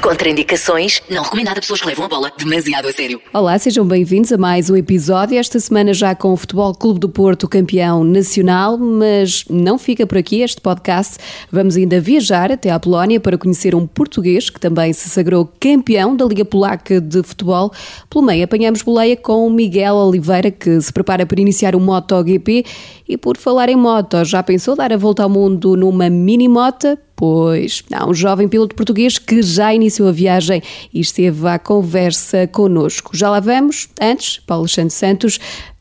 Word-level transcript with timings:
Contraindicações, 0.00 1.02
não 1.10 1.22
recomendado 1.22 1.58
a 1.58 1.60
pessoas 1.60 1.80
que 1.80 1.86
levam 1.86 2.04
a 2.04 2.08
bola 2.08 2.32
demasiado 2.38 2.86
a 2.86 2.92
sério. 2.92 3.20
Olá, 3.32 3.58
sejam 3.58 3.84
bem-vindos 3.84 4.32
a 4.32 4.38
mais 4.38 4.70
um 4.70 4.76
episódio. 4.76 5.36
Esta 5.36 5.58
semana 5.58 5.92
já 5.92 6.14
com 6.14 6.32
o 6.32 6.36
Futebol 6.36 6.72
Clube 6.72 7.00
do 7.00 7.08
Porto 7.08 7.48
campeão 7.48 8.04
nacional, 8.04 8.78
mas 8.78 9.44
não 9.50 9.76
fica 9.76 10.06
por 10.06 10.16
aqui 10.16 10.40
este 10.40 10.60
podcast. 10.60 11.18
Vamos 11.50 11.76
ainda 11.76 12.00
viajar 12.00 12.52
até 12.52 12.70
à 12.70 12.78
Polónia 12.78 13.18
para 13.18 13.36
conhecer 13.36 13.74
um 13.74 13.86
português 13.86 14.48
que 14.48 14.60
também 14.60 14.92
se 14.92 15.08
sagrou 15.08 15.50
campeão 15.58 16.14
da 16.16 16.24
Liga 16.24 16.44
Polaca 16.44 17.00
de 17.00 17.22
Futebol. 17.24 17.72
Pelo 18.08 18.24
meio 18.24 18.44
apanhamos 18.44 18.82
boleia 18.82 19.16
com 19.16 19.50
Miguel 19.50 19.96
Oliveira, 19.96 20.50
que 20.50 20.80
se 20.80 20.92
prepara 20.92 21.26
para 21.26 21.40
iniciar 21.40 21.74
o 21.74 21.80
MotoGP. 21.80 22.64
E 23.08 23.16
por 23.16 23.36
falar 23.36 23.68
em 23.68 23.76
moto, 23.76 24.24
já 24.24 24.42
pensou 24.42 24.76
dar 24.76 24.92
a 24.92 24.96
volta 24.96 25.24
ao 25.24 25.28
mundo 25.28 25.76
numa 25.76 26.08
mini-mota? 26.08 26.98
Pois, 27.18 27.82
há 27.92 28.08
um 28.08 28.14
jovem 28.14 28.46
piloto 28.46 28.76
português 28.76 29.18
que 29.18 29.42
já 29.42 29.74
iniciou 29.74 30.08
a 30.08 30.12
viagem 30.12 30.62
e 30.94 31.00
esteve 31.00 31.48
à 31.48 31.58
conversa 31.58 32.46
connosco. 32.46 33.10
Já 33.12 33.28
lá 33.28 33.40
vamos. 33.40 33.88
Antes, 34.00 34.38
Paulo 34.46 34.62
Alexandre 34.62 34.94
Santos 34.94 35.40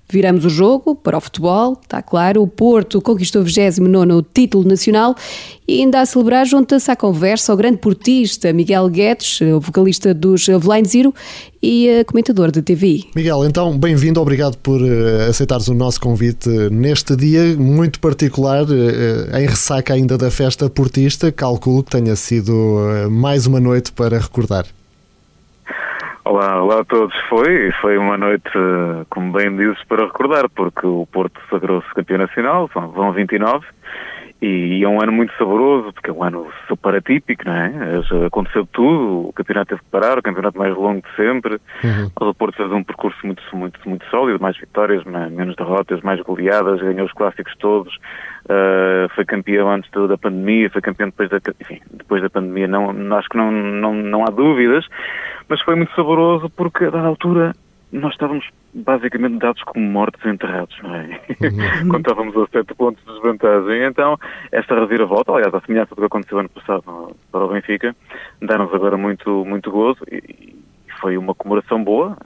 Viramos 0.10 0.46
o 0.46 0.50
jogo 0.50 0.96
para 0.96 1.18
o 1.18 1.22
futebol, 1.22 1.78
está 1.82 2.02
claro. 2.02 2.42
O 2.42 2.48
Porto 2.48 3.02
conquistou 3.02 3.42
o 3.42 3.46
29 3.46 4.26
título 4.34 4.66
nacional 4.66 5.14
e 5.68 5.82
ainda 5.82 6.00
a 6.00 6.06
celebrar 6.06 6.46
junta-se 6.46 6.90
à 6.90 6.96
conversa 6.96 7.54
o 7.54 7.58
grande 7.58 7.80
portista 7.80 8.54
Miguel 8.54 8.88
Guedes, 8.88 9.40
vocalista 9.60 10.14
dos 10.14 10.48
Blind 10.48 10.88
Zero 10.88 11.14
e 11.62 11.90
eh, 11.90 12.04
comentador 12.06 12.52
de 12.52 12.62
TV. 12.62 13.04
Miguel, 13.14 13.44
então, 13.44 13.78
bem-vindo, 13.78 14.22
obrigado 14.22 14.58
por 14.60 14.82
uh, 14.82 15.30
aceitares 15.30 15.68
o 15.68 15.74
nosso 15.74 16.00
convite 16.00 16.48
neste 16.72 17.14
dia 17.18 17.58
muito 17.58 18.00
particular, 18.00 18.64
uh, 18.64 19.38
em 19.38 19.46
ressaca 19.46 19.94
ainda 19.94 20.18
da 20.18 20.32
festa 20.32 20.70
portista. 20.70 21.34
Calculo 21.34 21.84
que 21.84 21.92
tenha 21.92 22.16
sido 22.16 22.54
mais 23.12 23.46
uma 23.46 23.60
noite 23.60 23.92
para 23.92 24.18
recordar. 24.18 24.66
Olá, 26.30 26.62
olá 26.62 26.82
a 26.82 26.84
todos. 26.84 27.16
Foi, 27.30 27.72
foi 27.80 27.98
uma 27.98 28.18
noite, 28.18 28.52
como 29.10 29.32
bem 29.32 29.56
dizes, 29.56 29.82
para 29.86 30.08
recordar, 30.08 30.50
porque 30.50 30.86
o 30.86 31.08
Porto 31.10 31.40
sagrou-se 31.50 31.88
campeão 31.94 32.18
nacional, 32.18 32.70
vão 32.76 33.14
29, 33.14 33.66
e 34.42 34.84
é 34.84 34.88
um 34.88 35.02
ano 35.02 35.12
muito 35.12 35.34
saboroso, 35.38 35.92
porque 35.94 36.10
é 36.10 36.14
um 36.14 36.24
ano 36.24 36.48
super 36.68 36.96
atípico, 36.96 37.44
não 37.46 37.54
é? 37.54 37.72
Aconteceu 38.28 38.68
tudo, 38.72 39.30
o 39.30 39.34
campeonato 39.34 39.70
teve 39.70 39.82
que 39.82 39.90
parar, 39.90 40.18
o 40.18 40.22
campeonato 40.22 40.58
mais 40.58 40.76
longo 40.76 41.02
de 41.02 41.16
sempre. 41.16 41.60
Uhum. 41.84 42.30
O 42.30 42.34
Porto 42.34 42.58
fez 42.58 42.72
um 42.72 42.84
percurso 42.84 43.18
muito, 43.26 43.42
muito, 43.54 43.80
muito 43.88 44.06
sólido, 44.10 44.40
mais 44.40 44.58
vitórias, 44.58 45.04
menos 45.04 45.56
derrotas, 45.56 46.02
mais 46.02 46.22
goleadas, 46.22 46.82
ganhou 46.82 47.06
os 47.06 47.14
clássicos 47.14 47.56
todos, 47.58 47.96
uh, 47.96 49.10
foi 49.16 49.26
campeão 49.26 49.72
antes 49.72 49.90
da 49.92 50.18
pandemia, 50.18 50.70
foi 50.70 50.82
campeão 50.82 51.10
depois 51.10 51.30
da, 51.30 51.40
enfim, 51.60 51.82
depois 51.92 52.22
da 52.22 52.30
pandemia, 52.30 52.68
não, 52.68 52.92
acho 53.18 53.30
que 53.30 53.38
não, 53.38 53.52
não, 53.52 53.94
não 53.94 54.24
há 54.24 54.30
dúvidas 54.30 54.86
mas 55.48 55.62
foi 55.62 55.76
muito 55.76 55.94
saboroso 55.96 56.50
porque, 56.50 56.86
a 56.86 56.90
dada 56.90 57.08
altura, 57.08 57.54
nós 57.92 58.14
estávamos 58.14 58.46
basicamente 58.74 59.40
dados 59.40 59.64
como 59.64 59.86
mortos 59.86 60.24
enterrados, 60.26 60.76
não 60.84 60.96
é? 60.96 61.22
Uhum. 61.42 61.88
Quando 61.90 62.10
estávamos 62.10 62.38
a 62.38 62.48
sete 62.52 62.74
pontos 62.76 63.04
de 63.06 63.12
desvantagem. 63.14 63.84
Então, 63.84 64.18
esta 64.52 64.76
reviravolta, 64.76 65.32
aliás, 65.32 65.54
a 65.54 65.62
semelhança 65.62 65.96
do 65.96 66.02
que 66.02 66.06
aconteceu 66.06 66.40
ano 66.40 66.50
passado 66.50 67.16
para 67.32 67.46
o 67.46 67.48
Benfica, 67.48 67.96
dá-nos 68.42 68.74
agora 68.74 68.98
muito, 68.98 69.46
muito 69.46 69.72
gozo 69.72 70.00
e, 70.12 70.56
foi 71.00 71.18
uma 71.18 71.34
comemoração 71.34 71.84
boa. 71.84 72.18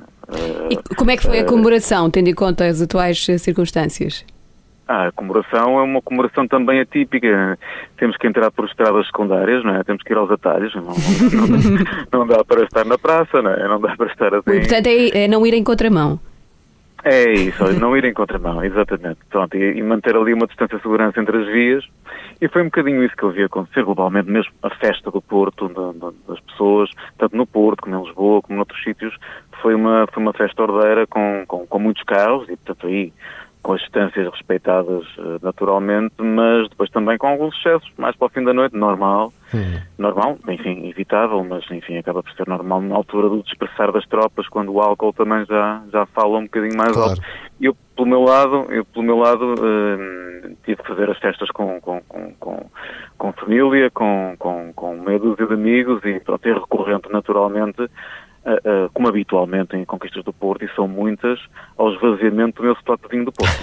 E 0.70 0.96
como 0.96 1.12
é 1.12 1.18
que 1.18 1.24
foi 1.24 1.40
a 1.40 1.42
eh, 1.42 1.46
comemoração, 1.46 2.10
tendo 2.10 2.30
em 2.30 2.34
conta 2.34 2.66
as 2.66 2.82
atuais 2.82 3.26
circunstâncias? 3.38 4.26
Ah, 4.92 5.08
a 5.08 5.12
comemoração 5.14 5.80
é 5.80 5.84
uma 5.84 6.02
comemoração 6.02 6.46
também 6.46 6.82
atípica. 6.82 7.58
Temos 7.96 8.18
que 8.18 8.28
entrar 8.28 8.52
por 8.52 8.66
estradas 8.66 9.06
secundárias, 9.06 9.64
não 9.64 9.74
é? 9.74 9.84
Temos 9.86 10.04
que 10.04 10.12
ir 10.12 10.18
aos 10.18 10.30
atalhos. 10.30 10.76
Não, 10.76 10.84
não, 10.84 12.20
não 12.20 12.28
dá 12.28 12.44
para 12.44 12.64
estar 12.64 12.84
na 12.84 12.98
praça, 12.98 13.42
não 13.42 13.52
é? 13.52 13.70
Não 13.70 13.80
dá 13.80 13.96
para 13.96 14.08
estar 14.08 14.36
assim. 14.36 14.52
E, 14.52 14.60
portanto, 14.60 14.88
é, 14.88 15.24
é 15.24 15.28
não 15.30 15.48
ir 15.48 15.54
em 15.54 15.64
contramão. 15.64 16.20
É 17.06 17.32
isso, 17.32 17.64
não 17.80 17.96
ir 17.96 18.04
em 18.04 18.14
contramão, 18.14 18.64
exatamente. 18.64 19.20
Pronto, 19.30 19.56
e, 19.56 19.78
e, 19.78 19.82
manter 19.82 20.14
ali 20.16 20.34
uma 20.34 20.46
distância 20.46 20.76
de 20.76 20.84
segurança 20.84 21.22
entre 21.22 21.38
as 21.38 21.48
vias. 21.48 21.86
E 22.42 22.50
foi 22.50 22.62
um 22.62 22.66
bocadinho 22.66 23.02
isso 23.02 23.16
que 23.16 23.24
eu 23.24 23.32
vi 23.32 23.44
acontecer 23.44 23.84
globalmente, 23.84 24.30
mesmo 24.30 24.52
a 24.62 24.70
festa 24.72 25.10
do 25.10 25.22
Porto, 25.22 25.70
da, 25.70 25.94
da, 25.94 26.14
das 26.28 26.40
pessoas, 26.42 26.90
tanto 27.18 27.36
no 27.38 27.48
Porto 27.48 27.84
como 27.84 27.96
em 27.96 28.04
Lisboa, 28.04 28.42
como 28.42 28.58
noutros 28.58 28.84
sítios, 28.84 29.16
foi 29.62 29.74
uma, 29.74 30.06
foi 30.12 30.22
uma 30.22 30.34
festa 30.34 30.62
ordeira 30.62 31.08
com, 31.08 31.46
com, 31.48 31.66
com 31.66 31.80
muitos 31.80 32.04
carros 32.04 32.44
e, 32.50 32.58
portanto, 32.58 32.88
aí 32.88 33.14
com 33.62 33.74
as 33.74 33.82
distâncias 33.82 34.28
respeitadas 34.32 35.06
eh, 35.18 35.38
naturalmente, 35.42 36.16
mas 36.20 36.68
depois 36.70 36.90
também 36.90 37.18
com 37.18 37.28
alguns 37.28 37.56
excessos, 37.58 37.92
mais 37.98 38.16
para 38.16 38.26
o 38.26 38.30
fim 38.30 38.44
da 38.44 38.54
noite, 38.54 38.76
normal, 38.76 39.32
uhum. 39.54 39.80
normal, 39.98 40.38
enfim, 40.48 40.90
evitável, 40.90 41.44
mas 41.44 41.64
enfim, 41.70 41.98
acaba 41.98 42.24
por 42.24 42.32
ser 42.34 42.48
normal 42.48 42.82
na 42.82 42.96
altura 42.96 43.30
do 43.30 43.44
dispersar 43.44 43.92
das 43.92 44.06
tropas, 44.08 44.48
quando 44.48 44.72
o 44.74 44.82
álcool 44.82 45.14
também 45.14 45.46
já, 45.46 45.82
já 45.92 46.06
fala 46.08 46.40
um 46.40 46.44
bocadinho 46.44 46.76
mais 46.76 46.92
claro. 46.94 47.12
alto. 47.12 47.22
Eu, 47.60 47.76
pelo 47.96 48.08
meu 48.08 48.22
lado, 48.22 48.66
eu, 48.70 48.84
pelo 48.86 49.06
meu 49.06 49.18
lado, 49.18 49.54
uh, 49.54 50.56
tive 50.66 50.82
que 50.82 50.88
fazer 50.88 51.10
as 51.10 51.20
festas 51.20 51.50
com, 51.52 51.80
com, 51.80 52.02
com, 52.02 52.34
com, 52.40 52.66
com 53.18 53.32
família, 53.34 53.92
com, 53.92 54.36
com, 54.40 54.74
com 54.74 54.96
meia 54.98 55.20
dúzia 55.20 55.46
de 55.46 55.54
amigos 55.54 56.04
e, 56.04 56.20
pronto, 56.20 56.46
é 56.48 56.54
recorrente 56.54 57.12
naturalmente 57.12 57.88
Uh, 58.44 58.86
uh, 58.86 58.90
como 58.92 59.08
habitualmente 59.08 59.78
em 59.78 59.86
conquistas 59.86 60.24
do 60.24 60.34
Porto, 60.34 60.66
e 60.66 60.76
são 60.76 60.88
muitas, 60.88 61.40
ao 61.78 61.94
esvaziamento 61.94 62.56
do 62.56 62.64
meu 62.64 62.74
estoque 62.74 63.04
de 63.04 63.10
vinho 63.10 63.26
do 63.26 63.32
Porto. 63.32 63.54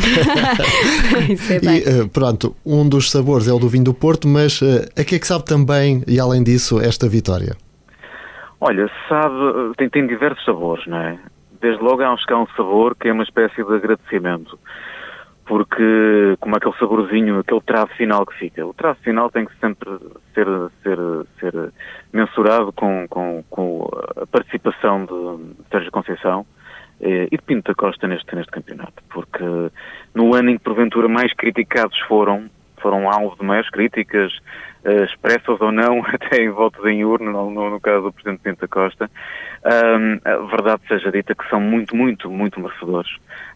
é 1.50 1.98
e 1.98 2.02
uh, 2.02 2.08
pronto, 2.08 2.54
um 2.64 2.88
dos 2.88 3.10
sabores 3.10 3.48
é 3.48 3.52
o 3.52 3.58
do 3.58 3.68
vinho 3.68 3.82
do 3.82 3.92
Porto, 3.92 4.28
mas 4.28 4.60
a 4.96 5.02
que 5.02 5.16
é 5.16 5.18
que 5.18 5.26
sabe 5.26 5.44
também, 5.44 6.04
e 6.06 6.20
além 6.20 6.44
disso, 6.44 6.80
esta 6.80 7.08
vitória? 7.08 7.56
Olha, 8.60 8.88
sabe, 9.08 9.34
tem, 9.76 9.88
tem 9.88 10.06
diversos 10.06 10.44
sabores, 10.44 10.86
não 10.86 10.98
é? 10.98 11.18
Desde 11.60 11.82
logo 11.82 12.00
há 12.02 12.12
um, 12.12 12.16
há 12.16 12.42
um 12.42 12.46
sabor 12.56 12.94
que 12.94 13.08
é 13.08 13.12
uma 13.12 13.24
espécie 13.24 13.64
de 13.64 13.74
agradecimento 13.74 14.56
porque 15.48 16.36
como 16.40 16.56
aquele 16.56 16.76
saborzinho, 16.78 17.38
aquele 17.38 17.62
travo 17.62 17.90
final 17.94 18.26
que 18.26 18.38
fica. 18.38 18.66
O 18.66 18.74
travo 18.74 18.98
final 19.00 19.30
tem 19.30 19.46
que 19.46 19.58
sempre 19.58 19.88
ser, 20.34 20.46
ser, 20.82 20.98
ser 21.40 21.72
mensurado 22.12 22.70
com, 22.72 23.08
com, 23.08 23.42
com 23.48 23.88
a 24.14 24.26
participação 24.26 25.06
de 25.06 25.54
Sérgio 25.70 25.90
Conceição 25.90 26.46
eh, 27.00 27.28
e 27.32 27.36
de 27.36 27.42
Pinto 27.42 27.72
da 27.72 27.74
Costa 27.74 28.06
neste, 28.06 28.36
neste 28.36 28.52
campeonato, 28.52 29.02
porque 29.08 29.44
no 30.14 30.34
ano 30.34 30.50
em 30.50 30.58
que 30.58 30.64
porventura 30.64 31.08
mais 31.08 31.32
criticados 31.32 31.98
foram, 32.00 32.50
foram 32.82 33.10
alvo 33.10 33.34
de 33.36 33.44
maiores 33.44 33.70
críticas, 33.70 34.30
uh, 34.84 35.04
expressas 35.04 35.60
ou 35.60 35.72
não, 35.72 36.04
até 36.12 36.42
em 36.42 36.50
votos 36.50 36.84
em 36.84 37.04
urna, 37.04 37.30
no, 37.30 37.50
no, 37.50 37.70
no 37.70 37.80
caso 37.80 38.02
do 38.02 38.12
Presidente 38.12 38.42
Pinto 38.42 38.60
da 38.60 38.68
Costa, 38.68 39.10
a 39.64 40.36
verdade 40.46 40.82
seja 40.88 41.10
dita 41.10 41.34
que 41.34 41.48
são 41.48 41.60
muito, 41.60 41.96
muito, 41.96 42.30
muito 42.30 42.60
merecedores 42.60 43.10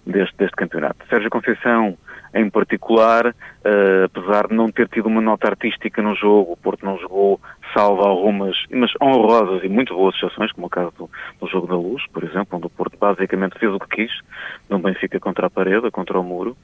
deste, 0.06 0.36
deste 0.36 0.56
campeonato. 0.56 1.06
Sérgio 1.08 1.30
Conceição, 1.30 1.96
em 2.34 2.48
particular, 2.48 3.26
uh, 3.26 4.04
apesar 4.04 4.48
de 4.48 4.54
não 4.54 4.70
ter 4.70 4.88
tido 4.88 5.06
uma 5.06 5.20
nota 5.20 5.48
artística 5.48 6.00
no 6.02 6.14
jogo, 6.14 6.52
o 6.52 6.56
Porto 6.56 6.84
não 6.84 6.98
jogou, 6.98 7.40
salvo 7.74 8.02
algumas, 8.02 8.56
mas 8.70 8.90
honrosas 9.00 9.62
e 9.62 9.68
muito 9.68 9.94
boas 9.94 10.14
exceções, 10.16 10.50
como 10.52 10.66
o 10.66 10.70
caso 10.70 10.92
do, 10.96 11.10
do, 11.40 11.46
jogo 11.46 11.66
da 11.66 11.76
Luz, 11.76 12.02
por 12.12 12.24
exemplo, 12.24 12.56
onde 12.56 12.66
o 12.66 12.70
Porto 12.70 12.96
basicamente 12.98 13.58
fez 13.58 13.72
o 13.72 13.78
que 13.78 13.96
quis, 13.96 14.12
no 14.68 14.78
Benfica 14.78 15.20
contra 15.20 15.46
a 15.46 15.50
parede, 15.50 15.90
contra 15.90 16.18
o 16.18 16.22
muro. 16.22 16.56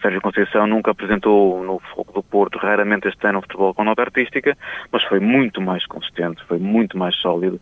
Sérgio 0.00 0.20
Conceição 0.20 0.66
nunca 0.66 0.90
apresentou 0.90 1.64
no 1.64 1.78
fogo 1.94 2.12
do 2.12 2.22
Porto, 2.22 2.58
raramente 2.58 3.08
este 3.08 3.26
ano, 3.26 3.38
o 3.38 3.42
futebol 3.42 3.72
com 3.72 3.84
nota 3.84 4.02
artística, 4.02 4.56
mas 4.92 5.02
foi 5.04 5.18
muito 5.18 5.62
mais 5.62 5.86
consistente, 5.86 6.44
foi 6.44 6.58
muito 6.58 6.98
mais 6.98 7.16
sólido, 7.16 7.58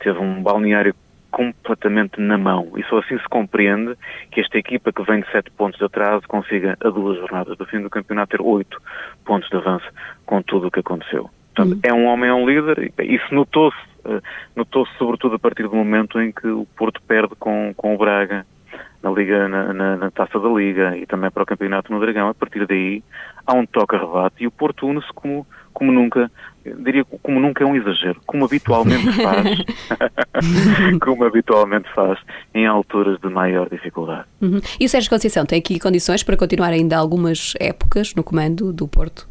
teve 0.00 0.18
um 0.18 0.42
balneário 0.42 0.94
completamente 1.30 2.20
na 2.20 2.36
mão. 2.36 2.72
E 2.76 2.82
só 2.84 2.98
assim 2.98 3.18
se 3.18 3.28
compreende 3.28 3.96
que 4.30 4.40
esta 4.40 4.58
equipa 4.58 4.92
que 4.92 5.02
vem 5.02 5.20
de 5.20 5.30
sete 5.30 5.50
pontos 5.50 5.78
de 5.78 5.84
atraso 5.84 6.26
consiga, 6.26 6.76
a 6.80 6.90
duas 6.90 7.18
jornadas 7.18 7.56
do 7.56 7.64
fim 7.66 7.80
do 7.80 7.90
campeonato, 7.90 8.36
ter 8.36 8.42
oito 8.42 8.80
pontos 9.24 9.48
de 9.48 9.56
avanço 9.56 9.86
com 10.26 10.42
tudo 10.42 10.66
o 10.66 10.70
que 10.70 10.80
aconteceu. 10.80 11.30
Portanto, 11.54 11.74
uhum. 11.74 11.80
é 11.82 11.92
um 11.92 12.06
homem, 12.06 12.30
é 12.30 12.34
um 12.34 12.48
líder, 12.48 12.92
e 12.98 13.14
isso 13.14 13.34
notou-se, 13.34 13.78
uh, 14.04 14.22
notou-se 14.54 14.92
sobretudo 14.98 15.36
a 15.36 15.38
partir 15.38 15.64
do 15.64 15.74
momento 15.74 16.20
em 16.20 16.32
que 16.32 16.46
o 16.46 16.66
Porto 16.76 17.00
perde 17.02 17.34
com, 17.36 17.72
com 17.76 17.94
o 17.94 17.98
Braga 17.98 18.46
na 19.02 19.10
Liga, 19.10 19.48
na, 19.48 19.72
na, 19.72 19.96
na, 19.96 20.10
taça 20.10 20.38
da 20.38 20.48
Liga 20.48 20.96
e 20.96 21.06
também 21.06 21.30
para 21.30 21.42
o 21.42 21.46
campeonato 21.46 21.92
no 21.92 22.00
Dragão. 22.00 22.28
A 22.28 22.34
partir 22.34 22.66
daí 22.66 23.02
há 23.46 23.54
um 23.54 23.64
toque-rebate 23.66 24.44
e 24.44 24.46
o 24.46 24.50
Porto 24.50 24.86
une-se 24.86 25.12
como, 25.14 25.46
como 25.72 25.90
nunca, 25.90 26.30
diria 26.64 27.04
como 27.04 27.40
nunca 27.40 27.64
é 27.64 27.66
um 27.66 27.74
exagero, 27.74 28.20
como 28.26 28.44
habitualmente 28.44 29.10
faz, 29.22 29.58
como 31.00 31.24
habitualmente 31.24 31.88
faz 31.94 32.18
em 32.54 32.66
alturas 32.66 33.18
de 33.20 33.28
maior 33.28 33.68
dificuldade. 33.68 34.26
Uhum. 34.40 34.60
E 34.78 34.84
o 34.84 34.88
Sérgio 34.88 35.10
Conceição 35.10 35.46
tem 35.46 35.58
aqui 35.58 35.78
condições 35.78 36.22
para 36.22 36.36
continuar 36.36 36.68
ainda 36.68 36.96
algumas 36.96 37.54
épocas 37.58 38.14
no 38.14 38.22
comando 38.22 38.72
do 38.72 38.86
Porto? 38.86 39.28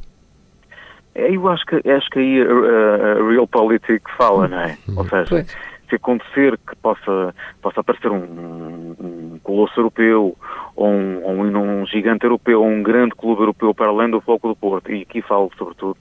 É, 1.15 1.35
eu 1.35 1.47
acho 1.49 1.65
que, 1.65 1.75
acho 1.89 2.09
que 2.09 2.19
aí 2.19 2.41
a, 2.41 2.45
a, 2.45 3.11
a 3.19 3.29
Real 3.29 3.47
Politic 3.47 4.01
fala, 4.17 4.47
não 4.47 4.59
é? 4.59 4.77
Ou 4.95 5.03
seja, 5.03 5.25
pois. 5.29 5.57
se 5.89 5.95
acontecer 5.95 6.57
que 6.57 6.75
possa, 6.81 7.35
possa 7.61 7.81
aparecer 7.81 8.11
um, 8.11 8.95
um 8.99 9.18
colosso 9.49 9.79
europeu, 9.79 10.37
ou 10.75 10.87
um, 10.87 11.81
um, 11.81 11.85
gigante 11.87 12.23
europeu, 12.23 12.61
ou 12.61 12.67
um 12.67 12.83
grande 12.83 13.15
clube 13.15 13.41
europeu 13.41 13.73
para 13.73 13.87
além 13.87 14.11
do 14.11 14.21
foco 14.21 14.47
do 14.47 14.55
Porto, 14.55 14.91
e 14.91 15.01
aqui 15.01 15.23
falo 15.23 15.49
sobretudo 15.57 15.97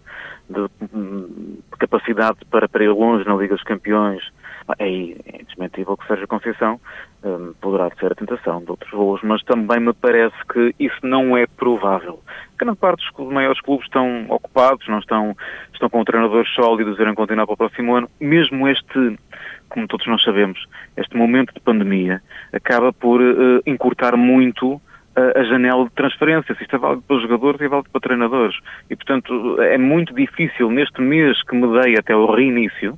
de, 0.50 0.68
de 0.86 1.78
capacidade 1.78 2.44
para, 2.50 2.68
para 2.68 2.84
ir 2.84 2.90
longe 2.90 3.26
na 3.26 3.34
Liga 3.34 3.54
dos 3.54 3.64
Campeões, 3.64 4.22
é, 4.78 4.84
é 4.84 5.38
que 5.96 6.06
Sérgio 6.06 6.28
Conceição 6.28 6.78
um, 7.24 7.54
poderá 7.60 7.90
ser 7.98 8.12
a 8.12 8.14
tentação 8.14 8.62
de 8.62 8.70
outros 8.70 8.90
voos, 8.90 9.20
mas 9.22 9.42
também 9.44 9.80
me 9.80 9.94
parece 9.94 10.36
que 10.52 10.74
isso 10.78 10.98
não 11.02 11.36
é 11.36 11.46
provável. 11.46 12.20
Grande 12.58 12.76
parte 12.78 13.02
dos 13.16 13.32
maiores 13.32 13.60
clubes 13.62 13.86
estão 13.86 14.26
ocupados, 14.28 14.86
não 14.88 14.98
estão, 14.98 15.36
estão 15.72 15.88
com 15.88 16.04
treinadores 16.04 16.52
sólidos, 16.54 16.98
irão 16.98 17.14
continuar 17.14 17.46
para 17.46 17.54
o 17.54 17.56
próximo 17.56 17.94
ano. 17.94 18.10
Mesmo 18.20 18.68
este, 18.68 19.18
como 19.68 19.86
todos 19.86 20.06
nós 20.06 20.22
sabemos, 20.22 20.64
este 20.96 21.16
momento 21.16 21.52
de 21.54 21.60
pandemia 21.60 22.22
acaba 22.52 22.92
por 22.92 23.20
uh, 23.20 23.62
encurtar 23.66 24.16
muito 24.16 24.80
a 25.34 25.42
janela 25.42 25.84
de 25.84 25.90
transferências. 25.90 26.60
Isto 26.60 26.76
é 26.76 26.78
válido 26.78 27.02
para 27.02 27.18
jogadores 27.18 27.60
é 27.60 27.68
válido 27.68 27.90
para 27.90 28.00
treinadores. 28.00 28.56
E, 28.88 28.94
portanto, 28.94 29.60
é 29.60 29.76
muito 29.76 30.14
difícil 30.14 30.70
neste 30.70 31.00
mês 31.00 31.42
que 31.42 31.56
me 31.56 31.66
dei 31.80 31.98
até 31.98 32.14
o 32.14 32.26
reinício 32.26 32.96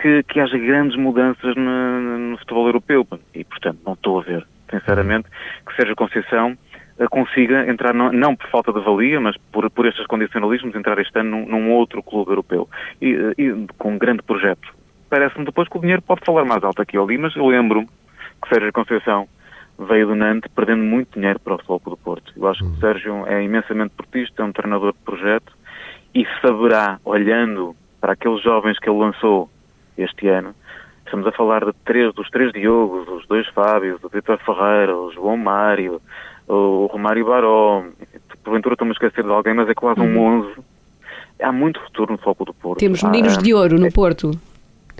que, 0.00 0.22
que 0.24 0.40
haja 0.40 0.58
grandes 0.58 0.96
mudanças 0.96 1.54
no, 1.56 2.18
no 2.18 2.38
futebol 2.38 2.66
europeu. 2.66 3.06
E, 3.34 3.44
portanto, 3.44 3.78
não 3.84 3.94
estou 3.94 4.20
a 4.20 4.22
ver, 4.22 4.46
sinceramente, 4.70 5.28
que 5.66 5.74
Sérgio 5.76 5.96
Conceição 5.96 6.56
eh, 6.98 7.06
consiga 7.10 7.68
entrar, 7.70 7.94
não, 7.94 8.12
não, 8.12 8.36
por 8.36 8.48
falta 8.50 8.72
de 8.72 8.80
valia, 8.80 9.20
mas 9.20 9.36
por, 9.50 9.68
por 9.70 9.86
estes 9.86 10.06
condicionalismos, 10.06 10.74
entrar 10.74 10.98
este 10.98 11.18
ano 11.18 11.30
num, 11.30 11.46
num 11.46 11.72
outro 11.72 12.02
clube 12.02 12.30
europeu. 12.30 12.68
E, 13.00 13.14
eh, 13.14 13.32
e, 13.38 13.66
com 13.78 13.92
um 13.92 13.98
grande 13.98 14.22
projeto. 14.22 14.75
Parece-me 15.08 15.44
depois 15.44 15.68
que 15.68 15.76
o 15.76 15.80
dinheiro 15.80 16.02
pode 16.02 16.22
falar 16.24 16.44
mais 16.44 16.62
alto 16.64 16.82
aqui 16.82 16.98
ou 16.98 17.04
ali, 17.04 17.18
mas 17.18 17.34
eu 17.36 17.46
lembro-me 17.46 17.86
que 17.86 18.48
Sérgio 18.48 18.72
Conceição 18.72 19.28
veio 19.78 20.06
do 20.06 20.14
Nantes 20.14 20.50
perdendo 20.54 20.82
muito 20.82 21.18
dinheiro 21.18 21.38
para 21.38 21.54
o 21.54 21.58
Futebol 21.58 21.96
do 21.96 21.96
Porto. 21.96 22.32
Eu 22.36 22.48
acho 22.48 22.60
que 22.60 22.66
o 22.66 22.68
uhum. 22.70 22.80
Sérgio 22.80 23.26
é 23.26 23.42
imensamente 23.42 23.94
portista, 23.94 24.42
é 24.42 24.44
um 24.44 24.52
treinador 24.52 24.92
de 24.92 24.98
projeto 25.00 25.52
e 26.14 26.26
saberá, 26.40 26.98
olhando 27.04 27.76
para 28.00 28.14
aqueles 28.14 28.42
jovens 28.42 28.78
que 28.78 28.88
ele 28.88 28.98
lançou 28.98 29.50
este 29.98 30.28
ano. 30.28 30.54
Estamos 31.04 31.26
a 31.26 31.32
falar 31.32 31.64
de 31.64 31.72
três, 31.84 32.12
dos 32.14 32.28
três 32.30 32.52
Diogos, 32.52 33.06
os 33.08 33.26
dois 33.26 33.46
Fábios, 33.48 34.02
o 34.02 34.08
Vitor 34.08 34.38
Ferreira, 34.38 34.96
o 34.96 35.12
João 35.12 35.36
Mário, 35.36 36.00
o 36.48 36.86
Romário 36.86 37.26
Baró. 37.26 37.84
Porventura 38.42 38.74
estou-me 38.74 38.92
a 38.92 38.94
esquecer 38.94 39.24
de 39.24 39.30
alguém, 39.30 39.54
mas 39.54 39.68
é 39.68 39.74
quase 39.74 40.00
um 40.00 40.18
11. 40.18 40.46
Uhum. 40.46 40.64
Há 41.42 41.52
muito 41.52 41.80
futuro 41.80 42.12
no 42.12 42.18
foco 42.18 42.44
do 42.44 42.54
Porto. 42.54 42.80
Temos 42.80 43.02
meninos 43.02 43.36
de 43.38 43.52
ouro 43.52 43.78
no 43.78 43.86
é, 43.86 43.90
Porto. 43.90 44.30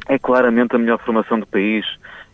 É 0.09 0.19
claramente 0.19 0.75
a 0.77 0.79
melhor 0.79 0.99
formação 0.99 1.41
do 1.41 1.47
país, 1.47 1.85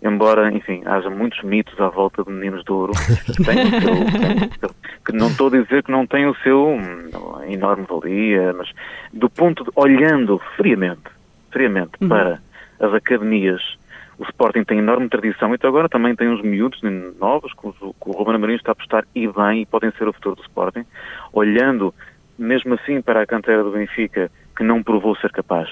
embora, 0.02 0.52
enfim, 0.52 0.82
haja 0.84 1.08
muitos 1.08 1.42
mitos 1.42 1.78
à 1.80 1.88
volta 1.88 2.22
de 2.22 2.30
meninos 2.30 2.64
de 2.64 2.72
ouro. 2.72 2.92
Tem 3.44 3.64
o 3.64 3.70
seu, 3.80 3.94
tem, 4.20 4.70
que 5.04 5.12
não 5.12 5.28
estou 5.28 5.48
a 5.48 5.50
dizer 5.50 5.82
que 5.82 5.90
não 5.90 6.06
tem 6.06 6.26
o 6.26 6.34
seu 6.36 6.68
hum, 6.68 7.08
enorme 7.48 7.86
valia, 7.88 8.52
mas 8.52 8.70
do 9.12 9.30
ponto 9.30 9.64
de, 9.64 9.70
olhando 9.74 10.40
friamente 10.56 11.22
friamente 11.52 11.92
uhum. 12.00 12.08
para 12.08 12.40
as 12.80 12.92
academias. 12.92 13.60
O 14.18 14.24
Sporting 14.24 14.64
tem 14.64 14.78
enorme 14.78 15.08
tradição 15.08 15.50
e 15.50 15.54
então 15.54 15.68
agora 15.68 15.88
também 15.88 16.14
tem 16.16 16.28
uns 16.28 16.42
miúdos 16.42 16.80
novos 17.18 17.52
que 17.54 17.66
o, 17.66 17.72
que 17.72 18.08
o 18.08 18.12
Ruben 18.12 18.34
Amorim 18.34 18.54
está 18.54 18.70
a 18.70 18.72
apostar 18.72 19.04
e 19.14 19.26
bem 19.28 19.62
e 19.62 19.66
podem 19.66 19.90
ser 19.92 20.08
o 20.08 20.12
futuro 20.12 20.36
do 20.36 20.42
Sporting. 20.42 20.84
Olhando 21.32 21.94
mesmo 22.38 22.74
assim 22.74 23.00
para 23.00 23.22
a 23.22 23.26
cantera 23.26 23.62
do 23.62 23.72
Benfica, 23.72 24.30
que 24.56 24.64
não 24.64 24.82
provou 24.82 25.16
ser 25.16 25.30
capaz 25.30 25.68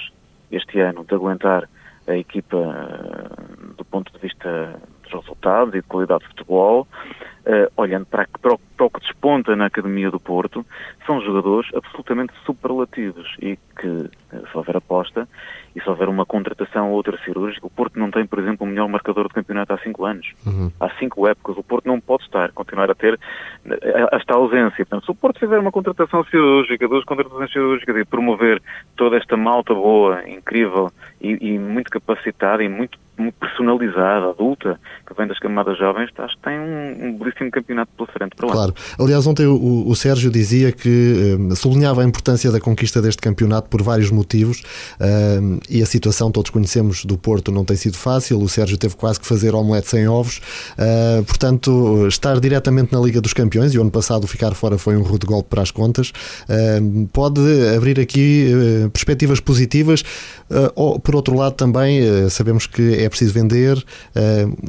este 0.51 0.81
ano 0.81 1.05
de 1.05 1.15
aguentar 1.15 1.69
a 2.11 2.17
equipa 2.17 2.57
eh, 2.57 3.75
do 3.77 3.85
ponto 3.85 4.13
de 4.13 4.19
vista 4.19 4.81
dos 5.11 5.21
resultados 5.21 5.75
e 5.75 5.79
de 5.79 5.87
qualidade 5.87 6.23
de 6.23 6.29
futebol, 6.29 6.87
uh, 7.47 7.73
olhando 7.77 8.07
para, 8.07 8.27
para, 8.41 8.55
o, 8.55 8.59
para, 8.77 8.87
o, 8.87 8.91
que 8.91 9.01
desponta 9.01 9.57
na 9.57 9.67
Academia 9.67 10.11
do 10.11 10.21
Porto, 10.21 10.65
são 11.07 11.21
jogadores 11.21 11.69
absolutamente 11.75 12.33
superlativos 12.45 13.37
e 13.41 13.59
que, 13.79 13.87
uh, 13.87 14.11
se 14.31 14.57
houver 14.57 14.77
aposta 14.77 15.29
e 15.75 15.81
se 15.81 15.89
houver 15.89 16.09
uma 16.09 16.27
contratação 16.27 16.91
ou 16.91 16.97
outra 16.97 17.17
cirúrgica, 17.19 17.67
o 17.67 17.71
Porto 17.71 17.99
não 17.99 18.11
tem, 18.11 18.27
por 18.27 18.39
exemplo, 18.39 18.67
o 18.67 18.69
melhor 18.69 18.89
marcador 18.89 19.25
do 19.25 19.35
campeonato 19.35 19.73
há 19.73 19.79
cinco 19.79 20.05
anos. 20.05 20.33
Uhum. 20.45 20.71
Há 20.81 20.91
cinco 20.99 21.29
épocas. 21.29 21.57
O 21.57 21.63
Porto 21.63 21.87
não 21.87 22.01
pode 22.01 22.25
estar, 22.25 22.51
continuar 22.53 22.91
a 22.91 22.95
ter 22.95 23.19
eh, 23.67 24.09
esta 24.13 24.35
ausência. 24.35 24.85
Portanto, 24.85 25.05
se 25.05 25.11
o 25.13 25.15
Porto 25.15 25.39
fizer 25.39 25.59
uma 25.59 25.71
contratação 25.71 26.25
cirúrgica, 26.25 26.89
duas 26.89 27.05
contratações 27.05 27.53
cirúrgicas 27.53 27.97
e 27.97 28.05
promover 28.05 28.61
toda 28.97 29.17
esta 29.17 29.37
malta 29.37 29.73
boa, 29.73 30.29
incrível 30.29 30.91
e, 31.21 31.55
e 31.55 31.59
muito 31.59 31.91
capacitada 31.91 32.65
e 32.65 32.69
muito 32.69 32.99
personalizada, 33.39 34.31
adulta, 34.31 34.81
que 35.07 35.15
vem 35.15 35.27
das 35.27 35.39
camadas 35.39 35.79
jovens, 35.79 36.11
acho 36.19 36.37
que 36.37 36.43
tem 36.43 36.59
um, 36.59 37.07
um 37.07 37.19
belíssimo 37.19 37.51
campeonato 37.51 37.91
pela 37.97 38.09
frente 38.09 38.37
para 38.37 38.47
lá. 38.47 38.53
Claro. 38.53 38.75
Aliás, 38.99 39.27
ontem 39.27 39.47
o, 39.47 39.89
o 39.89 39.95
Sérgio 39.95 40.31
dizia 40.31 40.73
que 40.73 41.37
um, 41.39 41.55
sublinhava 41.55 42.03
a 42.03 42.05
importância 42.05 42.51
da 42.51 42.61
conquista 42.61 43.03
deste 43.03 43.21
campeonato 43.21 43.69
por 43.69 43.83
vários 43.83 44.11
motivos 44.11 44.63
um, 45.01 45.59
e 45.69 45.83
a 45.83 45.87
situação, 45.87 46.31
todos 46.31 46.51
conhecemos, 46.51 47.05
do 47.05 47.19
Porto 47.19 47.51
não 47.53 47.65
tem 47.65 47.77
sido 47.77 47.97
fácil. 47.97 48.41
O 48.41 48.49
Sérgio 48.49 48.79
teve 48.79 48.97
quase 48.97 49.21
que 49.21 49.27
fazer 49.27 49.55
omelete 49.55 49.89
sem 49.89 50.09
ovos. 50.09 50.41
Uh, 50.79 51.25
portanto, 51.25 52.07
estar 52.07 52.39
diretamente 52.41 52.93
na 52.93 53.01
Liga 53.01 53.21
dos 53.21 53.33
Campeões, 53.33 53.75
e 53.75 53.79
o 53.79 53.83
ano 53.83 53.91
passado 53.91 54.27
ficar 54.27 54.55
fora 54.55 54.79
foi 54.79 54.97
um 54.97 55.03
rude 55.03 55.27
golpe 55.27 55.49
para 55.49 55.63
as 55.63 55.71
contas, 55.71 56.13
uh, 56.49 57.09
pode 57.13 57.41
abrir 57.77 57.99
aqui 57.99 58.53
uh, 58.53 58.91
perspectivas 58.91 59.41
positivas. 59.41 60.03
ou, 60.75 60.99
por 60.99 61.15
outro 61.15 61.37
lado, 61.37 61.55
também 61.55 62.03
sabemos 62.29 62.67
que 62.67 62.95
é 62.95 63.09
preciso 63.11 63.35
vender. 63.35 63.85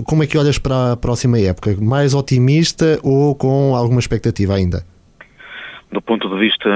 como 0.05 0.23
é 0.23 0.27
que 0.27 0.37
olhas 0.37 0.57
para 0.57 0.93
a 0.93 0.97
próxima 0.97 1.39
época? 1.39 1.77
Mais 1.79 2.13
otimista 2.13 2.99
ou 3.01 3.33
com 3.35 3.75
alguma 3.75 3.99
expectativa 3.99 4.55
ainda? 4.55 4.85
Do 5.91 6.01
ponto 6.01 6.29
de 6.29 6.37
vista 6.37 6.69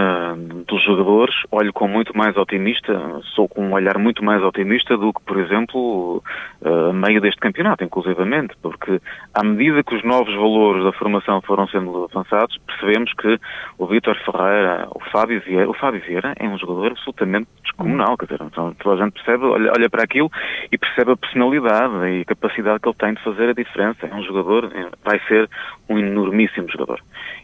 dos 0.68 0.84
jogadores, 0.84 1.36
olho 1.50 1.72
com 1.72 1.88
muito 1.88 2.16
mais 2.18 2.36
otimista, 2.36 3.22
sou 3.34 3.48
com 3.48 3.68
um 3.68 3.74
olhar 3.74 3.98
muito 3.98 4.24
mais 4.24 4.44
otimista 4.44 4.98
do 4.98 5.14
que, 5.14 5.22
por 5.22 5.40
exemplo, 5.40 6.22
a 6.62 6.92
meio 6.92 7.22
deste 7.22 7.40
campeonato, 7.40 7.84
inclusivamente, 7.84 8.54
porque 8.62 9.00
à 9.34 9.44
medida 9.44 9.84
que 9.84 9.96
os 9.96 10.04
novos 10.04 10.34
valores 10.36 10.84
da 10.84 10.92
formação 10.92 11.42
foram 11.42 11.66
sendo 11.68 12.10
avançados, 12.12 12.58
percebemos 12.68 13.14
que 13.14 13.40
o 13.78 13.88
Vítor 13.88 14.18
Ferreira, 14.26 14.88
o 14.94 15.00
Fábio 15.12 15.42
Vieira, 15.42 15.70
o 15.70 15.74
Fábio 15.74 16.02
Vieira 16.02 16.34
é 16.38 16.48
um 16.48 16.58
jogador 16.58 16.92
absolutamente 16.92 17.48
descomunal, 17.64 18.18
quer 18.18 18.26
dizer, 18.26 18.42
então, 18.42 18.74
toda 18.74 19.02
a 19.02 19.06
gente 19.06 19.14
percebe, 19.14 19.46
olha, 19.46 19.72
olha 19.72 19.90
para 19.90 20.04
aquilo 20.04 20.30
e 20.70 20.78
percebe 20.78 21.12
a 21.12 21.18
personalidade 21.18 22.10
e 22.10 22.22
a 22.22 22.26
capacidade 22.26 22.80
que 22.82 22.90
ele 22.90 22.98
tem 22.98 23.14
de 23.14 23.24
fazer 23.24 23.50
a 23.50 23.54
diferença. 23.54 24.08
É 24.08 24.14
um 24.14 24.24
jogador, 24.24 24.70
vai 25.04 25.20
ser 25.28 25.50
um 25.88 26.00
enormíssimo 26.00 26.70
jogador. 26.70 27.00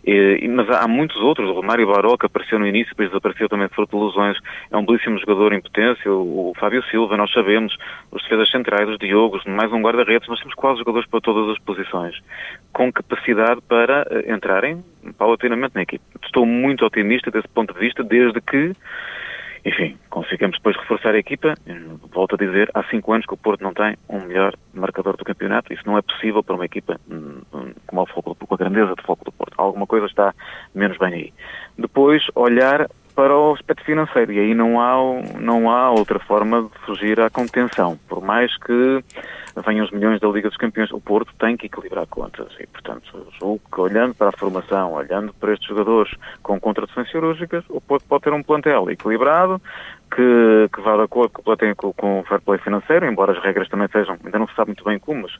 E, 0.06 0.48
mas 0.48 0.70
há 0.70 0.88
muitos 0.88 1.18
outros, 1.18 1.50
o 1.50 1.54
Romário 1.54 1.88
que 2.18 2.26
apareceu 2.26 2.58
no 2.58 2.68
início, 2.68 2.90
depois 2.90 3.10
desapareceu 3.10 3.48
também 3.48 3.68
fruto 3.70 3.98
de 3.98 4.06
lesões, 4.06 4.38
é 4.72 4.78
um 4.78 4.86
belíssimo 4.86 5.20
jogador 5.20 5.54
em 5.54 5.62
potência, 5.62 6.12
o, 6.12 6.52
o 6.52 6.54
Fábio 6.60 6.84
Silva, 6.86 7.18
nós 7.18 7.32
sabemos, 7.32 7.76
os 8.12 8.22
defesas 8.24 8.50
centrais, 8.50 8.90
os 8.90 8.98
Diogos, 8.98 9.44
mais 9.46 9.72
um 9.72 9.82
guarda-redes, 9.82 10.28
nós 10.28 10.40
temos 10.40 10.56
quase 10.56 10.80
jogadores 10.80 11.08
para 11.08 11.22
todas 11.22 11.50
as 11.50 11.60
posições, 11.64 12.20
com 12.74 12.92
capacidade 12.92 13.62
para 13.68 14.08
uh, 14.10 14.34
entrarem 14.34 14.84
paulatinamente 15.18 15.76
na 15.76 15.84
equipe. 15.84 16.04
Estou 16.24 16.46
muito 16.46 16.86
otimista 16.86 17.30
desse 17.30 17.48
ponto 17.48 17.74
de 17.74 17.80
vista, 17.80 18.04
desde 18.04 18.40
que 18.42 18.74
enfim, 19.64 19.98
consigamos 20.10 20.58
depois 20.58 20.76
reforçar 20.76 21.14
a 21.14 21.20
equipa. 21.20 21.54
Volto 22.12 22.36
a 22.36 22.38
dizer, 22.38 22.70
há 22.74 22.84
cinco 22.86 23.14
anos 23.14 23.26
que 23.26 23.34
o 23.34 23.38
Porto 23.38 23.62
não 23.62 23.74
tem 23.74 23.96
um 24.10 24.20
melhor 24.22 24.56
marcador 24.74 25.16
do 25.16 25.24
campeonato. 25.24 25.72
Isso 25.72 25.84
não 25.86 25.98
é 25.98 26.02
possível 26.02 26.44
para 26.44 26.56
uma 26.56 26.66
equipa 26.66 27.00
hum, 27.10 27.42
hum, 27.54 27.74
como 27.86 28.02
o 28.02 28.06
Foco, 28.08 28.36
com 28.36 28.56
a 28.56 28.58
grandeza 28.58 28.96
do 28.96 29.04
Foco 29.04 29.24
do 29.24 29.32
Porto. 29.32 29.54
Alguma 29.58 29.86
coisa 29.86 30.08
está 30.08 30.34
menos 30.74 30.98
bem 30.98 31.14
aí. 31.14 31.34
Depois, 31.78 32.26
olhar 32.34 32.90
para 33.16 33.36
o 33.38 33.54
aspecto 33.54 33.84
financeiro. 33.84 34.32
E 34.32 34.40
aí 34.40 34.54
não 34.54 34.80
há, 34.80 34.96
não 35.40 35.70
há 35.70 35.92
outra 35.92 36.20
forma 36.20 36.64
de 36.64 36.86
fugir 36.86 37.20
à 37.20 37.30
contenção. 37.30 38.00
Por 38.08 38.22
mais 38.22 38.56
que 38.58 39.04
venham 39.66 39.86
os 39.86 39.92
milhões 39.92 40.20
da 40.20 40.28
Liga 40.28 40.50
dos 40.50 40.58
Campeões, 40.58 40.92
o 40.92 41.00
Porto 41.00 41.34
tem 41.40 41.58
que 41.58 41.66
equilibrar 41.66 42.08
contas. 42.08 42.48
E, 42.60 42.68
portanto, 42.68 43.28
julgo 43.40 43.62
que 43.74 43.82
olhando 43.82 44.16
para 44.16 44.30
a 44.30 44.38
formação, 44.38 44.94
olhando 44.94 45.34
para 45.34 45.54
estes 45.54 45.68
jogadores 45.68 46.14
com 46.42 46.60
contratações 46.60 47.10
cirúrgicas, 47.12 47.64
o 47.70 47.82
Porto 47.82 48.06
pode 48.08 48.24
ter 48.24 48.34
um 48.34 48.44
plantel 48.44 48.90
equilibrado, 48.90 49.62
que, 50.14 50.70
que 50.74 50.82
vá 50.82 50.98
de 50.98 51.04
acordo 51.04 51.32
com, 51.76 51.94
com 51.94 52.20
o 52.20 52.24
fair 52.24 52.42
play 52.42 52.60
financeiro, 52.60 53.06
embora 53.06 53.32
as 53.32 53.44
regras 53.44 53.70
também 53.70 53.88
sejam, 53.90 54.18
ainda 54.24 54.40
não 54.40 54.48
se 54.48 54.56
sabe 54.56 54.70
muito 54.70 54.84
bem 54.84 55.00
como, 55.00 55.24
mas 55.24 55.32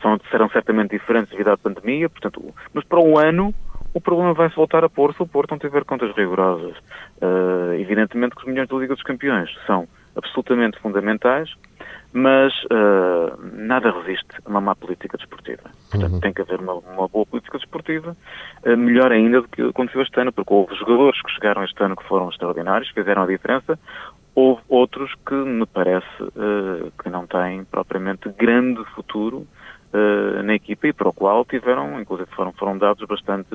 são, 0.00 0.18
serão 0.30 0.48
certamente 0.50 0.90
diferentes 0.90 1.30
devido 1.30 1.48
à 1.48 1.56
pandemia, 1.56 2.08
portanto, 2.08 2.54
mas 2.72 2.84
para 2.84 3.00
o 3.00 3.18
ano 3.18 3.54
o 3.92 4.00
problema 4.00 4.32
vai-se 4.34 4.56
voltar 4.56 4.84
a 4.84 4.88
pôr 4.88 5.14
se 5.14 5.22
o 5.22 5.26
Porto 5.26 5.52
não 5.52 5.58
tiver 5.58 5.84
contas 5.84 6.14
rigorosas. 6.14 6.76
Uh, 7.20 7.74
evidentemente 7.78 8.34
que 8.36 8.42
os 8.42 8.48
milhões 8.48 8.68
da 8.68 8.76
Liga 8.76 8.94
dos 8.94 9.02
Campeões 9.02 9.50
são 9.66 9.88
absolutamente 10.16 10.78
fundamentais, 10.80 11.50
mas 12.12 12.52
uh, 12.64 13.36
nada 13.52 13.92
resiste 13.92 14.36
a 14.44 14.48
uma 14.48 14.60
má 14.60 14.74
política 14.74 15.16
desportiva. 15.16 15.70
Portanto, 15.90 16.12
uhum. 16.14 16.20
tem 16.20 16.32
que 16.32 16.42
haver 16.42 16.60
uma, 16.60 16.74
uma 16.74 17.08
boa 17.08 17.24
política 17.26 17.58
desportiva, 17.58 18.16
uh, 18.64 18.76
melhor 18.76 19.12
ainda 19.12 19.42
do 19.42 19.48
que 19.48 19.62
aconteceu 19.62 20.02
este 20.02 20.20
ano, 20.20 20.32
porque 20.32 20.52
houve 20.52 20.74
jogadores 20.76 21.20
que 21.22 21.30
chegaram 21.32 21.64
este 21.64 21.82
ano 21.82 21.96
que 21.96 22.04
foram 22.04 22.28
extraordinários, 22.28 22.90
fizeram 22.90 23.22
a 23.22 23.26
diferença, 23.26 23.78
houve 24.34 24.62
outros 24.68 25.12
que 25.26 25.34
me 25.34 25.66
parece 25.66 26.22
uh, 26.22 26.92
que 27.02 27.08
não 27.08 27.26
têm 27.26 27.64
propriamente 27.64 28.28
grande 28.30 28.84
futuro 28.94 29.46
uh, 29.92 30.42
na 30.42 30.54
equipa 30.54 30.88
e 30.88 30.92
para 30.92 31.08
o 31.08 31.12
qual 31.12 31.44
tiveram, 31.44 32.00
inclusive 32.00 32.28
foram, 32.34 32.52
foram 32.52 32.78
dados 32.78 33.06
bastante, 33.06 33.48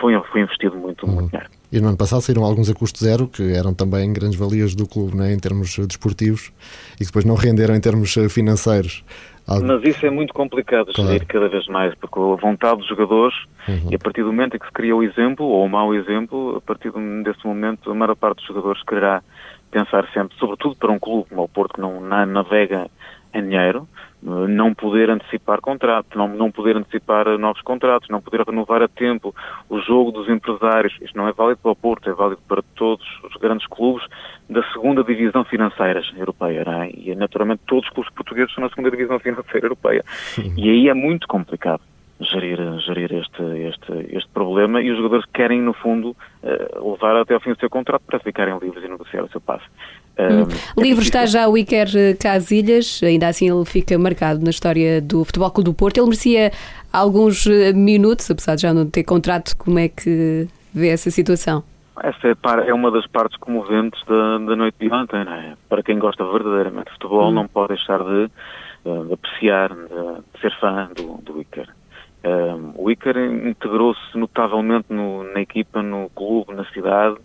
foi, 0.00 0.20
foi 0.30 0.40
investido 0.40 0.76
muito, 0.76 1.06
muito 1.06 1.30
dinheiro. 1.30 1.50
E 1.72 1.80
no 1.80 1.88
ano 1.88 1.96
passado 1.96 2.22
saíram 2.22 2.44
alguns 2.44 2.70
a 2.70 2.74
custo 2.74 3.02
zero, 3.02 3.26
que 3.26 3.52
eram 3.52 3.74
também 3.74 4.12
grandes 4.12 4.38
valias 4.38 4.74
do 4.74 4.86
clube 4.86 5.16
né, 5.16 5.32
em 5.32 5.38
termos 5.38 5.76
desportivos 5.86 6.52
e 6.94 6.98
que 6.98 7.06
depois 7.06 7.24
não 7.24 7.34
renderam 7.34 7.74
em 7.74 7.80
termos 7.80 8.14
financeiros. 8.30 9.04
Algo... 9.46 9.66
Mas 9.66 9.82
isso 9.84 10.06
é 10.06 10.10
muito 10.10 10.32
complicado 10.32 10.86
de 10.92 11.02
gerir 11.02 11.26
claro. 11.26 11.26
cada 11.26 11.48
vez 11.48 11.66
mais, 11.66 11.94
porque 11.96 12.18
a 12.18 12.36
vontade 12.36 12.78
dos 12.78 12.88
jogadores, 12.88 13.34
uhum. 13.68 13.88
e 13.90 13.94
a 13.94 13.98
partir 13.98 14.22
do 14.22 14.28
momento 14.28 14.56
em 14.56 14.58
que 14.58 14.66
se 14.66 14.72
cria 14.72 14.96
o 14.96 15.02
exemplo, 15.02 15.44
ou 15.44 15.66
o 15.66 15.68
mau 15.68 15.94
exemplo, 15.94 16.56
a 16.56 16.60
partir 16.60 16.90
desse 17.22 17.46
momento 17.46 17.90
a 17.90 17.94
maior 17.94 18.16
parte 18.16 18.38
dos 18.38 18.46
jogadores 18.46 18.82
quererá 18.84 19.22
pensar 19.70 20.08
sempre, 20.14 20.36
sobretudo 20.38 20.76
para 20.76 20.92
um 20.92 20.98
clube 20.98 21.28
como 21.28 21.42
o 21.42 21.48
Porto, 21.48 21.74
que 21.74 21.80
não 21.80 22.00
navega 22.00 22.88
em 23.34 23.42
dinheiro, 23.42 23.86
não 24.24 24.72
poder 24.72 25.10
antecipar 25.10 25.60
contratos, 25.60 26.16
não, 26.16 26.28
não 26.28 26.50
poder 26.50 26.76
antecipar 26.76 27.26
novos 27.38 27.60
contratos, 27.62 28.08
não 28.08 28.22
poder 28.22 28.42
renovar 28.42 28.82
a 28.82 28.88
tempo 28.88 29.34
o 29.68 29.78
jogo 29.80 30.10
dos 30.10 30.28
empresários. 30.28 30.96
Isto 31.00 31.16
não 31.16 31.28
é 31.28 31.32
válido 31.32 31.60
para 31.62 31.72
o 31.72 31.76
Porto, 31.76 32.08
é 32.08 32.14
válido 32.14 32.40
para 32.48 32.62
todos 32.74 33.06
os 33.22 33.36
grandes 33.36 33.66
clubes 33.66 34.06
da 34.48 34.62
segunda 34.72 35.04
divisão 35.04 35.44
financeira 35.44 36.00
europeia. 36.16 36.64
É? 36.66 36.90
E 36.94 37.14
naturalmente 37.14 37.62
todos 37.66 37.86
os 37.86 37.94
clubes 37.94 38.12
portugueses 38.14 38.54
são 38.54 38.64
na 38.64 38.70
segunda 38.70 38.90
divisão 38.90 39.18
financeira 39.18 39.66
europeia. 39.66 40.02
E 40.56 40.70
aí 40.70 40.88
é 40.88 40.94
muito 40.94 41.28
complicado 41.28 41.82
gerir, 42.20 42.58
gerir 42.80 43.12
este, 43.12 43.42
este, 43.42 44.16
este 44.16 44.30
problema 44.32 44.80
e 44.80 44.90
os 44.90 44.96
jogadores 44.96 45.24
querem, 45.32 45.60
no 45.60 45.72
fundo, 45.72 46.16
uh, 46.42 46.92
levar 46.92 47.16
até 47.16 47.34
ao 47.34 47.40
fim 47.40 47.52
do 47.52 47.58
seu 47.58 47.70
contrato 47.70 48.02
para 48.06 48.18
ficarem 48.18 48.56
livres 48.58 48.84
e 48.84 48.88
negociar 48.88 49.24
o 49.24 49.28
seu 49.28 49.40
passe. 49.40 49.64
Uh, 50.16 50.80
Livre 50.80 51.02
está 51.02 51.26
já 51.26 51.48
o 51.48 51.58
Iker 51.58 51.88
Casilhas, 52.20 53.00
ainda 53.02 53.26
assim 53.26 53.50
ele 53.50 53.64
fica 53.64 53.98
marcado 53.98 54.44
na 54.44 54.50
história 54.50 55.00
do 55.00 55.24
Futebol 55.24 55.50
Clube 55.50 55.70
do 55.70 55.74
Porto. 55.74 55.98
Ele 55.98 56.06
merecia 56.06 56.52
alguns 56.92 57.46
eh, 57.48 57.72
minutos, 57.72 58.30
apesar 58.30 58.54
de 58.54 58.62
já 58.62 58.72
não 58.72 58.88
ter 58.88 59.02
contrato. 59.02 59.56
Como 59.56 59.76
é 59.76 59.88
que 59.88 60.46
vê 60.72 60.88
essa 60.90 61.10
situação? 61.10 61.64
Essa 62.00 62.28
é, 62.28 62.68
é 62.68 62.74
uma 62.74 62.90
das 62.90 63.06
partes 63.08 63.36
comoventes 63.38 64.00
da, 64.06 64.38
da 64.38 64.56
noite 64.56 64.76
de 64.78 64.92
ontem. 64.92 65.20
É? 65.20 65.54
Para 65.68 65.82
quem 65.82 65.98
gosta 65.98 66.24
verdadeiramente 66.24 66.86
de 66.86 66.92
futebol, 66.92 67.30
hum. 67.30 67.34
não 67.34 67.48
pode 67.48 67.74
deixar 67.74 67.98
de, 67.98 68.28
de 68.84 69.12
apreciar, 69.12 69.70
de, 69.70 70.22
de, 70.32 70.40
ser 70.40 70.56
fã 70.60 70.88
do, 70.94 71.20
do 71.22 71.40
Iker. 71.40 71.68
Um, 72.24 72.72
o 72.76 72.90
Iker 72.90 73.16
integrou-se 73.18 74.16
notavelmente 74.16 74.86
no, 74.88 75.24
na 75.32 75.42
equipa, 75.42 75.82
no 75.82 76.08
clube, 76.10 76.54
na 76.54 76.64
cidade. 76.66 77.16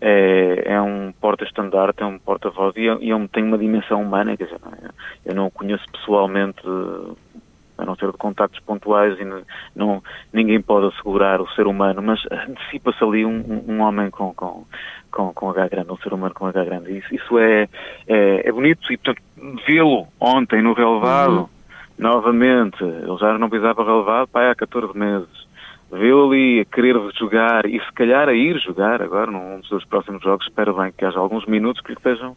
É, 0.00 0.62
é 0.64 0.80
um 0.80 1.12
porta-estandarte, 1.12 2.02
é 2.02 2.06
um 2.06 2.18
porta-voz 2.18 2.74
e, 2.74 2.88
é, 2.88 2.96
e 3.02 3.12
é 3.12 3.28
tem 3.30 3.44
uma 3.44 3.58
dimensão 3.58 4.00
humana. 4.02 4.34
Quer 4.36 4.44
dizer, 4.44 4.60
eu 5.26 5.34
não 5.34 5.46
o 5.48 5.50
conheço 5.50 5.84
pessoalmente, 5.92 6.62
a 7.76 7.84
não 7.84 7.94
ser 7.96 8.10
de 8.10 8.16
contactos 8.16 8.60
pontuais, 8.60 9.18
e 9.20 9.26
não, 9.76 10.02
ninguém 10.32 10.62
pode 10.62 10.86
assegurar 10.86 11.42
o 11.42 11.48
ser 11.50 11.66
humano, 11.66 12.00
mas 12.00 12.20
antecipa-se 12.48 13.04
ali 13.04 13.26
um, 13.26 13.62
um, 13.68 13.80
homem 13.82 14.10
com, 14.10 14.32
com, 14.32 14.64
com, 15.12 15.34
com 15.34 15.50
H 15.50 15.68
grande, 15.68 15.92
um 15.92 15.98
ser 15.98 16.14
humano 16.14 16.32
com 16.32 16.46
H 16.46 16.64
grande. 16.64 16.96
Isso, 16.96 17.14
isso 17.14 17.38
é, 17.38 17.68
é, 18.08 18.48
é 18.48 18.52
bonito 18.52 18.90
e, 18.90 18.96
portanto, 18.96 19.22
vê-lo 19.66 20.06
ontem 20.18 20.62
no 20.62 20.72
relevado. 20.72 21.40
Uhum 21.40 21.59
novamente, 22.00 22.82
ele 22.82 23.16
já 23.18 23.38
não 23.38 23.50
pisava 23.50 23.84
relevado 23.84 24.28
pai, 24.28 24.50
há 24.50 24.54
14 24.54 24.96
meses. 24.96 25.28
Vê-lo 25.92 26.28
ali 26.28 26.60
a 26.60 26.64
querer 26.64 26.96
jogar 27.18 27.66
e 27.66 27.78
se 27.78 27.92
calhar 27.92 28.28
a 28.28 28.32
ir 28.32 28.58
jogar 28.58 29.02
agora 29.02 29.30
num 29.30 29.58
dos 29.60 29.68
seus 29.68 29.84
próximos 29.84 30.22
jogos, 30.22 30.46
espero 30.46 30.74
bem 30.74 30.92
que 30.96 31.04
haja 31.04 31.18
alguns 31.18 31.44
minutos 31.46 31.82
que 31.82 31.92
lhe 31.92 32.00
sejam 32.00 32.36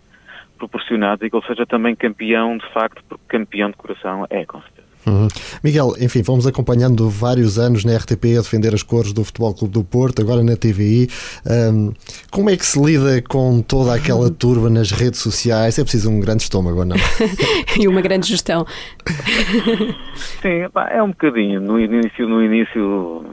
proporcionados 0.58 1.26
e 1.26 1.30
que 1.30 1.36
ele 1.36 1.46
seja 1.46 1.66
também 1.66 1.96
campeão 1.96 2.58
de 2.58 2.68
facto, 2.74 3.02
porque 3.08 3.24
campeão 3.28 3.70
de 3.70 3.78
coração 3.78 4.26
é, 4.30 4.46
com 4.46 4.60
certeza. 4.62 4.83
Uhum. 5.06 5.28
Miguel, 5.64 5.94
enfim, 6.00 6.24
fomos 6.24 6.48
acompanhando 6.48 7.10
vários 7.10 7.60
anos 7.60 7.84
na 7.84 7.96
RTP 7.96 8.38
a 8.38 8.42
defender 8.42 8.74
as 8.74 8.84
cores 8.84 9.14
do 9.14 9.24
Futebol 9.24 9.54
Clube 9.54 9.74
do 9.74 9.84
Porto, 9.84 10.22
agora 10.22 10.44
na 10.44 10.56
TVI. 10.56 11.10
Um, 11.46 11.94
como 12.32 12.50
é 12.50 12.58
que 12.58 12.66
se 12.66 12.80
lida 12.82 13.22
com 13.22 13.62
toda 13.62 13.94
aquela 13.94 14.30
turba 14.32 14.70
nas 14.70 14.92
redes 14.92 15.20
sociais? 15.20 15.78
É 15.78 15.84
preciso 15.84 16.10
um 16.10 16.20
grande 16.20 16.44
estômago, 16.44 16.80
ou 16.80 16.86
não? 16.86 16.96
e 17.80 17.88
uma 17.88 18.02
grande 18.02 18.28
gestão. 18.28 18.66
Sim, 20.42 20.70
é 20.92 21.04
um 21.04 21.10
bocadinho. 21.10 21.60
No 21.60 21.80
início, 21.80 22.28
no 22.28 22.44
início 22.44 23.26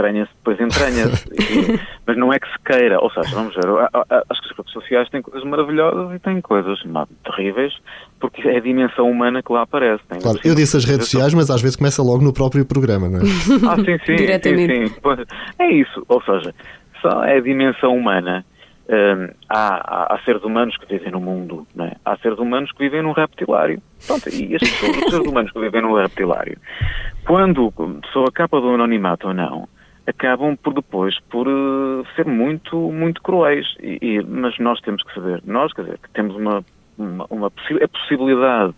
estranha-se, 0.00 0.30
depois 0.36 0.60
entranha-se. 0.60 1.26
mas 2.06 2.16
não 2.16 2.32
é 2.32 2.38
que 2.38 2.48
se 2.48 2.58
queira. 2.64 2.98
Ou 3.00 3.10
seja, 3.10 3.34
vamos 3.34 3.54
ver, 3.54 3.64
acho 4.30 4.42
que 4.42 4.48
as 4.50 4.56
redes 4.56 4.72
sociais 4.72 5.08
têm 5.10 5.22
coisas 5.22 5.48
maravilhosas 5.48 6.16
e 6.16 6.18
têm 6.18 6.40
coisas 6.40 6.82
não, 6.84 7.06
terríveis, 7.24 7.74
porque 8.18 8.46
é 8.48 8.56
a 8.56 8.60
dimensão 8.60 9.10
humana 9.10 9.42
que 9.42 9.52
lá 9.52 9.62
aparece. 9.62 10.02
Tem 10.08 10.20
claro, 10.20 10.38
eu 10.44 10.54
disse 10.54 10.76
as 10.76 10.84
redes 10.84 11.08
sociais, 11.08 11.34
mas 11.34 11.50
às 11.50 11.60
vezes 11.60 11.76
começa 11.76 12.02
logo 12.02 12.22
no 12.22 12.32
próprio 12.32 12.64
programa, 12.64 13.08
não 13.08 13.18
é? 13.18 13.22
ah, 13.68 13.76
sim, 13.76 13.98
sim. 14.04 14.16
Diretamente. 14.16 14.88
Sim, 14.88 14.94
sim. 14.94 15.24
É 15.58 15.70
isso. 15.70 16.04
Ou 16.08 16.22
seja, 16.22 16.54
só 17.00 17.24
é 17.24 17.36
a 17.36 17.40
dimensão 17.40 17.96
humana. 17.96 18.44
Um, 18.92 19.28
há, 19.48 19.74
há, 19.76 20.14
há, 20.14 20.18
seres 20.24 20.42
humanos 20.42 20.76
que 20.76 20.84
vivem 20.84 21.12
no 21.12 21.20
mundo, 21.20 21.64
é? 21.78 21.92
há 22.04 22.16
seres 22.16 22.40
humanos 22.40 22.72
que 22.72 22.78
vivem 22.80 23.02
num 23.02 23.12
reptilário. 23.12 23.80
Pronto, 24.04 24.28
e 24.30 24.56
as 24.56 24.60
pessoas, 24.62 24.96
os 24.96 25.10
seres 25.12 25.28
humanos 25.28 25.52
que 25.52 25.60
vivem 25.60 25.80
num 25.80 25.94
reptilário, 25.94 26.58
quando 27.24 27.72
a 27.78 28.04
pessoa 28.04 28.32
capa 28.32 28.60
do 28.60 28.70
anonimato 28.70 29.28
ou 29.28 29.34
não, 29.34 29.68
acabam 30.10 30.56
por 30.56 30.74
depois 30.74 31.18
por 31.30 31.48
uh, 31.48 32.04
ser 32.14 32.26
muito, 32.26 32.76
muito 32.76 33.22
cruéis. 33.22 33.66
E, 33.80 33.98
e, 34.00 34.22
mas 34.22 34.58
nós 34.58 34.80
temos 34.80 35.02
que 35.02 35.14
saber, 35.14 35.42
nós, 35.44 35.72
quer 35.72 35.82
dizer, 35.82 35.98
que 35.98 36.10
temos 36.10 36.36
uma, 36.36 36.64
uma, 36.98 37.26
uma 37.30 37.46
a 37.46 37.88
possibilidade 37.88 38.74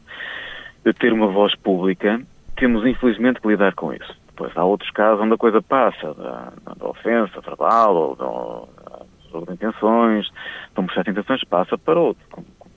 de 0.85 0.93
ter 0.93 1.13
uma 1.13 1.29
voz 1.29 1.55
pública, 1.57 2.21
temos 2.57 2.87
infelizmente 2.87 3.41
que 3.41 3.49
lidar 3.49 3.75
com 3.75 3.93
isso. 3.93 4.23
Depois 4.29 4.57
há 4.57 4.65
outros 4.65 4.91
casos 4.91 5.23
onde 5.23 5.35
a 5.35 5.39
coisa 5.39 5.61
passa 5.61 6.15
da, 6.15 6.53
da 6.77 6.87
ofensa 6.87 7.41
verbal 7.41 7.95
ou 7.95 8.17
da, 8.17 9.41
da, 9.41 9.45
de 9.47 9.53
intenções, 9.53 10.27
de 10.75 10.81
um 10.81 10.87
processo 10.87 11.11
intenções, 11.11 11.45
passa 11.45 11.77
para, 11.77 12.01
outro, 12.01 12.23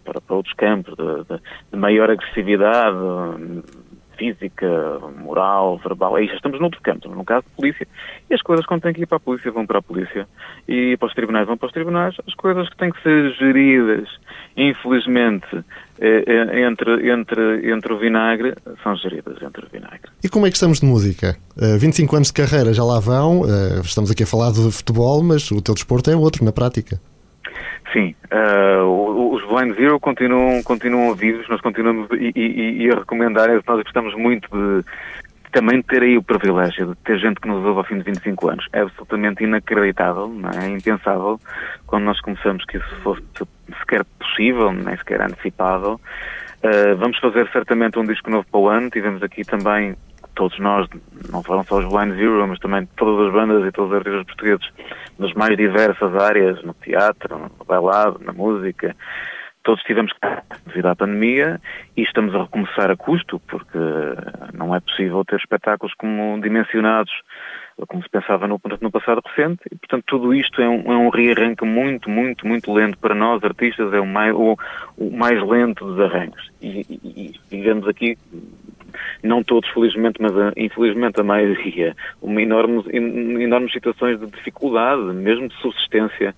para, 0.04 0.22
para 0.22 0.36
outros 0.36 0.54
campos 0.56 0.96
de, 0.96 1.24
de, 1.24 1.42
de 1.72 1.78
maior 1.78 2.10
agressividade, 2.12 2.98
física, 4.18 5.00
moral, 5.18 5.78
verbal, 5.78 6.16
aí 6.16 6.28
já 6.28 6.36
estamos 6.36 6.60
noutro 6.60 6.82
campo, 6.82 7.10
no 7.10 7.24
caso 7.24 7.46
de 7.48 7.56
polícia. 7.56 7.88
E 8.30 8.34
as 8.34 8.42
coisas 8.42 8.66
quando 8.66 8.82
têm 8.82 8.94
que 8.94 9.04
ir 9.04 9.06
para 9.06 9.18
a 9.18 9.20
polícia 9.20 9.52
vão 9.52 9.66
para 9.66 9.80
a 9.80 9.82
polícia 9.82 10.28
e 10.68 10.98
para 10.98 11.08
os 11.08 11.14
tribunais 11.14 11.48
vão 11.48 11.58
para 11.58 11.68
os 11.68 11.74
tribunais. 11.74 12.16
As 12.28 12.34
coisas 12.34 12.70
que 12.70 12.78
têm 12.78 12.92
que 12.92 13.02
ser 13.02 13.32
geridas, 13.34 14.08
infelizmente, 14.58 15.64
eh, 16.00 16.24
eh, 16.28 16.62
entre, 16.62 17.10
entre, 17.10 17.72
entre 17.72 17.94
o 17.94 17.98
vinagre, 17.98 18.54
são 18.84 18.96
geridas 18.98 19.42
entre 19.42 19.66
o 19.66 19.70
vinagre. 19.70 20.12
E 20.24 20.28
como 20.28 20.46
é 20.46 20.50
que 20.50 20.56
estamos 20.56 20.80
de 20.80 20.86
música? 20.86 21.38
25 21.56 22.14
eh, 22.14 22.18
anos 22.18 22.28
de 22.28 22.34
carreira 22.34 22.74
já 22.74 22.84
lá 22.84 23.00
vão, 23.00 23.44
estamos 23.84 24.12
aqui 24.12 24.24
a 24.24 24.28
falar 24.28 24.52
de 24.52 24.72
futebol, 24.72 25.24
mas 25.24 25.50
o 25.52 25.62
teu 25.62 25.74
desporto 25.74 26.10
é 26.10 26.16
outro 26.16 26.44
na 26.44 26.52
prática. 26.52 27.00
Sim, 27.94 28.16
uh, 28.32 29.34
os 29.34 29.44
Blind 29.46 29.76
Zero 29.76 30.00
continuam, 30.00 30.62
continuam 30.64 31.14
vivos, 31.14 31.48
nós 31.48 31.62
continuamos 31.62 32.10
e, 32.12 32.32
e, 32.36 32.84
e 32.84 32.92
a 32.92 32.96
recomendar, 32.96 33.50
nós 33.50 33.84
gostamos 33.84 34.14
muito 34.16 34.50
de 34.50 34.84
também 35.56 35.82
ter 35.82 36.04
aí 36.04 36.18
o 36.18 36.24
privilégio 36.24 36.88
de 36.88 36.96
ter 36.96 37.18
gente 37.18 37.40
que 37.40 37.48
nos 37.48 37.64
ouve 37.64 37.78
ao 37.78 37.86
fim 37.86 37.98
de 37.98 38.04
25 38.04 38.50
anos. 38.50 38.68
É 38.74 38.82
absolutamente 38.82 39.42
inacreditável, 39.42 40.28
não 40.28 40.50
é? 40.50 40.68
impensável, 40.68 41.40
quando 41.88 42.04
nós 42.04 42.20
começamos 42.20 42.66
que 42.66 42.78
isso 42.78 42.96
fosse 43.02 43.22
sequer 43.80 44.04
possível, 44.20 44.74
nem 44.74 44.98
sequer 44.98 45.22
antecipável. 45.22 45.94
Uh, 46.62 46.98
vamos 46.98 47.18
fazer 47.20 47.50
certamente 47.54 47.98
um 47.98 48.04
disco 48.04 48.30
novo 48.30 48.46
para 48.52 48.60
o 48.60 48.68
ano, 48.68 48.90
tivemos 48.90 49.24
aqui 49.24 49.44
também 49.46 49.96
todos 50.36 50.60
nós, 50.60 50.88
não 51.32 51.42
foram 51.42 51.64
só 51.64 51.80
os 51.80 51.86
Blind 51.86 52.16
Zero, 52.16 52.48
mas 52.48 52.60
também 52.60 52.88
todas 52.98 53.28
as 53.28 53.34
bandas 53.34 53.66
e 53.68 53.72
todos 53.72 53.92
os 53.92 53.98
artistas 53.98 54.26
portugueses 54.26 54.70
nas 55.18 55.34
mais 55.34 55.58
diversas 55.58 56.16
áreas, 56.16 56.62
no 56.64 56.74
teatro, 56.74 57.38
no 57.38 57.66
bailado, 57.66 58.20
na 58.24 58.34
música, 58.34 58.96
todos 59.64 59.84
tivemos 59.84 60.14
que 60.14 60.20
devido 60.68 60.86
à 60.86 60.96
pandemia 60.96 61.60
e 61.98 62.04
estamos 62.04 62.36
a 62.36 62.44
recomeçar 62.44 62.92
a 62.92 62.96
custo, 62.96 63.42
porque 63.48 63.80
não 64.54 64.76
é 64.76 64.80
possível 64.80 65.26
ter 65.26 65.38
espetáculos 65.38 65.94
como 65.96 66.40
dimensionados 66.40 67.12
como 67.88 68.02
se 68.02 68.10
pensava 68.10 68.48
no, 68.48 68.60
no 68.80 68.92
passado 68.92 69.22
recente, 69.26 69.62
e 69.70 69.76
portanto 69.76 70.06
tudo 70.08 70.34
isto 70.34 70.62
é 70.62 70.70
um, 70.70 70.94
é 70.94 70.98
um 70.98 71.10
rearranque 71.10 71.66
muito, 71.66 72.10
muito, 72.10 72.48
muito 72.48 72.72
lento 72.72 72.98
para 72.98 73.14
nós, 73.14 73.44
artistas, 73.44 73.92
é 73.92 74.00
o 74.00 74.06
mais, 74.06 74.34
o, 74.34 74.58
o 74.98 75.12
mais 75.12 75.42
lento 75.46 75.86
dos 75.86 76.00
arranques. 76.00 76.50
E, 76.62 76.86
e, 76.90 77.00
e 77.04 77.34
vivemos 77.52 77.86
aqui 77.88 78.18
não 79.24 79.44
todos 79.44 79.70
felizmente, 79.70 80.22
mas 80.22 80.36
a, 80.38 80.54
infelizmente 80.58 81.20
a 81.20 81.24
maioria, 81.24 81.96
uma 82.22 82.42
enorme, 82.42 82.84
enormes 82.92 83.72
situações 83.72 84.20
de 84.20 84.28
dificuldade, 84.28 85.02
mesmo 85.14 85.48
de 85.48 85.56
subsistência 85.56 86.36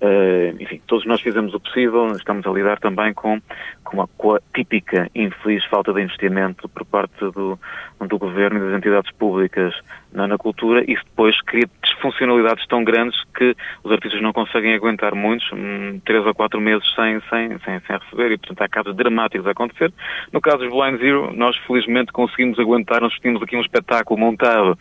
Uh, 0.00 0.56
enfim, 0.58 0.80
todos 0.86 1.04
nós 1.04 1.20
fizemos 1.20 1.52
o 1.52 1.60
possível, 1.60 2.10
estamos 2.12 2.46
a 2.46 2.50
lidar 2.50 2.78
também 2.78 3.12
com, 3.12 3.38
com, 3.84 3.98
uma, 3.98 4.08
com 4.16 4.34
a 4.34 4.40
típica 4.54 5.10
infeliz 5.14 5.62
falta 5.66 5.92
de 5.92 6.00
investimento 6.00 6.66
por 6.70 6.86
parte 6.86 7.20
do, 7.20 7.58
do 8.06 8.18
governo 8.18 8.58
e 8.58 8.62
das 8.62 8.78
entidades 8.78 9.10
públicas 9.12 9.74
na, 10.10 10.26
na, 10.26 10.38
cultura. 10.38 10.82
Isso 10.90 11.04
depois 11.04 11.38
cria 11.42 11.68
disfuncionalidades 11.82 12.66
tão 12.66 12.82
grandes 12.82 13.22
que 13.36 13.54
os 13.84 13.92
artistas 13.92 14.22
não 14.22 14.32
conseguem 14.32 14.74
aguentar 14.74 15.14
muitos, 15.14 15.46
um, 15.52 16.00
três 16.02 16.24
ou 16.24 16.34
quatro 16.34 16.58
meses 16.62 16.86
sem, 16.94 17.20
sem, 17.28 17.58
sem, 17.58 17.80
sem 17.80 17.98
receber 17.98 18.32
e, 18.32 18.38
portanto, 18.38 18.62
há 18.62 18.68
casos 18.70 18.96
dramáticos 18.96 19.46
a 19.46 19.50
acontecer. 19.50 19.92
No 20.32 20.40
caso 20.40 20.58
dos 20.58 20.70
Blind 20.70 20.98
Zero, 20.98 21.30
nós 21.36 21.54
felizmente 21.66 22.10
conseguimos 22.10 22.58
aguentar, 22.58 23.02
nós 23.02 23.12
tínhamos 23.20 23.42
aqui 23.42 23.54
um 23.54 23.60
espetáculo 23.60 24.18
montado 24.18 24.78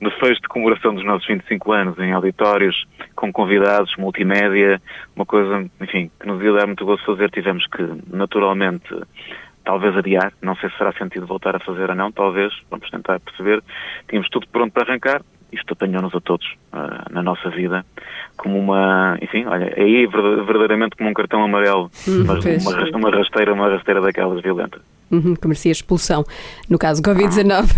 no 0.00 0.10
fecho 0.10 0.42
de 0.42 0.48
comemoração 0.48 0.94
dos 0.94 1.04
nossos 1.04 1.26
25 1.26 1.72
anos 1.72 1.98
em 1.98 2.12
auditórios, 2.12 2.84
com 3.14 3.32
convidados, 3.32 3.94
multimédia, 3.96 4.55
uma 5.14 5.26
coisa, 5.26 5.68
enfim, 5.80 6.10
que 6.20 6.26
nos 6.26 6.42
ia 6.42 6.52
dar 6.52 6.66
muito 6.66 6.84
gosto 6.84 7.04
fazer. 7.04 7.30
Tivemos 7.30 7.66
que, 7.66 7.82
naturalmente, 8.10 8.88
talvez 9.64 9.96
adiar, 9.96 10.32
não 10.40 10.54
sei 10.56 10.70
se 10.70 10.78
fará 10.78 10.92
sentido 10.92 11.26
voltar 11.26 11.56
a 11.56 11.60
fazer 11.60 11.90
ou 11.90 11.96
não, 11.96 12.12
talvez, 12.12 12.52
vamos 12.70 12.88
tentar 12.90 13.20
perceber. 13.20 13.62
Tínhamos 14.08 14.28
tudo 14.30 14.46
pronto 14.48 14.72
para 14.72 14.84
arrancar, 14.84 15.22
isto 15.52 15.72
apanhou-nos 15.72 16.14
a 16.14 16.20
todos 16.20 16.46
uh, 16.72 17.12
na 17.12 17.22
nossa 17.22 17.50
vida 17.50 17.84
como 18.36 18.58
uma, 18.58 19.16
enfim, 19.20 19.44
olha, 19.46 19.72
aí 19.76 20.06
verdadeiramente 20.06 20.96
como 20.96 21.10
um 21.10 21.14
cartão 21.14 21.42
amarelo, 21.42 21.90
hum, 22.06 22.24
mas 22.26 22.44
uma, 22.64 22.98
uma, 22.98 23.10
rasteira, 23.10 23.52
uma 23.52 23.68
rasteira 23.68 24.00
daquelas 24.00 24.42
violentas. 24.42 24.82
Uhum, 25.10 25.36
que 25.36 25.46
merecia 25.46 25.70
expulsão, 25.70 26.24
no 26.68 26.78
caso 26.78 27.00
Covid-19. 27.00 27.70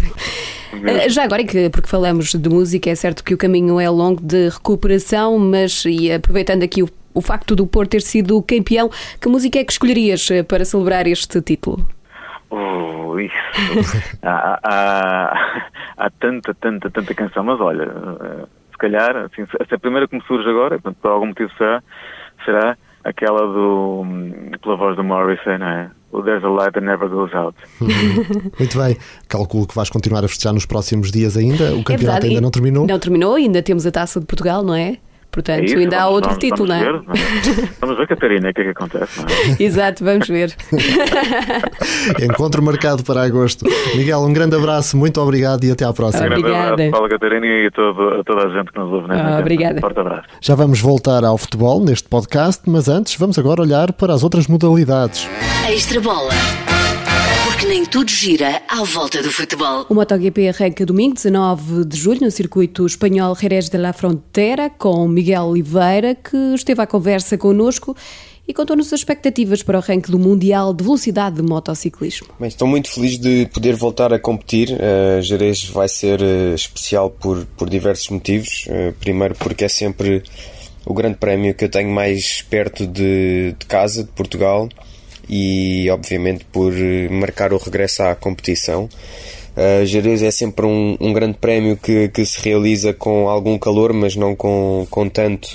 Ah, 0.73 1.09
já 1.09 1.25
agora, 1.25 1.43
porque 1.71 1.89
falamos 1.89 2.35
de 2.35 2.49
música, 2.49 2.91
é 2.91 2.95
certo 2.95 3.23
que 3.23 3.35
o 3.35 3.39
caminho 3.39 3.79
é 3.81 3.89
longo 3.89 4.21
de 4.21 4.49
recuperação, 4.49 5.39
mas 5.39 5.85
e 5.85 6.11
aproveitando 6.11 6.63
aqui 6.63 6.83
o, 6.83 6.89
o 7.15 7.21
facto 7.21 7.55
do 7.55 7.67
Porto 7.67 7.91
ter 7.91 8.03
sido 8.03 8.43
campeão, 8.43 8.91
que 9.21 9.29
música 9.29 9.59
é 9.59 9.65
que 9.65 9.73
escolherias 9.73 10.31
eh, 10.31 10.43
para 10.43 10.65
celebrar 10.65 11.07
este 11.07 11.41
título? 11.43 11.87
Oh, 12.51 13.19
isso. 13.19 13.35
há, 14.23 14.59
há, 14.63 15.63
há, 15.97 16.11
tanta, 16.19 16.55
tanta, 16.55 16.91
tanta 16.91 17.15
canção, 17.15 17.45
mas 17.45 17.61
olha, 17.61 17.87
se 18.71 18.79
calhar, 18.79 19.17
assim, 19.17 19.43
é 19.43 19.75
a 19.75 19.79
primeira 19.79 20.09
que 20.09 20.17
me 20.17 20.23
surge 20.23 20.49
agora, 20.49 20.79
por 20.79 21.11
algum 21.11 21.27
motivo 21.27 21.51
será, 21.59 21.83
será 22.45 22.77
aquela 23.05 23.41
do, 23.41 24.03
hum, 24.03 24.51
pela 24.63 24.77
voz 24.77 24.97
do 24.97 25.05
Morrison, 25.05 25.59
não 25.59 25.69
é? 25.69 25.91
O 26.11 26.23
There's 26.23 26.43
a 26.43 26.49
Light 26.49 26.73
That 26.73 26.85
Never 26.85 27.09
Goes 27.09 27.35
Out. 27.35 27.57
Muito 28.59 28.79
bem. 28.79 28.97
Calculo 29.29 29.67
que 29.67 29.75
vais 29.75 29.91
continuar 29.91 30.25
a 30.25 30.29
festejar 30.29 30.55
nos 30.55 30.65
próximos 30.65 31.11
dias 31.11 31.37
ainda. 31.37 31.75
O 31.75 31.81
é 31.81 31.83
campeonato 31.83 32.25
é 32.25 32.29
ainda 32.31 32.41
não 32.41 32.51
terminou. 32.51 32.87
Não 32.87 32.99
terminou, 32.99 33.35
ainda 33.35 33.63
temos 33.63 33.87
a 33.87 33.91
taça 33.91 34.19
de 34.19 34.27
Portugal, 34.27 34.63
não 34.63 34.75
é? 34.75 34.97
Portanto, 35.31 35.61
é 35.61 35.65
isso, 35.65 35.77
ainda 35.77 35.97
vamos, 35.97 36.05
há 36.05 36.09
outro 36.09 36.31
vamos, 36.31 36.45
título, 36.45 36.69
vamos 36.69 37.07
não 37.07 37.15
é? 37.15 37.53
Ver, 37.53 37.69
vamos 37.81 37.99
ver, 37.99 38.07
Catarina, 38.09 38.51
o 38.51 38.55
que 38.55 38.61
é 38.61 38.65
que 38.65 38.71
acontece. 38.71 39.21
É? 39.21 39.63
Exato, 39.63 40.05
vamos 40.05 40.27
ver. 40.27 40.57
Encontro 42.23 42.63
marcado 42.63 43.05
para 43.05 43.23
agosto. 43.23 43.65
Miguel, 43.95 44.21
um 44.21 44.33
grande 44.33 44.57
abraço, 44.57 44.97
muito 44.97 45.21
obrigado 45.21 45.65
e 45.65 45.71
até 45.71 45.85
à 45.85 45.93
próxima. 45.93 46.27
Obrigada. 46.27 46.83
Um 46.83 46.91
Paulo 46.91 47.09
Catarina 47.09 47.47
e 47.47 47.71
todo, 47.71 48.21
a 48.21 48.25
toda 48.25 48.47
a 48.47 48.49
gente 48.49 48.73
que 48.73 48.79
nos 48.79 48.93
ouve 48.93 49.09
nesta 49.09 49.37
ah, 49.37 49.41
Obrigada. 49.41 49.81
Forte 49.81 50.01
abraço. 50.01 50.29
Já 50.41 50.55
vamos 50.55 50.81
voltar 50.81 51.25
ao 51.25 51.37
futebol 51.37 51.85
neste 51.85 52.09
podcast, 52.09 52.63
mas 52.67 52.89
antes 52.89 53.17
vamos 53.17 53.39
agora 53.39 53.61
olhar 53.61 53.93
para 53.93 54.15
as 54.15 54.25
outras 54.25 54.47
modalidades. 54.47 55.29
Extra 55.69 56.01
bola 56.01 56.33
nem 57.79 57.87
tudo 57.87 58.11
gira 58.11 58.61
à 58.67 58.83
volta 58.83 59.23
do 59.23 59.31
futebol. 59.31 59.87
O 59.89 59.95
MotoGP 59.95 60.49
arranca 60.49 60.85
domingo, 60.85 61.15
19 61.15 61.85
de 61.85 61.97
julho, 61.97 62.21
no 62.23 62.29
circuito 62.29 62.85
espanhol 62.85 63.37
Jerez 63.37 63.69
de 63.69 63.79
la 63.79 63.93
Frontera, 63.93 64.69
com 64.69 65.07
Miguel 65.07 65.45
Oliveira, 65.45 66.13
que 66.13 66.37
esteve 66.57 66.83
à 66.83 66.89
conversa 66.89 67.39
connosco 67.39 67.97
e 68.49 68.53
contou-nos 68.53 68.93
as 68.93 68.99
expectativas 68.99 69.63
para 69.63 69.79
o 69.79 69.81
ranking 69.81 70.11
do 70.11 70.19
Mundial 70.19 70.75
de 70.75 70.83
Velocidade 70.83 71.37
de 71.37 71.43
Motociclismo. 71.43 72.27
Bem, 72.41 72.49
estou 72.49 72.67
muito 72.67 72.91
feliz 72.91 73.17
de 73.17 73.47
poder 73.55 73.77
voltar 73.77 74.13
a 74.13 74.19
competir. 74.19 74.71
Uh, 74.73 75.23
Jerez 75.23 75.63
vai 75.67 75.89
ser 75.89 76.21
uh, 76.21 76.57
especial 76.57 77.09
por, 77.09 77.47
por 77.57 77.71
diversos 77.71 78.09
motivos. 78.09 78.67
Uh, 78.67 78.93
primeiro, 78.95 79.37
porque 79.37 79.65
é 79.65 79.69
sempre 79.69 80.25
o 80.85 80.93
grande 80.93 81.19
prémio 81.19 81.55
que 81.55 81.67
eu 81.67 81.69
tenho 81.69 81.91
mais 81.91 82.43
perto 82.43 82.89
de, 82.89 83.55
de 83.57 83.67
casa, 83.67 84.03
de 84.03 84.11
Portugal 84.11 84.69
e 85.29 85.89
obviamente 85.91 86.45
por 86.47 86.73
eh, 86.73 87.09
marcar 87.09 87.53
o 87.53 87.59
regresso 87.59 88.03
à 88.03 88.15
competição. 88.15 88.89
Uh, 89.57 89.85
Jerez 89.85 90.23
é 90.23 90.31
sempre 90.31 90.65
um, 90.67 90.97
um 91.01 91.13
grande 91.13 91.37
prémio 91.37 91.77
que, 91.77 92.09
que, 92.09 92.25
se 92.25 92.41
realiza 92.41 92.95
com 92.95 93.29
algum 93.29 93.59
calor, 93.59 93.93
mas 93.93 94.15
não 94.15 94.37
com, 94.37 94.87
com 94.89 95.09
tanto 95.09 95.49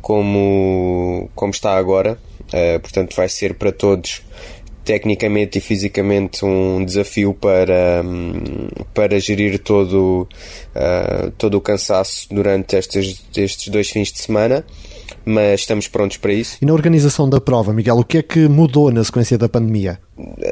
como, 0.00 1.28
como 1.34 1.50
está 1.50 1.76
agora. 1.76 2.18
Uh, 2.48 2.80
portanto, 2.80 3.14
vai 3.14 3.28
ser 3.28 3.54
para 3.54 3.70
todos, 3.70 4.22
tecnicamente 4.82 5.58
e 5.58 5.60
fisicamente, 5.60 6.42
um 6.42 6.82
desafio 6.84 7.34
para, 7.34 8.02
um, 8.02 8.68
para 8.94 9.20
gerir 9.20 9.58
todo, 9.58 10.26
uh, 10.74 11.30
todo 11.32 11.58
o 11.58 11.60
cansaço 11.60 12.26
durante 12.30 12.76
estes, 12.76 13.24
estes 13.36 13.68
dois 13.68 13.90
fins 13.90 14.10
de 14.10 14.20
semana 14.20 14.64
mas 15.24 15.60
estamos 15.60 15.88
prontos 15.88 16.16
para 16.16 16.32
isso. 16.32 16.58
E 16.60 16.66
na 16.66 16.72
organização 16.72 17.28
da 17.28 17.40
prova, 17.40 17.72
Miguel, 17.72 17.96
o 17.96 18.04
que 18.04 18.18
é 18.18 18.22
que 18.22 18.48
mudou 18.48 18.90
na 18.90 19.02
sequência 19.02 19.38
da 19.38 19.48
pandemia? 19.48 19.98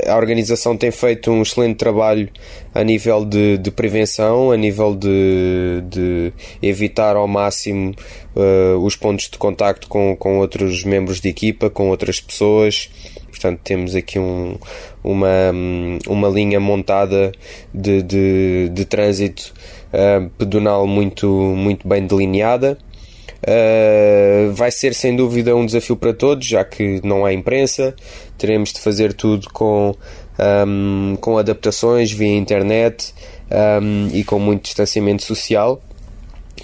A 0.07 0.17
organização 0.17 0.77
tem 0.77 0.91
feito 0.91 1.31
um 1.31 1.43
excelente 1.43 1.77
trabalho 1.77 2.29
a 2.75 2.83
nível 2.83 3.25
de, 3.25 3.59
de 3.59 3.71
prevenção, 3.71 4.51
a 4.51 4.57
nível 4.57 4.95
de, 4.97 5.83
de 5.89 6.33
evitar 6.61 7.17
ao 7.17 7.29
máximo 7.29 7.95
uh, 8.35 8.79
os 8.79 8.97
pontos 8.97 9.29
de 9.29 9.39
contacto 9.39 9.89
com, 9.89 10.17
com 10.17 10.39
outros 10.39 10.85
membros 10.85 11.21
de 11.21 11.29
equipa, 11.29 11.71
com 11.71 11.91
outras 11.91 12.21
pessoas. 12.21 12.91
Portanto, 13.29 13.61
temos 13.63 13.95
aqui 13.95 14.19
um, 14.19 14.57
uma, 15.03 15.53
uma 16.09 16.29
linha 16.29 16.61
montada 16.61 17.33
de, 17.73 18.03
de, 18.03 18.69
de 18.73 18.85
trânsito 18.85 19.53
uh, 19.93 20.29
pedonal 20.39 20.87
muito, 20.87 21.29
muito 21.29 21.87
bem 21.87 22.07
delineada 22.07 22.79
Uh, 23.43 24.53
vai 24.53 24.71
ser 24.71 24.95
sem 24.95 25.17
dúvida 25.17 25.55
um 25.57 25.67
desafio 25.67 25.97
para 25.97 26.13
todos, 26.13 26.47
já 26.47 26.65
que 26.65 27.01
não 27.05 27.25
há 27.25 27.33
imprensa, 27.33 27.95
teremos 28.39 28.73
de 28.73 28.81
fazer 28.81 29.13
tudo 29.13 29.49
com, 29.53 29.97
um, 30.67 31.17
com 31.21 31.39
adaptações 31.39 32.13
via 32.13 32.37
internet 32.37 33.13
um, 33.51 34.09
e 34.13 34.23
com 34.23 34.39
muito 34.39 34.63
distanciamento 34.65 35.25
social 35.25 35.83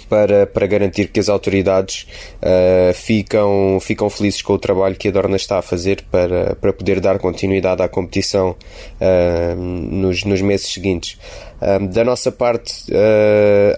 para, 0.09 0.47
para 0.47 0.65
garantir 0.65 1.09
que 1.09 1.19
as 1.19 1.29
autoridades 1.29 2.07
uh, 2.41 2.93
ficam, 2.93 3.77
ficam 3.79 4.09
felizes 4.09 4.41
com 4.41 4.53
o 4.53 4.57
trabalho 4.57 4.95
que 4.95 5.07
a 5.07 5.11
Dorna 5.11 5.35
está 5.35 5.59
a 5.59 5.61
fazer 5.61 6.03
para, 6.11 6.55
para 6.55 6.73
poder 6.73 6.99
dar 6.99 7.19
continuidade 7.19 7.81
à 7.81 7.87
competição 7.87 8.55
uh, 8.99 9.55
nos, 9.55 10.23
nos 10.23 10.41
meses 10.41 10.73
seguintes. 10.73 11.17
Uh, 11.61 11.87
da 11.87 12.03
nossa 12.03 12.31
parte, 12.31 12.73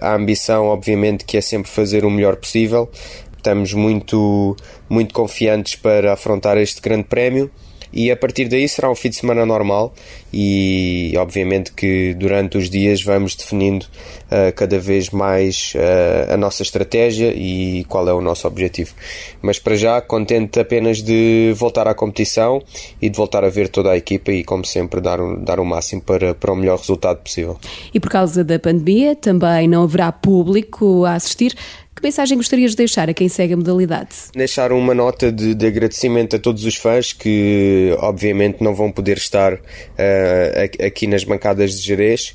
a 0.00 0.14
ambição, 0.14 0.66
obviamente, 0.66 1.24
que 1.24 1.36
é 1.36 1.40
sempre 1.40 1.70
fazer 1.70 2.04
o 2.04 2.10
melhor 2.10 2.36
possível. 2.36 2.90
Estamos 3.36 3.74
muito, 3.74 4.56
muito 4.88 5.12
confiantes 5.12 5.74
para 5.74 6.12
afrontar 6.12 6.56
este 6.56 6.80
grande 6.80 7.04
prémio 7.04 7.50
e 7.92 8.10
a 8.10 8.16
partir 8.16 8.48
daí 8.48 8.68
será 8.68 8.90
um 8.90 8.94
fim 8.94 9.10
de 9.10 9.16
semana 9.16 9.44
normal 9.44 9.94
e 10.32 11.12
obviamente 11.18 11.72
que 11.72 12.14
durante 12.14 12.56
os 12.56 12.70
dias 12.70 13.02
vamos 13.02 13.36
definindo 13.36 13.84
uh, 13.84 14.52
cada 14.54 14.78
vez 14.78 15.10
mais 15.10 15.74
uh, 15.74 16.32
a 16.32 16.36
nossa 16.36 16.62
estratégia 16.62 17.32
e 17.34 17.84
qual 17.88 18.08
é 18.08 18.14
o 18.14 18.20
nosso 18.20 18.46
objetivo. 18.46 18.94
Mas 19.42 19.58
para 19.58 19.76
já 19.76 20.00
contente 20.00 20.58
apenas 20.58 21.02
de 21.02 21.52
voltar 21.56 21.86
à 21.86 21.94
competição 21.94 22.62
e 23.00 23.10
de 23.10 23.16
voltar 23.16 23.44
a 23.44 23.48
ver 23.48 23.68
toda 23.68 23.90
a 23.90 23.96
equipa 23.96 24.32
e 24.32 24.42
como 24.42 24.64
sempre 24.64 25.00
dar, 25.00 25.18
dar 25.38 25.60
o 25.60 25.64
máximo 25.64 26.00
para, 26.00 26.34
para 26.34 26.52
o 26.52 26.56
melhor 26.56 26.78
resultado 26.78 27.18
possível. 27.18 27.58
E 27.92 28.00
por 28.00 28.10
causa 28.10 28.42
da 28.42 28.58
pandemia 28.58 29.14
também 29.14 29.68
não 29.68 29.82
haverá 29.82 30.10
público 30.10 31.04
a 31.04 31.14
assistir. 31.14 31.54
Que 31.94 32.02
mensagem 32.02 32.36
gostarias 32.36 32.72
de 32.72 32.78
deixar 32.78 33.08
a 33.10 33.14
quem 33.14 33.28
segue 33.28 33.54
a 33.54 33.56
modalidade? 33.56 34.10
Deixar 34.34 34.72
uma 34.72 34.94
nota 34.94 35.30
de, 35.30 35.54
de 35.54 35.66
agradecimento 35.66 36.36
a 36.36 36.38
todos 36.38 36.64
os 36.64 36.76
fãs 36.76 37.12
que, 37.12 37.94
obviamente, 37.98 38.62
não 38.62 38.74
vão 38.74 38.90
poder 38.90 39.18
estar 39.18 39.54
uh, 39.54 40.86
aqui 40.86 41.06
nas 41.06 41.22
bancadas 41.22 41.72
de 41.72 41.86
Jerez, 41.86 42.34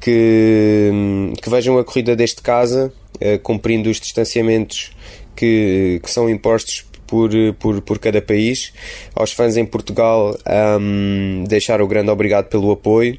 que, 0.00 0.90
que 1.40 1.48
vejam 1.48 1.78
a 1.78 1.84
corrida 1.84 2.16
deste 2.16 2.42
casa, 2.42 2.92
uh, 3.14 3.38
cumprindo 3.40 3.88
os 3.88 4.00
distanciamentos 4.00 4.90
que, 5.36 6.00
que 6.02 6.10
são 6.10 6.28
impostos 6.28 6.84
por, 7.06 7.30
por, 7.58 7.80
por 7.82 7.98
cada 7.98 8.20
país. 8.20 8.72
Aos 9.14 9.32
fãs 9.32 9.56
em 9.56 9.64
Portugal, 9.64 10.36
um, 10.80 11.44
deixar 11.46 11.80
o 11.80 11.86
grande 11.86 12.10
obrigado 12.10 12.46
pelo 12.46 12.72
apoio. 12.72 13.18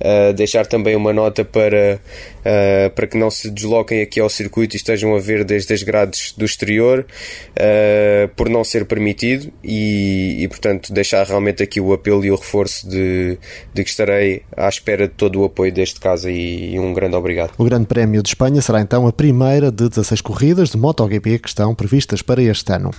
Uh, 0.00 0.32
deixar 0.32 0.64
também 0.64 0.94
uma 0.94 1.12
nota 1.12 1.44
para 1.44 2.00
uh, 2.48 2.90
para 2.90 3.06
que 3.06 3.18
não 3.18 3.30
se 3.30 3.50
desloquem 3.50 4.00
aqui 4.00 4.18
ao 4.18 4.28
circuito 4.28 4.74
e 4.74 4.78
estejam 4.78 5.14
a 5.14 5.20
ver 5.20 5.44
desde 5.44 5.72
as 5.74 5.82
grades 5.82 6.32
do 6.36 6.44
exterior, 6.44 7.06
uh, 7.52 8.28
por 8.34 8.48
não 8.48 8.64
ser 8.64 8.86
permitido, 8.86 9.52
e, 9.62 10.38
e, 10.40 10.48
portanto 10.48 10.92
deixar 10.92 11.26
realmente 11.26 11.62
aqui 11.62 11.80
o 11.80 11.92
apelo 11.92 12.24
e 12.24 12.30
o 12.30 12.36
reforço 12.36 12.88
de, 12.88 13.38
de 13.74 13.84
que 13.84 13.90
estarei 13.90 14.42
à 14.56 14.68
espera 14.68 15.06
de 15.06 15.14
todo 15.14 15.40
o 15.40 15.44
apoio 15.44 15.72
deste 15.72 16.00
caso 16.00 16.28
e, 16.28 16.74
e 16.74 16.78
um 16.78 16.92
grande 16.94 17.16
obrigado. 17.16 17.52
O 17.58 17.64
Grande 17.64 17.86
Prémio 17.86 18.22
de 18.22 18.30
Espanha 18.30 18.62
será 18.62 18.80
então 18.80 19.06
a 19.06 19.12
primeira 19.12 19.70
de 19.70 19.88
16 19.88 20.20
corridas 20.20 20.70
de 20.70 20.76
MotoGP 20.76 21.38
que 21.38 21.48
estão 21.48 21.74
previstas 21.74 22.22
para 22.22 22.42
este 22.42 22.72
ano. 22.72 22.90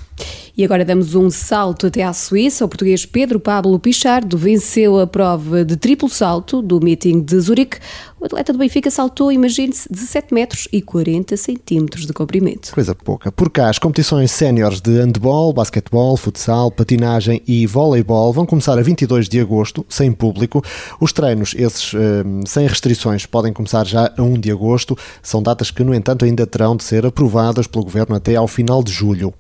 E 0.60 0.66
agora 0.66 0.84
damos 0.84 1.16
um 1.16 1.30
salto 1.30 1.88
até 1.88 2.04
à 2.04 2.12
Suíça. 2.12 2.66
O 2.66 2.68
português 2.68 3.06
Pedro 3.06 3.40
Pablo 3.40 3.80
Pichardo 3.80 4.38
venceu 4.38 5.00
a 5.00 5.08
prova 5.08 5.64
de 5.64 5.78
triplo 5.78 6.10
salto 6.10 6.62
do 6.62 6.82
meeting 6.82 7.22
de 7.22 7.40
Zurique. 7.40 7.78
O 8.22 8.26
atleta 8.26 8.52
do 8.52 8.60
Benfica 8.60 8.92
saltou, 8.92 9.32
imagine-se, 9.32 9.88
17 9.90 10.34
metros 10.34 10.68
e 10.74 10.82
40 10.82 11.38
centímetros 11.38 12.06
de 12.06 12.12
comprimento. 12.12 12.74
Coisa 12.74 12.94
pouca. 12.94 13.32
Por 13.32 13.50
cá, 13.50 13.70
as 13.70 13.80
competições 13.80 14.30
séniores 14.32 14.82
de 14.82 14.92
handball, 14.92 15.54
basquetebol, 15.54 16.18
futsal, 16.18 16.70
patinagem 16.70 17.42
e 17.48 17.66
voleibol 17.66 18.34
vão 18.34 18.46
começar 18.46 18.78
a 18.78 18.82
22 18.82 19.30
de 19.30 19.40
agosto, 19.40 19.86
sem 19.88 20.12
público. 20.12 20.62
Os 21.00 21.14
treinos, 21.14 21.56
esses 21.58 21.94
eh, 21.94 22.24
sem 22.46 22.68
restrições, 22.68 23.26
podem 23.26 23.54
começar 23.54 23.86
já 23.86 24.12
a 24.18 24.22
1 24.22 24.34
de 24.34 24.52
agosto. 24.52 24.98
São 25.24 25.42
datas 25.42 25.72
que, 25.72 25.84
no 25.84 25.94
entanto, 25.94 26.26
ainda 26.26 26.46
terão 26.46 26.76
de 26.76 26.84
ser 26.84 27.06
aprovadas 27.06 27.68
pelo 27.68 27.86
Governo 27.86 28.16
até 28.16 28.36
ao 28.36 28.50
final 28.50 28.84
de 28.84 28.92
julho. 28.92 29.34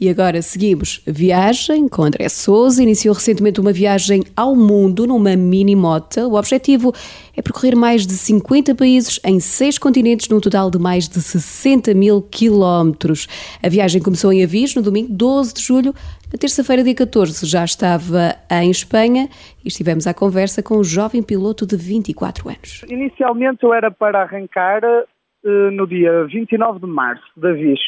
E 0.00 0.08
agora 0.08 0.40
seguimos 0.42 1.02
viagem 1.06 1.88
com 1.88 2.02
André 2.02 2.28
Souza. 2.28 2.82
Iniciou 2.82 3.14
recentemente 3.14 3.60
uma 3.60 3.72
viagem 3.72 4.22
ao 4.36 4.56
mundo 4.56 5.06
numa 5.06 5.36
mini 5.36 5.76
mota. 5.76 6.26
O 6.26 6.34
objetivo 6.34 6.92
é 7.36 7.42
percorrer 7.42 7.76
mais 7.76 8.06
de 8.06 8.12
50 8.12 8.74
países 8.74 9.20
em 9.24 9.40
seis 9.40 9.78
continentes, 9.78 10.28
num 10.28 10.40
total 10.40 10.70
de 10.70 10.78
mais 10.78 11.08
de 11.08 11.20
60 11.20 11.94
mil 11.94 12.22
quilómetros. 12.22 13.26
A 13.62 13.68
viagem 13.68 14.00
começou 14.00 14.32
em 14.32 14.42
Avis 14.42 14.74
no 14.74 14.82
domingo 14.82 15.12
12 15.12 15.54
de 15.54 15.60
julho. 15.60 15.94
Na 16.32 16.38
terça-feira, 16.38 16.84
dia 16.84 16.94
14, 16.94 17.44
já 17.44 17.64
estava 17.64 18.36
em 18.50 18.70
Espanha 18.70 19.28
e 19.64 19.68
estivemos 19.68 20.06
à 20.06 20.14
conversa 20.14 20.62
com 20.62 20.78
um 20.78 20.84
jovem 20.84 21.22
piloto 21.22 21.66
de 21.66 21.76
24 21.76 22.48
anos. 22.48 22.84
Inicialmente 22.88 23.64
eu 23.64 23.74
era 23.74 23.90
para 23.90 24.22
arrancar 24.22 24.82
uh, 24.84 25.70
no 25.72 25.86
dia 25.86 26.24
29 26.24 26.80
de 26.80 26.86
março 26.86 27.24
de 27.36 27.48
Avis 27.48 27.80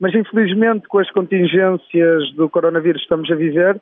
mas 0.00 0.14
infelizmente 0.14 0.88
com 0.88 0.98
as 0.98 1.10
contingências 1.10 2.32
do 2.34 2.48
coronavírus 2.48 3.00
que 3.00 3.04
estamos 3.04 3.30
a 3.30 3.34
viver, 3.34 3.80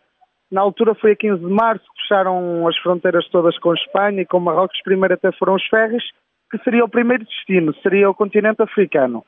na 0.50 0.60
altura 0.60 0.94
foi 0.94 1.12
a 1.12 1.16
15 1.16 1.40
de 1.40 1.50
março 1.50 1.84
que 1.84 2.02
fecharam 2.02 2.68
as 2.68 2.76
fronteiras 2.78 3.26
todas 3.28 3.58
com 3.58 3.72
Espanha 3.72 4.22
e 4.22 4.26
com 4.26 4.38
Marrocos, 4.38 4.82
primeiro 4.82 5.14
até 5.14 5.32
foram 5.32 5.54
os 5.54 5.66
ferries, 5.66 6.04
que 6.50 6.58
seria 6.58 6.84
o 6.84 6.88
primeiro 6.88 7.24
destino, 7.24 7.74
seria 7.82 8.10
o 8.10 8.14
continente 8.14 8.60
africano. 8.62 9.24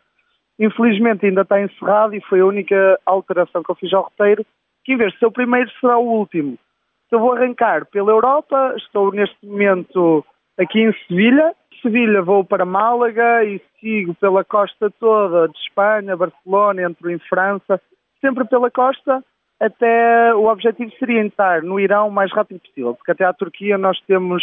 Infelizmente 0.58 1.24
ainda 1.24 1.40
está 1.40 1.60
encerrado 1.60 2.14
e 2.14 2.20
foi 2.20 2.40
a 2.40 2.46
única 2.46 3.00
alteração 3.06 3.62
que 3.62 3.70
eu 3.70 3.74
fiz 3.74 3.92
ao 3.94 4.02
roteiro, 4.02 4.44
que 4.84 4.92
em 4.92 4.96
vez 4.98 5.12
de 5.12 5.18
ser 5.18 5.26
o 5.26 5.32
primeiro 5.32 5.70
será 5.80 5.96
o 5.96 6.06
último. 6.06 6.58
Então 7.06 7.20
vou 7.20 7.32
arrancar 7.32 7.86
pela 7.86 8.12
Europa, 8.12 8.74
estou 8.76 9.10
neste 9.10 9.46
momento 9.46 10.24
aqui 10.58 10.80
em 10.80 10.92
Sevilha, 11.06 11.54
Sevilha 11.84 12.22
vou 12.22 12.42
para 12.42 12.64
Málaga 12.64 13.44
e 13.44 13.60
sigo 13.78 14.14
pela 14.14 14.42
costa 14.42 14.90
toda 14.98 15.48
de 15.48 15.58
Espanha, 15.58 16.16
Barcelona, 16.16 16.80
entro 16.80 17.10
em 17.10 17.18
França, 17.18 17.78
sempre 18.22 18.46
pela 18.46 18.70
costa, 18.70 19.22
até 19.60 20.34
o 20.34 20.46
objetivo 20.46 20.90
seria 20.98 21.20
entrar 21.20 21.62
no 21.62 21.78
Irão 21.78 22.08
o 22.08 22.10
mais 22.10 22.32
rápido 22.32 22.60
possível, 22.60 22.94
porque 22.94 23.10
até 23.10 23.26
à 23.26 23.34
Turquia 23.34 23.76
nós 23.76 24.00
temos 24.06 24.42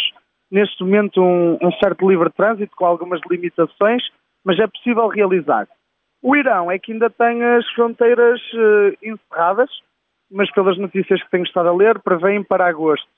neste 0.52 0.84
momento 0.84 1.20
um, 1.20 1.58
um 1.60 1.72
certo 1.82 2.08
livre 2.08 2.30
trânsito 2.30 2.76
com 2.76 2.86
algumas 2.86 3.20
limitações, 3.28 4.04
mas 4.44 4.56
é 4.60 4.66
possível 4.68 5.08
realizar. 5.08 5.66
O 6.22 6.36
Irão 6.36 6.70
é 6.70 6.78
que 6.78 6.92
ainda 6.92 7.10
tem 7.10 7.42
as 7.42 7.68
fronteiras 7.72 8.40
uh, 8.54 8.96
encerradas, 9.02 9.68
mas 10.30 10.48
pelas 10.52 10.78
notícias 10.78 11.20
que 11.20 11.30
tenho 11.30 11.42
estado 11.42 11.70
a 11.70 11.74
ler, 11.74 11.98
prevêem 11.98 12.44
para 12.44 12.68
agosto. 12.68 13.08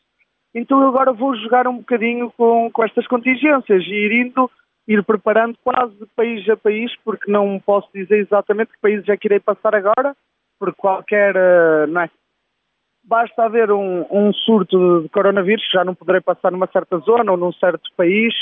Então 0.54 0.80
eu 0.80 0.88
agora 0.88 1.12
vou 1.12 1.34
jogar 1.36 1.66
um 1.66 1.78
bocadinho 1.78 2.30
com, 2.36 2.70
com 2.70 2.84
estas 2.84 3.06
contingências 3.08 3.82
e 3.82 3.92
ir 3.92 4.12
indo, 4.26 4.48
ir 4.86 5.02
preparando 5.02 5.58
quase 5.64 5.96
país 6.14 6.48
a 6.48 6.56
país, 6.56 6.92
porque 7.04 7.30
não 7.30 7.58
posso 7.58 7.88
dizer 7.92 8.18
exatamente 8.18 8.72
que 8.72 8.80
países 8.80 9.08
é 9.08 9.16
que 9.16 9.26
irei 9.26 9.40
passar 9.40 9.74
agora, 9.74 10.14
porque 10.58 10.76
qualquer, 10.80 11.34
eh, 11.34 11.86
não 11.88 12.02
é? 12.02 12.10
Basta 13.02 13.44
haver 13.44 13.70
um, 13.72 14.06
um 14.10 14.32
surto 14.32 15.02
de 15.02 15.08
coronavírus, 15.08 15.68
já 15.72 15.84
não 15.84 15.94
poderei 15.94 16.20
passar 16.20 16.52
numa 16.52 16.68
certa 16.68 16.98
zona 16.98 17.32
ou 17.32 17.36
num 17.36 17.52
certo 17.52 17.90
país, 17.96 18.32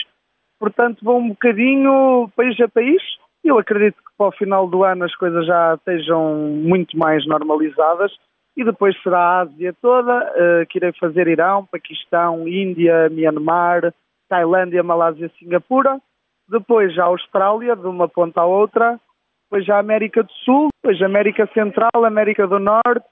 portanto 0.61 1.03
vou 1.03 1.19
um 1.19 1.31
bocadinho 1.31 2.31
país 2.37 2.61
a 2.61 2.69
país. 2.69 3.03
Eu 3.43 3.59
acredito 3.59 3.97
que 3.97 4.13
para 4.17 4.29
o 4.29 4.33
final 4.33 4.69
do 4.69 4.85
ano 4.85 5.05
as 5.05 5.17
coisas 5.17 5.45
já 5.47 5.75
estejam 5.75 6.37
muito 6.37 6.97
mais 6.97 7.27
normalizadas 7.27 8.13
e 8.57 8.65
depois 8.65 9.01
será 9.03 9.19
a 9.19 9.41
Ásia 9.41 9.75
toda, 9.81 10.13
uh, 10.13 10.67
que 10.69 10.79
irei 10.79 10.93
fazer 10.93 11.27
Irão, 11.27 11.67
Paquistão, 11.67 12.47
Índia, 12.47 13.09
Myanmar, 13.11 13.93
Tailândia, 14.29 14.83
Malásia, 14.83 15.31
Singapura, 15.39 16.01
depois 16.49 16.95
já 16.95 17.05
a 17.05 17.07
Austrália, 17.07 17.75
de 17.75 17.87
uma 17.87 18.09
ponta 18.09 18.43
à 18.43 18.45
outra, 18.45 19.01
depois 19.45 19.65
já 19.65 19.77
a 19.77 19.81
América 19.81 20.23
do 20.23 20.33
Sul, 20.45 20.69
depois 20.83 21.01
América 21.03 21.49
Central, 21.55 22.05
América 22.05 22.47
do 22.47 22.59
Norte, 22.59 23.07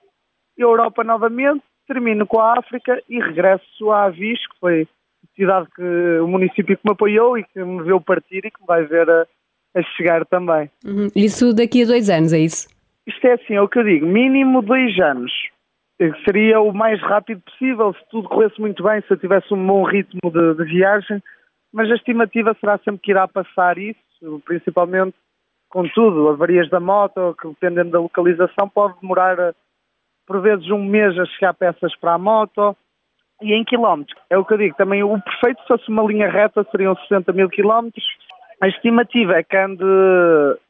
Europa 0.56 1.02
novamente, 1.02 1.62
termino 1.86 2.26
com 2.26 2.40
a 2.40 2.58
África 2.58 3.02
e 3.08 3.18
regresso 3.18 3.90
a 3.90 4.04
Avis, 4.04 4.38
que 4.46 4.58
foi 4.60 4.82
a 4.82 5.36
cidade 5.36 5.68
que 5.74 6.18
o 6.20 6.28
município 6.28 6.76
que 6.76 6.82
me 6.84 6.92
apoiou 6.92 7.38
e 7.38 7.44
que 7.44 7.62
me 7.62 7.82
viu 7.82 8.00
partir 8.00 8.44
e 8.44 8.50
que 8.50 8.60
me 8.60 8.66
vai 8.66 8.84
ver 8.84 9.08
a, 9.08 9.26
a 9.74 9.82
chegar 9.96 10.24
também. 10.26 10.70
Uhum. 10.84 11.08
Isso 11.16 11.54
daqui 11.54 11.82
a 11.82 11.86
dois 11.86 12.08
anos, 12.10 12.32
é 12.32 12.38
isso? 12.38 12.68
Isto 13.10 13.26
é 13.26 13.32
assim, 13.32 13.54
é 13.54 13.60
o 13.60 13.68
que 13.68 13.78
eu 13.78 13.84
digo, 13.84 14.06
mínimo 14.06 14.62
dois 14.62 14.98
anos. 15.00 15.32
Seria 16.24 16.60
o 16.60 16.72
mais 16.72 17.00
rápido 17.02 17.42
possível, 17.42 17.92
se 17.92 18.08
tudo 18.08 18.28
corresse 18.28 18.58
muito 18.60 18.82
bem, 18.82 19.02
se 19.02 19.10
eu 19.10 19.18
tivesse 19.18 19.52
um 19.52 19.66
bom 19.66 19.82
ritmo 19.82 20.30
de, 20.30 20.54
de 20.54 20.64
viagem, 20.64 21.20
mas 21.72 21.90
a 21.90 21.94
estimativa 21.94 22.56
será 22.60 22.78
sempre 22.78 23.00
que 23.02 23.10
irá 23.10 23.26
passar 23.26 23.76
isso, 23.78 24.40
principalmente 24.46 25.14
com 25.68 25.88
tudo, 25.88 26.28
avarias 26.28 26.70
da 26.70 26.80
moto, 26.80 27.34
que 27.40 27.48
dependendo 27.48 27.90
da 27.90 28.00
localização, 28.00 28.68
pode 28.68 29.00
demorar 29.00 29.38
eh, 29.38 29.54
por 30.26 30.40
vezes 30.40 30.68
um 30.70 30.84
mês 30.84 31.18
a 31.18 31.26
chegar 31.26 31.54
peças 31.54 31.94
para 31.96 32.14
a 32.14 32.18
moto 32.18 32.76
e 33.42 33.52
em 33.52 33.64
quilómetros. 33.64 34.16
É 34.28 34.38
o 34.38 34.44
que 34.44 34.54
eu 34.54 34.58
digo, 34.58 34.76
também 34.76 35.02
o 35.02 35.20
perfeito 35.20 35.60
se 35.62 35.68
fosse 35.68 35.88
uma 35.88 36.02
linha 36.02 36.28
reta 36.28 36.66
seriam 36.70 36.96
60 36.96 37.32
mil 37.32 37.48
quilómetros. 37.48 38.04
A 38.60 38.68
estimativa 38.68 39.34
é 39.34 39.42
que 39.42 39.56
ande 39.56 39.84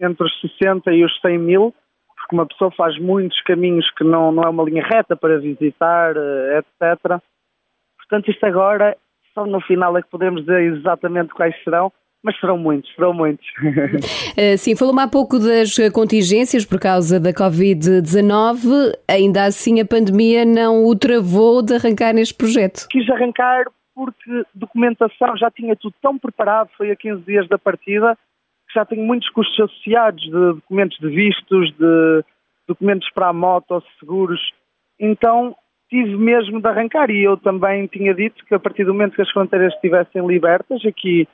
entre 0.01 0.25
os 0.25 0.41
60 0.41 0.93
e 0.93 1.05
os 1.05 1.21
100 1.21 1.39
mil, 1.39 1.75
porque 2.31 2.35
uma 2.37 2.47
pessoa 2.47 2.71
faz 2.71 2.97
muitos 2.99 3.41
caminhos 3.43 3.91
que 3.97 4.05
não, 4.05 4.31
não 4.31 4.45
é 4.45 4.49
uma 4.49 4.63
linha 4.63 4.85
reta 4.85 5.17
para 5.17 5.39
visitar, 5.41 6.15
eh, 6.17 6.59
etc. 6.61 7.21
Portanto, 7.99 8.31
isto 8.31 8.47
agora, 8.47 8.97
só 9.35 9.45
no 9.45 9.61
final 9.61 9.97
é 9.99 10.03
que 10.03 10.09
podemos 10.09 10.43
dizer 10.43 10.61
exatamente 10.63 11.35
quais 11.35 11.55
serão, 11.65 11.93
mas 12.23 12.39
serão 12.39 12.57
muitos, 12.57 12.95
serão 12.95 13.13
muitos. 13.13 13.47
Eh, 14.37 14.57
sim, 14.57 14.77
falou-me 14.77 15.03
há 15.03 15.09
pouco 15.09 15.39
das 15.39 15.77
contingências 15.93 16.65
por 16.65 16.79
causa 16.79 17.19
da 17.19 17.33
Covid-19, 17.33 18.95
ainda 19.09 19.45
assim 19.45 19.81
a 19.81 19.85
pandemia 19.85 20.45
não 20.45 20.87
o 20.87 20.97
travou 20.97 21.63
de 21.63 21.75
arrancar 21.75 22.15
neste 22.15 22.35
projeto? 22.35 22.87
Quis 22.89 23.09
arrancar 23.11 23.65
porque 23.95 24.45
documentação 24.55 25.37
já 25.37 25.51
tinha 25.51 25.75
tudo 25.75 25.95
tão 26.01 26.17
preparado, 26.17 26.71
foi 26.77 26.93
a 26.93 26.97
15 26.97 27.23
dias 27.23 27.49
da 27.49 27.59
partida, 27.59 28.17
já 28.75 28.85
tenho 28.85 29.03
muitos 29.03 29.29
custos 29.31 29.59
associados 29.59 30.23
de 30.23 30.31
documentos 30.31 30.99
de 30.99 31.09
vistos, 31.09 31.73
de 31.77 32.25
documentos 32.67 33.09
para 33.11 33.29
a 33.29 33.33
moto, 33.33 33.83
seguros. 33.99 34.41
Então 34.99 35.57
tive 35.89 36.17
mesmo 36.17 36.61
de 36.61 36.69
arrancar 36.69 37.11
e 37.11 37.25
eu 37.25 37.37
também 37.37 37.87
tinha 37.89 38.15
dito 38.15 38.45
que 38.47 38.55
a 38.55 38.61
partir 38.61 38.85
do 38.85 38.95
momento 38.95 39.17
que 39.17 39.23
as 39.23 39.31
fronteiras 39.31 39.75
estivessem 39.75 40.25
libertas 40.25 40.85
aqui 40.87 41.27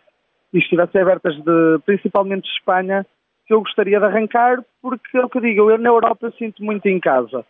e 0.52 0.58
estivessem 0.58 1.00
abertas 1.00 1.36
de, 1.36 1.78
principalmente 1.84 2.44
de 2.44 2.50
Espanha, 2.50 3.04
que 3.46 3.52
eu 3.52 3.60
gostaria 3.60 3.98
de 3.98 4.04
arrancar 4.04 4.64
porque 4.80 5.18
é 5.18 5.24
o 5.24 5.28
que 5.28 5.40
digo, 5.40 5.70
eu 5.70 5.78
na 5.78 5.90
Europa 5.90 6.32
sinto 6.38 6.64
muito 6.64 6.86
em 6.86 6.98
casa 6.98 7.44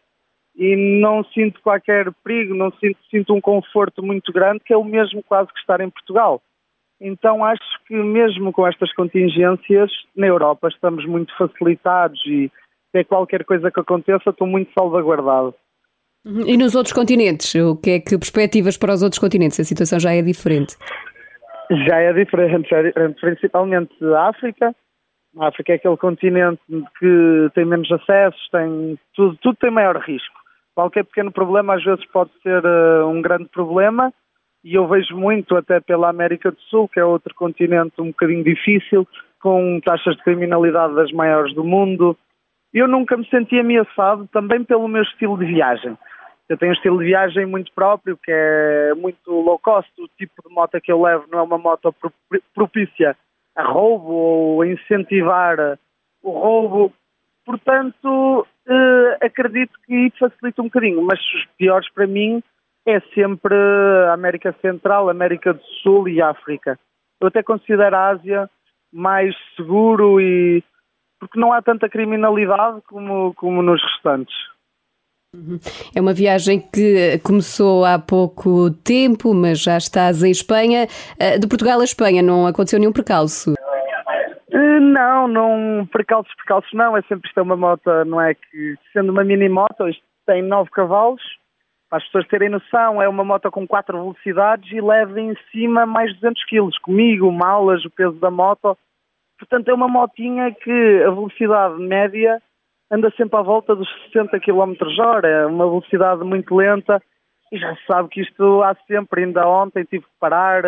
e 0.57 0.75
não 1.01 1.23
sinto 1.23 1.61
qualquer 1.61 2.11
perigo, 2.25 2.55
não 2.55 2.73
sinto, 2.73 2.99
sinto 3.11 3.35
um 3.35 3.41
conforto 3.41 4.03
muito 4.03 4.33
grande 4.33 4.61
que 4.65 4.73
é 4.73 4.77
o 4.77 4.85
mesmo 4.85 5.23
quase 5.23 5.53
que 5.53 5.61
estar 5.61 5.81
em 5.81 5.91
Portugal. 5.91 6.43
Então 7.01 7.45
acho 7.45 7.63
que 7.87 7.95
mesmo 7.95 8.53
com 8.53 8.67
estas 8.67 8.93
contingências, 8.95 9.91
na 10.17 10.27
Europa 10.27 10.69
estamos 10.69 11.05
muito 11.05 11.37
facilitados 11.37 12.21
e 12.27 12.51
até 12.91 13.05
qualquer 13.05 13.45
coisa 13.45 13.71
que 13.71 13.81
aconteça 13.81 14.31
estou 14.31 14.47
muito 14.47 14.73
salvaguardado. 14.73 15.55
E 16.25 16.57
nos 16.57 16.75
outros 16.75 16.93
continentes? 16.93 17.55
O 17.55 17.77
que 17.77 17.91
é 17.91 18.01
que 18.01 18.19
perspectivas 18.19 18.77
para 18.77 18.93
os 18.93 19.03
outros 19.03 19.21
continentes? 19.21 19.61
A 19.61 19.65
situação 19.65 20.01
já 20.01 20.13
é 20.13 20.23
diferente? 20.23 20.77
Já 21.87 21.99
é 21.99 22.13
diferente, 22.13 22.69
já 22.69 22.79
é 22.79 22.83
diferente. 22.85 23.21
principalmente 23.21 23.93
a 24.05 24.29
África. 24.29 24.75
A 25.39 25.49
África 25.49 25.73
é 25.73 25.77
aquele 25.77 25.97
continente 25.97 26.61
que 26.99 27.51
tem 27.55 27.65
menos 27.65 27.91
acessos, 27.93 28.49
tem 28.51 28.99
tudo, 29.15 29.37
tudo 29.43 29.57
tem 29.61 29.71
maior 29.71 29.97
risco. 29.99 30.35
Qualquer 30.75 31.05
pequeno 31.05 31.31
problema 31.31 31.75
às 31.75 31.85
vezes 31.85 32.05
pode 32.07 32.31
ser 32.43 32.65
uh, 32.65 33.07
um 33.07 33.21
grande 33.23 33.49
problema 33.51 34.13
e 34.67 34.75
eu 34.75 34.89
vejo 34.89 35.17
muito 35.17 35.55
até 35.55 35.79
pela 35.79 36.09
América 36.09 36.51
do 36.51 36.61
Sul, 36.63 36.89
que 36.89 36.99
é 36.99 37.05
outro 37.05 37.33
continente 37.37 38.01
um 38.01 38.09
bocadinho 38.09 38.43
difícil, 38.43 39.07
com 39.41 39.81
taxas 39.81 40.17
de 40.17 40.25
criminalidade 40.25 40.93
das 40.97 41.13
maiores 41.13 41.55
do 41.55 41.63
mundo. 41.63 42.19
Eu 42.75 42.89
nunca 42.89 43.17
me 43.17 43.25
senti 43.29 43.61
ameaçado 43.61 44.29
também 44.33 44.65
pelo 44.65 44.89
meu 44.89 45.05
estilo 45.05 45.39
de 45.39 45.45
viagem. 45.45 45.97
Eu 46.49 46.59
tenho 46.59 46.73
um 46.73 46.75
estilo 46.75 46.99
de 46.99 47.05
viagem 47.05 47.47
muito 47.47 47.71
próprio, 47.73 48.19
que 48.21 48.33
é 48.33 48.93
muito 48.97 49.31
low 49.31 49.57
cost. 49.57 49.89
O 50.01 50.09
tipo 50.19 50.35
de 50.45 50.53
moto 50.53 50.81
que 50.81 50.91
eu 50.91 51.01
levo 51.01 51.27
não 51.31 51.39
é 51.39 51.43
uma 51.43 51.59
moto 51.59 51.95
propícia 52.53 53.17
a 53.55 53.63
roubo 53.63 54.13
ou 54.13 54.63
a 54.63 54.67
incentivar 54.67 55.79
o 56.25 56.31
roubo. 56.31 56.93
Portanto, 57.45 58.45
eh, 58.69 59.19
acredito 59.27 59.79
que 59.87 60.13
facilita 60.19 60.61
um 60.61 60.65
bocadinho, 60.65 61.01
mas 61.03 61.21
os 61.21 61.47
piores 61.57 61.89
para 61.93 62.09
mim 62.09 62.43
é 62.87 63.01
sempre 63.15 63.55
América 64.13 64.55
Central, 64.63 65.11
América 65.11 65.53
do 65.53 65.63
Sul 65.83 66.09
e 66.09 66.23
África. 66.23 66.79
Eu 67.21 67.29
até 67.29 67.43
considero 67.43 67.97
a 67.97 68.09
Ásia 68.11 68.51
mais 68.93 69.35
seguro 69.57 70.21
e 70.21 70.63
porque 71.19 71.41
não 71.41 71.53
há 71.53 71.61
tanta 71.61 71.89
criminalidade 71.89 72.81
como, 72.89 73.35
como 73.35 73.63
nos 73.63 73.83
restantes. 73.83 74.35
É 75.95 76.01
uma 76.01 76.15
viagem 76.15 76.61
que 76.61 77.19
começou 77.19 77.85
há 77.85 77.99
pouco 77.99 78.71
tempo, 78.71 79.35
mas 79.35 79.61
já 79.61 79.77
estás 79.77 80.23
em 80.23 80.31
Espanha. 80.31 80.87
Eh, 81.19 81.39
de 81.39 81.47
Portugal 81.49 81.81
a 81.81 81.85
Espanha 81.85 82.23
não 82.23 82.47
aconteceu 82.47 82.79
nenhum 82.79 82.93
percalço? 82.93 83.55
Eh, 84.51 84.81
não, 84.81 85.29
não, 85.29 85.87
percalços, 85.93 86.35
percalços 86.37 86.73
não. 86.73 86.97
É 86.97 87.03
sempre 87.03 87.29
isto 87.29 87.39
é 87.39 87.43
uma 87.43 87.57
moto, 87.57 87.91
não 88.07 88.21
é 88.21 88.35
que 88.35 88.77
sendo 88.93 89.11
uma 89.11 89.25
mini 89.25 89.49
moto, 89.49 89.89
isto 89.89 90.03
tem 90.27 90.43
9 90.43 90.71
cavalos. 90.71 91.23
Para 91.89 91.99
as 91.99 92.05
pessoas 92.05 92.27
terem 92.29 92.49
noção, 92.49 93.01
é 93.01 93.09
uma 93.09 93.25
moto 93.25 93.51
com 93.51 93.67
4 93.67 93.97
velocidades 93.97 94.71
e 94.73 94.81
leva 94.81 95.21
em 95.21 95.37
cima 95.53 95.87
mais 95.87 96.11
de 96.11 96.21
200 96.21 96.45
kg. 96.45 96.81
Comigo, 96.83 97.31
malas, 97.31 97.85
o 97.85 97.91
peso 97.91 98.19
da 98.19 98.31
moto. 98.31 98.77
Portanto, 99.39 99.69
é 99.69 99.75
uma 99.75 99.89
motinha 99.89 100.53
que 100.53 101.03
a 101.05 101.11
velocidade 101.11 101.79
média 101.79 102.43
anda 102.91 103.11
sempre 103.17 103.39
à 103.39 103.43
volta 103.43 103.75
dos 103.75 103.89
60 104.13 104.39
km 104.41 104.75
hora, 105.01 105.29
é 105.29 105.47
uma 105.47 105.67
velocidade 105.67 106.25
muito 106.25 106.55
lenta 106.55 107.03
e 107.53 107.59
já 107.59 107.75
se 107.77 107.87
sabe 107.87 108.09
que 108.09 108.21
isto 108.21 108.63
há 108.63 108.75
sempre, 108.87 109.25
ainda 109.25 109.47
ontem 109.47 109.85
tive 109.85 110.05
que 110.05 110.19
parar, 110.19 110.63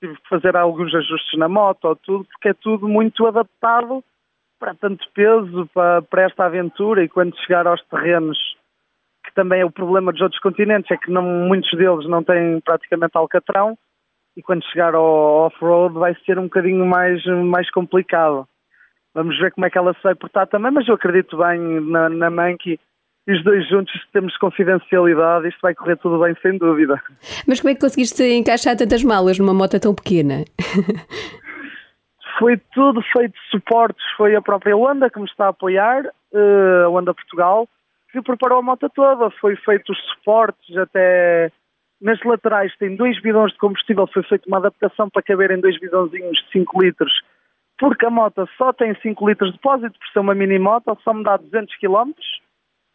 tive 0.00 0.14
que 0.16 0.28
fazer 0.28 0.56
alguns 0.56 0.94
ajustes 0.94 1.38
na 1.38 1.48
moto 1.48 1.96
tudo, 1.96 2.24
porque 2.24 2.48
é 2.48 2.54
tudo 2.54 2.88
muito 2.88 3.26
adaptado 3.26 4.02
para 4.58 4.74
tanto 4.74 5.04
peso, 5.12 5.68
para, 5.74 6.02
para 6.02 6.22
esta 6.22 6.44
aventura 6.44 7.02
e 7.02 7.08
quando 7.08 7.36
chegar 7.38 7.66
aos 7.66 7.82
terrenos, 7.86 8.38
que 9.32 9.34
também 9.34 9.60
é 9.60 9.64
o 9.64 9.70
problema 9.70 10.12
dos 10.12 10.20
outros 10.20 10.40
continentes, 10.40 10.90
é 10.90 10.96
que 10.96 11.10
não, 11.10 11.22
muitos 11.22 11.70
deles 11.72 12.06
não 12.06 12.22
têm 12.22 12.60
praticamente 12.60 13.16
alcatrão 13.16 13.76
e 14.36 14.42
quando 14.42 14.64
chegar 14.64 14.94
ao 14.94 15.46
off-road 15.46 15.94
vai 15.94 16.14
ser 16.26 16.38
um 16.38 16.44
bocadinho 16.44 16.84
mais, 16.84 17.24
mais 17.26 17.70
complicado. 17.70 18.46
Vamos 19.14 19.38
ver 19.38 19.52
como 19.52 19.66
é 19.66 19.70
que 19.70 19.78
ela 19.78 19.94
se 19.94 20.02
vai 20.02 20.14
portar 20.14 20.46
também, 20.46 20.70
mas 20.70 20.86
eu 20.86 20.94
acredito 20.94 21.36
bem 21.36 21.58
na, 21.80 22.08
na 22.08 22.30
Monkey 22.30 22.78
e 23.26 23.32
os 23.32 23.42
dois 23.44 23.66
juntos 23.68 23.92
temos 24.12 24.36
confidencialidade, 24.36 25.48
isto 25.48 25.60
vai 25.62 25.74
correr 25.74 25.96
tudo 25.96 26.18
bem, 26.18 26.34
sem 26.42 26.58
dúvida. 26.58 27.00
Mas 27.46 27.60
como 27.60 27.70
é 27.70 27.74
que 27.74 27.80
conseguiste 27.80 28.22
encaixar 28.22 28.76
tantas 28.76 29.02
malas 29.04 29.38
numa 29.38 29.54
moto 29.54 29.78
tão 29.78 29.94
pequena? 29.94 30.44
foi 32.38 32.60
tudo 32.74 33.00
feito 33.12 33.32
de 33.32 33.50
suportes, 33.50 34.04
foi 34.16 34.34
a 34.34 34.42
própria 34.42 34.76
Honda 34.76 35.08
que 35.08 35.18
me 35.18 35.26
está 35.26 35.46
a 35.46 35.50
apoiar, 35.50 36.04
uh, 36.04 36.86
a 36.86 36.88
Honda 36.88 37.14
Portugal, 37.14 37.68
que 38.12 38.22
preparou 38.22 38.58
a 38.58 38.62
moto 38.62 38.88
toda, 38.90 39.30
foi 39.40 39.56
feito 39.56 39.90
os 39.90 39.98
suportes 40.12 40.76
até 40.76 41.50
nas 42.02 42.20
laterais 42.24 42.76
tem 42.78 42.96
dois 42.96 43.20
bidões 43.22 43.52
de 43.52 43.58
combustível, 43.58 44.08
foi 44.08 44.24
feita 44.24 44.48
uma 44.48 44.58
adaptação 44.58 45.08
para 45.08 45.22
caberem 45.22 45.60
dois 45.60 45.78
bidãozinhos 45.78 46.36
de 46.36 46.50
5 46.50 46.82
litros. 46.82 47.12
Porque 47.78 48.04
a 48.04 48.10
moto 48.10 48.46
só 48.58 48.72
tem 48.72 48.92
5 49.00 49.28
litros 49.28 49.50
de 49.50 49.56
depósito, 49.56 49.98
por 49.98 50.08
ser 50.08 50.18
uma 50.18 50.34
mini 50.34 50.58
moto, 50.58 50.98
só 51.04 51.14
me 51.14 51.22
dá 51.22 51.36
200 51.36 51.76
km, 51.76 52.10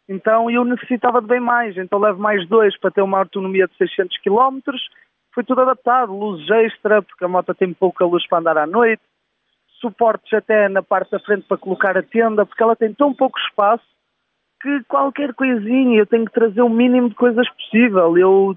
então 0.08 0.50
eu 0.50 0.62
necessitava 0.64 1.22
de 1.22 1.26
bem 1.26 1.40
mais, 1.40 1.76
então 1.78 1.98
levo 1.98 2.20
mais 2.20 2.46
dois 2.48 2.78
para 2.78 2.90
ter 2.90 3.02
uma 3.02 3.18
autonomia 3.18 3.66
de 3.66 3.76
600 3.76 4.18
km, 4.18 4.60
foi 5.34 5.42
tudo 5.42 5.62
adaptado, 5.62 6.12
luzes 6.12 6.48
extra, 6.50 7.02
porque 7.02 7.24
a 7.24 7.28
moto 7.28 7.54
tem 7.54 7.72
pouca 7.72 8.04
luz 8.04 8.26
para 8.26 8.38
andar 8.38 8.58
à 8.58 8.66
noite, 8.66 9.02
suportes 9.80 10.32
até 10.34 10.68
na 10.68 10.82
parte 10.82 11.10
da 11.10 11.20
frente 11.20 11.46
para 11.48 11.56
colocar 11.56 11.96
a 11.96 12.02
tenda, 12.02 12.44
porque 12.44 12.62
ela 12.62 12.76
tem 12.76 12.92
tão 12.92 13.14
pouco 13.14 13.38
espaço 13.38 13.84
que 14.60 14.82
qualquer 14.84 15.34
coisinha 15.34 15.98
eu 15.98 16.06
tenho 16.06 16.24
que 16.24 16.32
trazer 16.32 16.62
o 16.62 16.68
mínimo 16.68 17.08
de 17.08 17.14
coisas 17.14 17.48
possível. 17.50 18.16
Eu 18.16 18.56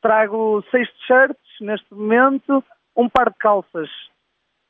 trago 0.00 0.64
seis 0.70 0.88
t-shirts 0.92 1.60
neste 1.60 1.92
momento, 1.94 2.64
um 2.96 3.08
par 3.08 3.30
de 3.30 3.38
calças 3.38 3.88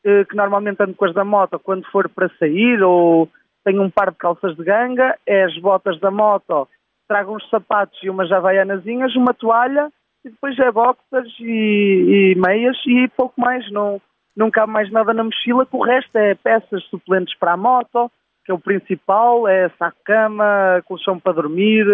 eh, 0.05 0.25
que 0.25 0.37
normalmente 0.37 0.83
ando 0.83 0.94
com 0.94 1.05
as 1.05 1.14
da 1.14 1.25
moto 1.25 1.59
quando 1.59 1.85
for 1.90 2.09
para 2.09 2.31
sair 2.38 2.83
ou 2.83 3.29
tenho 3.64 3.83
um 3.83 3.90
par 3.90 4.11
de 4.11 4.16
calças 4.16 4.57
de 4.57 4.64
ganga, 4.64 5.16
é 5.27 5.44
as 5.44 5.57
botas 5.59 5.99
da 6.01 6.11
moto, 6.11 6.68
trago 7.07 7.35
uns 7.35 7.49
sapatos 7.51 7.99
e 8.03 8.09
umas 8.09 8.31
havaianazinhas, 8.31 9.14
uma 9.16 9.35
toalha 9.35 9.90
e 10.25 10.31
depois 10.31 10.59
é 10.59 10.71
boxers 10.71 11.35
e, 11.40 12.33
e, 12.33 12.35
meias 12.37 12.77
e 12.87 13.09
pouco 13.16 13.38
mais, 13.40 13.71
não, 13.71 14.01
não 14.37 14.51
cabe 14.51 14.73
mais 14.73 14.90
nada 14.90 15.12
na 15.12 15.25
mochila, 15.25 15.66
que 15.66 15.77
o 15.77 15.83
resto 15.83 16.16
é 16.16 16.35
peças 16.35 16.83
suplentes 16.85 17.37
para 17.38 17.53
a 17.53 17.57
moto, 17.57 18.11
que 18.48 18.52
é 18.52 18.54
o 18.54 18.58
principal, 18.58 19.46
é 19.46 19.68
saco-cama, 19.78 20.82
colchão 20.87 21.20
para 21.20 21.34
dormir, 21.34 21.84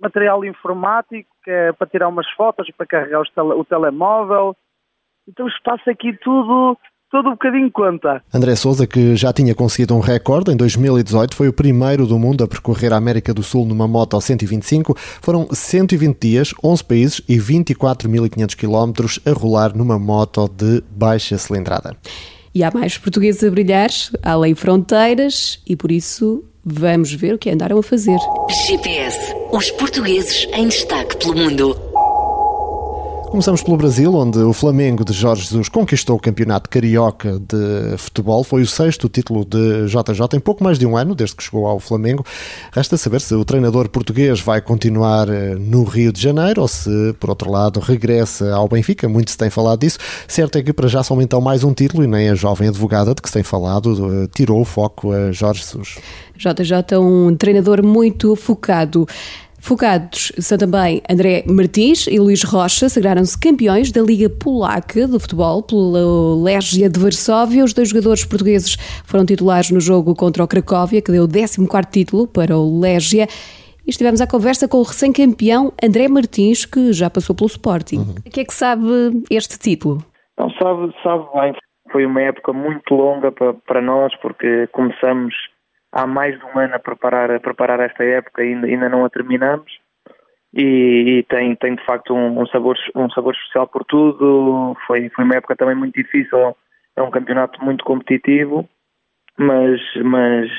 material 0.00 0.44
informático, 0.44 1.28
que 1.42 1.50
é 1.50 1.72
para 1.72 1.88
tirar 1.88 2.06
umas 2.06 2.30
fotos, 2.36 2.68
para 2.76 2.86
carregar 2.86 3.20
tele, 3.34 3.48
o 3.54 3.64
telemóvel. 3.64 4.54
Então 5.26 5.48
espaço 5.48 5.90
aqui 5.90 6.16
tudo 6.18 6.78
todo 7.10 7.26
um 7.26 7.32
bocadinho 7.32 7.70
conta. 7.72 8.22
André 8.32 8.54
Souza, 8.54 8.86
que 8.86 9.16
já 9.16 9.32
tinha 9.32 9.56
conseguido 9.56 9.94
um 9.96 10.00
recorde 10.00 10.52
em 10.52 10.56
2018, 10.56 11.34
foi 11.34 11.48
o 11.48 11.52
primeiro 11.52 12.06
do 12.06 12.16
mundo 12.16 12.44
a 12.44 12.48
percorrer 12.48 12.92
a 12.92 12.96
América 12.96 13.34
do 13.34 13.42
Sul 13.42 13.66
numa 13.66 13.88
moto 13.88 14.18
125. 14.20 14.94
Foram 14.96 15.48
120 15.50 16.16
dias, 16.16 16.54
11 16.62 16.84
países 16.84 17.22
e 17.28 17.38
24.500 17.38 18.56
quilómetros 18.56 19.20
a 19.26 19.32
rolar 19.32 19.76
numa 19.76 19.98
moto 19.98 20.48
de 20.48 20.80
baixa 20.92 21.36
cilindrada. 21.36 21.96
E 22.54 22.62
há 22.62 22.70
mais 22.70 22.98
portugueses 22.98 23.42
a 23.44 23.50
brilhar, 23.50 23.90
além 24.22 24.54
fronteiras, 24.54 25.58
e 25.66 25.74
por 25.74 25.90
isso 25.90 26.44
vamos 26.64 27.12
ver 27.12 27.34
o 27.34 27.38
que 27.38 27.50
andaram 27.50 27.78
a 27.78 27.82
fazer. 27.82 28.18
GPS, 28.66 29.34
os 29.52 29.70
portugueses 29.70 30.46
em 30.52 30.68
destaque 30.68 31.16
pelo 31.16 31.34
mundo. 31.34 31.91
Começamos 33.32 33.62
pelo 33.62 33.78
Brasil, 33.78 34.14
onde 34.14 34.38
o 34.40 34.52
Flamengo 34.52 35.06
de 35.06 35.14
Jorge 35.14 35.44
Jesus 35.44 35.66
conquistou 35.66 36.16
o 36.16 36.20
campeonato 36.20 36.68
carioca 36.68 37.38
de 37.38 37.96
futebol. 37.96 38.44
Foi 38.44 38.60
o 38.60 38.66
sexto 38.66 39.08
título 39.08 39.42
de 39.42 39.86
JJ 39.86 40.36
em 40.36 40.38
pouco 40.38 40.62
mais 40.62 40.78
de 40.78 40.84
um 40.84 40.98
ano, 40.98 41.14
desde 41.14 41.34
que 41.34 41.42
chegou 41.42 41.66
ao 41.66 41.80
Flamengo. 41.80 42.26
Resta 42.72 42.98
saber 42.98 43.22
se 43.22 43.34
o 43.34 43.42
treinador 43.42 43.88
português 43.88 44.38
vai 44.38 44.60
continuar 44.60 45.30
eh, 45.30 45.54
no 45.54 45.82
Rio 45.82 46.12
de 46.12 46.20
Janeiro 46.20 46.60
ou 46.60 46.68
se, 46.68 46.90
por 47.18 47.30
outro 47.30 47.50
lado, 47.50 47.80
regressa 47.80 48.52
ao 48.52 48.68
Benfica. 48.68 49.08
Muito 49.08 49.30
se 49.30 49.38
tem 49.38 49.48
falado 49.48 49.80
disso. 49.80 49.98
Certo 50.28 50.58
é 50.58 50.62
que 50.62 50.74
para 50.74 50.86
já 50.86 51.02
somente 51.02 51.34
mais 51.40 51.64
um 51.64 51.72
título 51.72 52.04
e 52.04 52.06
nem 52.06 52.28
a 52.28 52.34
jovem 52.34 52.68
advogada 52.68 53.14
de 53.14 53.22
que 53.22 53.30
se 53.30 53.32
tem 53.32 53.42
falado 53.42 54.24
eh, 54.24 54.28
tirou 54.34 54.60
o 54.60 54.64
foco 54.66 55.10
a 55.10 55.32
Jorge 55.32 55.60
Jesus. 55.62 55.96
JJ, 56.36 56.98
um 56.98 57.34
treinador 57.34 57.82
muito 57.82 58.36
focado. 58.36 59.06
Focados 59.62 60.32
são 60.40 60.58
também 60.58 61.00
André 61.08 61.44
Martins 61.46 62.08
e 62.08 62.18
Luís 62.18 62.42
Rocha, 62.42 62.88
sagraram-se 62.88 63.38
campeões 63.38 63.92
da 63.92 64.02
Liga 64.02 64.28
Polaca 64.28 65.06
de 65.06 65.20
Futebol 65.20 65.62
pela 65.62 66.42
Legia 66.42 66.90
de 66.90 66.98
Varsóvia. 66.98 67.62
Os 67.62 67.72
dois 67.72 67.90
jogadores 67.90 68.24
portugueses 68.24 68.74
foram 69.06 69.24
titulares 69.24 69.70
no 69.70 69.80
jogo 69.80 70.16
contra 70.16 70.42
o 70.42 70.48
Cracóvia, 70.48 71.00
que 71.00 71.12
deu 71.12 71.22
o 71.22 71.28
14 71.28 71.64
título 71.92 72.26
para 72.26 72.58
o 72.58 72.80
Legia. 72.80 73.28
E 73.86 73.90
estivemos 73.90 74.20
à 74.20 74.26
conversa 74.26 74.66
com 74.66 74.78
o 74.78 74.82
recém-campeão 74.82 75.72
André 75.80 76.08
Martins, 76.08 76.66
que 76.66 76.92
já 76.92 77.08
passou 77.08 77.34
pelo 77.36 77.46
Sporting. 77.46 77.98
Uhum. 77.98 78.14
O 78.26 78.30
que 78.30 78.40
é 78.40 78.44
que 78.44 78.52
sabe 78.52 78.82
este 79.30 79.60
título? 79.60 80.04
Não, 80.36 80.50
sabe, 80.50 80.92
sabe 81.04 81.24
bem. 81.34 81.54
Foi 81.92 82.04
uma 82.04 82.20
época 82.20 82.52
muito 82.52 82.92
longa 82.92 83.30
para, 83.30 83.54
para 83.54 83.80
nós, 83.80 84.12
porque 84.16 84.66
começamos 84.72 85.32
há 85.92 86.06
mais 86.06 86.38
de 86.38 86.44
um 86.44 86.58
ano 86.58 86.74
a 86.74 86.78
preparar, 86.78 87.30
a 87.30 87.38
preparar 87.38 87.78
esta 87.80 88.02
época 88.02 88.42
e 88.42 88.54
ainda, 88.54 88.66
ainda 88.66 88.88
não 88.88 89.04
a 89.04 89.10
terminamos. 89.10 89.70
E, 90.54 91.18
e, 91.18 91.22
tem, 91.24 91.54
tem 91.56 91.74
de 91.74 91.84
facto 91.84 92.12
um, 92.14 92.40
um, 92.40 92.46
sabor, 92.46 92.76
um 92.94 93.08
sabor 93.10 93.34
especial 93.34 93.66
por 93.68 93.84
tudo. 93.84 94.76
Foi, 94.86 95.08
foi 95.10 95.24
uma 95.24 95.36
época 95.36 95.56
também 95.56 95.74
muito 95.74 95.94
difícil, 95.94 96.56
é 96.96 97.02
um 97.02 97.10
campeonato 97.10 97.62
muito 97.64 97.84
competitivo, 97.84 98.68
mas, 99.38 99.80
mas 100.04 100.50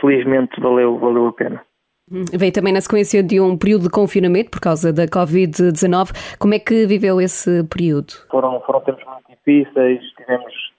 felizmente 0.00 0.60
valeu, 0.60 0.98
valeu 0.98 1.28
a 1.28 1.32
pena. 1.32 1.62
Hum, 2.10 2.24
veio 2.32 2.52
também 2.52 2.72
na 2.72 2.80
sequência 2.80 3.22
de 3.22 3.40
um 3.40 3.56
período 3.56 3.84
de 3.84 3.90
confinamento 3.90 4.50
por 4.50 4.60
causa 4.60 4.92
da 4.92 5.06
Covid-19. 5.06 6.36
Como 6.38 6.54
é 6.54 6.58
que 6.58 6.84
viveu 6.86 7.20
esse 7.20 7.62
período? 7.68 8.12
Foram, 8.28 8.60
foram 8.62 8.80
tempos 8.80 9.04
muito 9.04 9.28
difíceis, 9.28 10.02
tivemos 10.16 10.71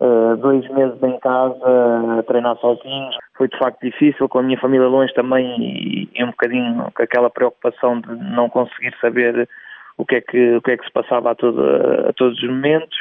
uh, 0.00 0.36
dois 0.36 0.68
meses 0.70 1.02
em 1.02 1.18
casa 1.20 2.18
a 2.18 2.22
treinar 2.22 2.56
sozinhos. 2.56 3.16
Foi 3.36 3.48
de 3.48 3.58
facto 3.58 3.80
difícil, 3.80 4.28
com 4.28 4.38
a 4.38 4.42
minha 4.42 4.58
família 4.58 4.88
longe 4.88 5.12
também 5.14 5.56
e, 5.60 6.08
e, 6.14 6.24
um 6.24 6.30
bocadinho 6.30 6.90
com 6.94 7.02
aquela 7.02 7.30
preocupação 7.30 8.00
de 8.00 8.14
não 8.16 8.48
conseguir 8.48 8.94
saber 9.00 9.48
o 9.96 10.04
que 10.04 10.16
é 10.16 10.20
que, 10.20 10.56
o 10.56 10.62
que, 10.62 10.72
é 10.72 10.76
que 10.76 10.84
se 10.84 10.92
passava 10.92 11.30
a, 11.30 11.34
todo, 11.34 11.62
a 12.08 12.12
todos 12.14 12.42
os 12.42 12.48
momentos. 12.48 12.98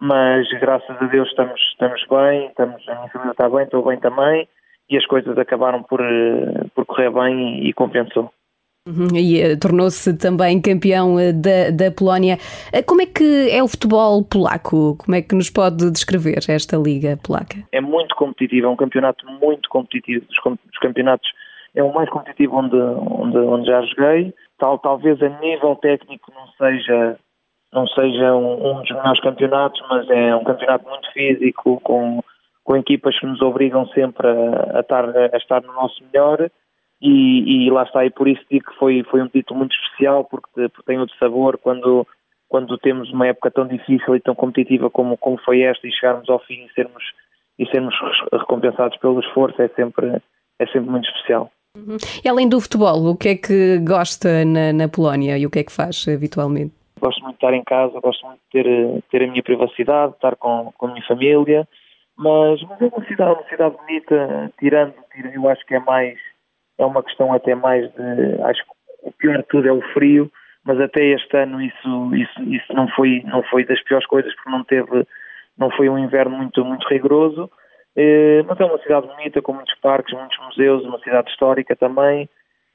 mas 0.00 0.48
graças 0.60 0.96
a 1.00 1.06
Deus 1.06 1.28
estamos, 1.28 1.60
estamos 1.72 2.04
bem, 2.10 2.46
estamos, 2.48 2.88
a 2.88 2.94
minha 2.94 3.08
família 3.08 3.32
está 3.32 3.48
bem, 3.48 3.64
estou 3.64 3.84
bem 3.84 3.98
também, 3.98 4.48
e 4.90 4.96
as 4.98 5.06
coisas 5.06 5.36
acabaram 5.38 5.82
por, 5.82 6.00
eh, 6.00 6.66
por 6.74 6.84
correr 6.84 7.10
bem 7.10 7.60
e, 7.60 7.70
e 7.70 7.72
compensou. 7.72 8.30
Uhum, 8.86 9.16
e 9.16 9.42
uh, 9.42 9.58
tornou-se 9.58 10.14
também 10.18 10.60
campeão 10.60 11.14
uh, 11.14 11.32
da, 11.32 11.70
da 11.70 11.90
Polónia. 11.90 12.36
Uh, 12.68 12.84
como 12.86 13.00
é 13.00 13.06
que 13.06 13.48
é 13.50 13.62
o 13.62 13.68
futebol 13.68 14.22
polaco? 14.22 14.94
Como 14.98 15.14
é 15.14 15.22
que 15.22 15.34
nos 15.34 15.48
pode 15.48 15.90
descrever 15.90 16.36
esta 16.46 16.76
liga 16.76 17.16
polaca? 17.16 17.56
É 17.72 17.80
muito 17.80 18.14
competitivo, 18.14 18.66
é 18.66 18.68
um 18.68 18.76
campeonato 18.76 19.24
muito 19.40 19.70
competitivo. 19.70 20.26
Dos 20.26 20.78
campeonatos 20.82 21.26
é 21.74 21.82
o 21.82 21.94
mais 21.94 22.10
competitivo 22.10 22.56
onde, 22.56 22.76
onde, 22.76 23.38
onde 23.38 23.66
já 23.66 23.80
joguei. 23.80 24.34
Tal, 24.58 24.78
talvez 24.78 25.22
a 25.22 25.30
nível 25.40 25.76
técnico 25.76 26.30
não 26.34 26.46
seja 26.58 27.18
não 27.72 27.88
seja 27.88 28.34
um, 28.34 28.70
um 28.70 28.80
dos 28.82 28.90
melhores 28.90 29.20
campeonatos, 29.20 29.82
mas 29.90 30.08
é 30.08 30.36
um 30.36 30.44
campeonato 30.44 30.88
muito 30.88 31.10
físico, 31.12 31.80
com, 31.82 32.22
com 32.62 32.76
equipas 32.76 33.18
que 33.18 33.26
nos 33.26 33.42
obrigam 33.42 33.84
sempre 33.88 34.28
a, 34.28 34.76
a, 34.76 34.80
estar, 34.80 35.08
a 35.08 35.36
estar 35.36 35.60
no 35.62 35.72
nosso 35.72 36.00
melhor 36.04 36.48
e, 37.06 37.66
e, 37.66 37.70
lá 37.70 37.82
está, 37.82 38.06
e 38.06 38.10
por 38.10 38.26
isso 38.26 38.40
digo 38.50 38.70
que 38.70 38.78
foi, 38.78 39.04
foi 39.10 39.20
um 39.20 39.28
título 39.28 39.58
muito 39.58 39.76
especial, 39.76 40.24
porque, 40.24 40.70
porque 40.70 40.86
tem 40.86 40.98
outro 40.98 41.14
sabor 41.18 41.58
quando, 41.58 42.06
quando 42.48 42.78
temos 42.78 43.12
uma 43.12 43.26
época 43.26 43.50
tão 43.50 43.66
difícil 43.66 44.16
e 44.16 44.20
tão 44.20 44.34
competitiva 44.34 44.88
como, 44.88 45.18
como 45.18 45.36
foi 45.44 45.60
esta 45.60 45.86
e 45.86 45.92
chegarmos 45.92 46.30
ao 46.30 46.38
fim 46.38 46.64
e 46.64 46.72
sermos, 46.72 47.04
e 47.58 47.66
sermos 47.66 47.94
recompensados 48.32 48.96
pelo 48.96 49.20
esforço 49.20 49.60
é 49.60 49.68
sempre, 49.68 50.22
é 50.58 50.66
sempre 50.66 50.88
muito 50.88 51.06
especial. 51.10 51.50
Uhum. 51.76 51.98
E 52.24 52.26
além 52.26 52.48
do 52.48 52.58
futebol, 52.58 53.10
o 53.10 53.16
que 53.16 53.28
é 53.28 53.34
que 53.34 53.78
gosta 53.80 54.42
na, 54.46 54.72
na 54.72 54.88
Polónia 54.88 55.36
e 55.36 55.44
o 55.44 55.50
que 55.50 55.58
é 55.58 55.64
que 55.64 55.72
faz 55.72 56.06
habitualmente? 56.08 56.72
Gosto 56.98 57.20
muito 57.20 57.38
de 57.38 57.44
estar 57.44 57.52
em 57.52 57.64
casa, 57.64 58.00
gosto 58.00 58.24
muito 58.24 58.40
de 58.40 58.62
ter, 58.62 59.02
ter 59.10 59.24
a 59.24 59.30
minha 59.30 59.42
privacidade, 59.42 60.14
estar 60.14 60.36
com, 60.36 60.72
com 60.78 60.86
a 60.86 60.88
minha 60.90 61.04
família, 61.06 61.68
mas, 62.16 62.62
mas 62.62 62.80
é 62.80 62.86
uma 62.86 63.04
cidade, 63.04 63.32
uma 63.32 63.48
cidade 63.50 63.76
bonita, 63.76 64.52
tirando, 64.58 64.94
eu 65.34 65.48
acho 65.50 65.66
que 65.66 65.74
é 65.74 65.80
mais 65.80 66.16
é 66.78 66.84
uma 66.84 67.02
questão 67.02 67.32
até 67.32 67.54
mais 67.54 67.90
de. 67.94 68.42
Acho 68.42 68.62
que 68.64 68.70
o 69.02 69.12
pior 69.12 69.38
de 69.38 69.44
tudo 69.44 69.68
é 69.68 69.72
o 69.72 69.82
frio, 69.92 70.30
mas 70.64 70.80
até 70.80 71.04
este 71.04 71.36
ano 71.36 71.60
isso, 71.60 72.14
isso, 72.14 72.42
isso 72.44 72.72
não, 72.72 72.88
foi, 72.88 73.22
não 73.26 73.42
foi 73.44 73.64
das 73.64 73.82
piores 73.82 74.06
coisas, 74.06 74.34
porque 74.34 74.50
não 74.50 74.64
teve. 74.64 75.06
Não 75.56 75.70
foi 75.70 75.88
um 75.88 75.98
inverno 75.98 76.36
muito, 76.36 76.64
muito 76.64 76.84
rigoroso, 76.88 77.48
eh, 77.96 78.42
mas 78.48 78.58
é 78.58 78.64
uma 78.64 78.78
cidade 78.78 79.06
bonita, 79.06 79.40
com 79.40 79.52
muitos 79.52 79.74
parques, 79.78 80.12
muitos 80.12 80.36
museus, 80.38 80.84
uma 80.84 80.98
cidade 80.98 81.30
histórica 81.30 81.76
também. 81.76 82.28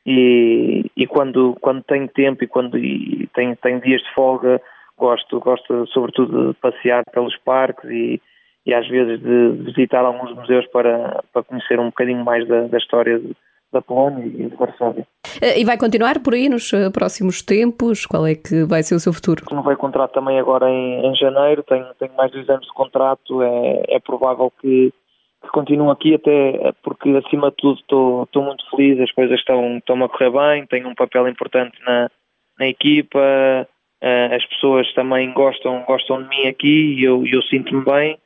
E, 0.05 0.85
e 0.95 1.05
quando, 1.05 1.57
quando 1.59 1.83
tenho 1.83 2.07
tempo 2.07 2.43
e 2.43 2.47
quando 2.47 2.77
e 2.77 3.29
tenho, 3.33 3.81
dias 3.81 4.01
de 4.01 4.13
folga, 4.13 4.61
gosto, 4.97 5.39
gosto 5.39 5.85
sobretudo 5.87 6.53
de 6.53 6.53
passear 6.59 7.03
pelos 7.11 7.35
parques 7.39 7.83
e, 7.89 8.21
e 8.65 8.73
às 8.73 8.87
vezes 8.87 9.19
de 9.19 9.49
visitar 9.63 10.05
alguns 10.05 10.33
museus 10.33 10.65
para, 10.67 11.21
para 11.33 11.43
conhecer 11.43 11.79
um 11.79 11.87
bocadinho 11.87 12.23
mais 12.23 12.47
da, 12.47 12.61
da 12.61 12.77
história 12.77 13.19
de, 13.19 13.35
da 13.71 13.81
Polónia 13.81 14.25
e 14.25 14.49
de 14.49 14.55
Varsóvia. 14.55 15.05
Eh, 15.41 15.61
e 15.61 15.65
vai 15.65 15.77
continuar 15.77 16.19
por 16.19 16.33
aí 16.33 16.49
nos 16.49 16.73
eh, 16.73 16.89
próximos 16.89 17.41
tempos? 17.41 18.05
Qual 18.05 18.25
é 18.25 18.35
que 18.35 18.63
vai 18.63 18.81
ser 18.83 18.95
o 18.95 18.99
seu 18.99 19.13
futuro? 19.13 19.45
Não 19.51 19.63
vai 19.63 19.75
contrato 19.75 20.13
também 20.13 20.39
agora 20.39 20.69
em, 20.69 21.05
em 21.05 21.15
janeiro, 21.15 21.63
tenho, 21.63 21.85
tenho, 21.99 22.13
mais 22.15 22.31
dois 22.31 22.49
anos 22.49 22.65
de 22.65 22.73
contrato, 22.73 23.41
é, 23.43 23.83
é 23.89 23.99
provável 23.99 24.51
que, 24.59 24.91
que 25.41 25.49
continue 25.49 25.91
aqui 25.91 26.15
até 26.15 26.73
porque 26.83 27.09
acima 27.11 27.49
de 27.51 27.57
tudo 27.57 27.79
estou, 27.79 28.23
estou 28.23 28.43
muito 28.43 28.67
feliz, 28.71 28.99
as 28.99 29.11
coisas 29.11 29.39
estão, 29.39 29.77
estão 29.77 30.03
a 30.03 30.09
correr 30.09 30.31
bem, 30.31 30.65
tenho 30.65 30.87
um 30.87 30.95
papel 30.95 31.27
importante 31.27 31.77
na, 31.85 32.09
na 32.59 32.67
equipa, 32.67 33.19
eh, 34.01 34.35
as 34.35 34.45
pessoas 34.47 34.91
também 34.93 35.31
gostam, 35.33 35.83
gostam 35.87 36.23
de 36.23 36.29
mim 36.29 36.47
aqui 36.47 36.95
e 36.99 37.03
eu, 37.03 37.23
eu 37.25 37.41
sinto-me 37.43 37.83
bem, 37.85 38.17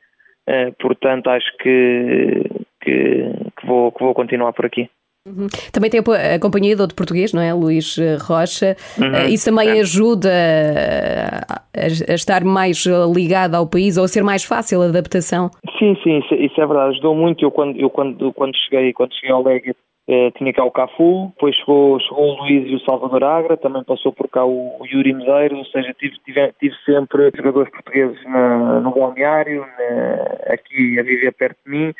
portanto 0.78 1.28
acho 1.28 1.56
que, 1.58 2.42
que, 2.82 3.24
que, 3.58 3.66
vou, 3.66 3.92
que 3.92 4.02
vou 4.02 4.14
continuar 4.14 4.52
por 4.52 4.66
aqui. 4.66 4.90
Uhum. 5.26 5.46
Também 5.72 5.90
tem 5.90 6.00
a, 6.00 6.38
companhia 6.38 6.76
do 6.76 6.82
outro 6.82 6.94
português, 6.94 7.32
não 7.32 7.40
é? 7.40 7.54
Luís 7.54 7.96
eh, 7.96 8.18
Rocha. 8.20 8.76
Uhum. 8.98 9.14
Eh, 9.14 9.30
isso 9.30 9.46
também 9.46 9.70
é. 9.70 9.80
ajuda 9.80 10.28
a, 10.28 11.62
a, 11.80 12.14
estar 12.14 12.44
mais 12.44 12.84
ligado 13.10 13.54
ao 13.54 13.66
país 13.66 13.96
ou 13.96 14.04
a 14.04 14.08
ser 14.08 14.22
mais 14.22 14.44
fácil 14.44 14.82
a 14.82 14.84
adaptação? 14.84 15.48
Sim, 15.78 15.96
sim, 16.02 16.18
isso, 16.18 16.34
isso 16.34 16.60
é 16.60 16.66
verdade. 16.66 16.90
Ajudou 16.90 17.14
muito. 17.14 17.42
Eu 17.42 17.50
quando, 17.50 17.80
eu 17.80 17.88
quando, 17.88 18.34
quando, 18.34 18.54
cheguei, 18.54 18.92
quando 18.92 19.14
cheguei 19.14 19.30
ao 19.30 19.42
Lega 19.42 19.74
eh, 20.06 20.30
tinha 20.32 20.52
cá 20.52 20.62
o 20.62 20.70
Cafu, 20.70 21.32
depois 21.34 21.56
chegou, 21.56 21.98
chegou 22.00 22.22
o 22.22 22.42
Luís 22.42 22.68
e 22.68 22.74
o 22.74 22.80
Salvador 22.80 23.24
Agra, 23.24 23.56
também 23.56 23.82
passou 23.82 24.12
por 24.12 24.28
cá 24.28 24.44
o, 24.44 24.76
o 24.78 24.86
Yuri 24.86 25.14
Medeiros, 25.14 25.58
ou 25.58 25.64
seja, 25.64 25.94
tive, 25.98 26.18
tive, 26.22 26.52
tive 26.60 26.74
sempre 26.84 27.30
jogadores 27.34 27.72
portugueses 27.72 28.22
na, 28.24 28.80
no 28.80 28.90
balneário, 28.90 29.60
na, 29.62 30.52
aqui 30.52 31.00
a 31.00 31.02
viver 31.02 31.32
perto 31.32 31.56
de 31.64 31.70
mim 31.70 31.94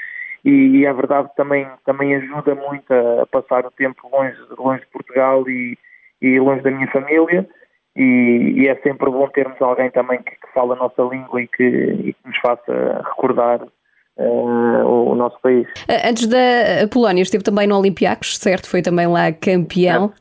e, 0.44 0.78
e 0.78 0.86
é 0.86 0.92
verdade 0.92 1.28
que 1.30 1.36
também, 1.36 1.66
também 1.86 2.14
ajuda 2.14 2.54
muito 2.54 2.92
a, 2.92 3.26
passar 3.26 3.64
o 3.64 3.70
tempo 3.70 4.08
longe, 4.12 4.36
longe 4.58 4.80
de 4.80 4.90
Portugal 4.90 5.48
e, 5.48 5.78
e 6.20 6.38
longe 6.38 6.62
da 6.62 6.70
minha 6.70 6.90
família. 6.90 7.48
E, 7.96 8.54
e, 8.56 8.68
é 8.68 8.74
sempre 8.76 9.08
bom 9.08 9.26
termos 9.28 9.60
alguém 9.62 9.90
também 9.90 10.20
que, 10.22 10.32
que 10.32 10.52
fala 10.52 10.74
a 10.74 10.78
nossa 10.78 11.00
língua 11.02 11.40
e 11.40 11.46
que, 11.46 11.62
e 11.62 12.12
que 12.12 12.28
nos 12.28 12.36
faça 12.38 13.02
recordar 13.08 13.62
uh, 13.62 14.84
o, 14.84 15.14
nosso 15.14 15.40
país. 15.40 15.66
Eh, 15.88 16.08
antes 16.08 16.26
da 16.26 16.88
Polónia, 16.92 17.22
esteve 17.22 17.44
também 17.44 17.68
no 17.68 17.78
Olympiacos, 17.78 18.36
certo? 18.38 18.68
Foi 18.68 18.82
também 18.82 19.06
lá 19.06 19.32
campeão. 19.32 20.12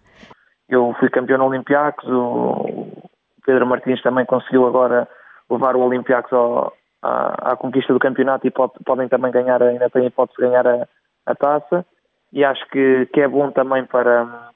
É. 0.70 0.76
Eu 0.76 0.96
fui 1.00 1.10
campeão 1.10 1.40
no 1.40 1.48
Olympiacos, 1.48 2.08
o 2.08 2.88
Pedro 3.44 3.66
Martins 3.66 4.02
também 4.04 4.26
conseguiu 4.26 4.68
agora 4.68 5.08
levar 5.50 5.76
o 5.76 5.82
Olympiacos 5.82 6.32
ao, 6.32 6.74
à, 7.04 7.52
à 7.52 7.56
conquista 7.58 7.92
do 7.94 8.00
campeonato 8.00 8.48
e 8.48 8.52
pode, 8.52 8.74
podem 8.86 9.10
também 9.10 9.32
ganhar, 9.32 9.62
ainda 9.62 9.90
têm 9.90 10.06
hipótese 10.06 10.38
de 10.38 10.48
ganhar 10.48 10.66
a, 10.66 10.88
a 11.26 11.36
taça. 11.36 11.86
E 12.32 12.44
acho 12.44 12.66
que, 12.70 13.06
que 13.08 13.22
é 13.22 13.28
bom 13.28 13.52
também 13.52 13.86
para, 13.86 14.50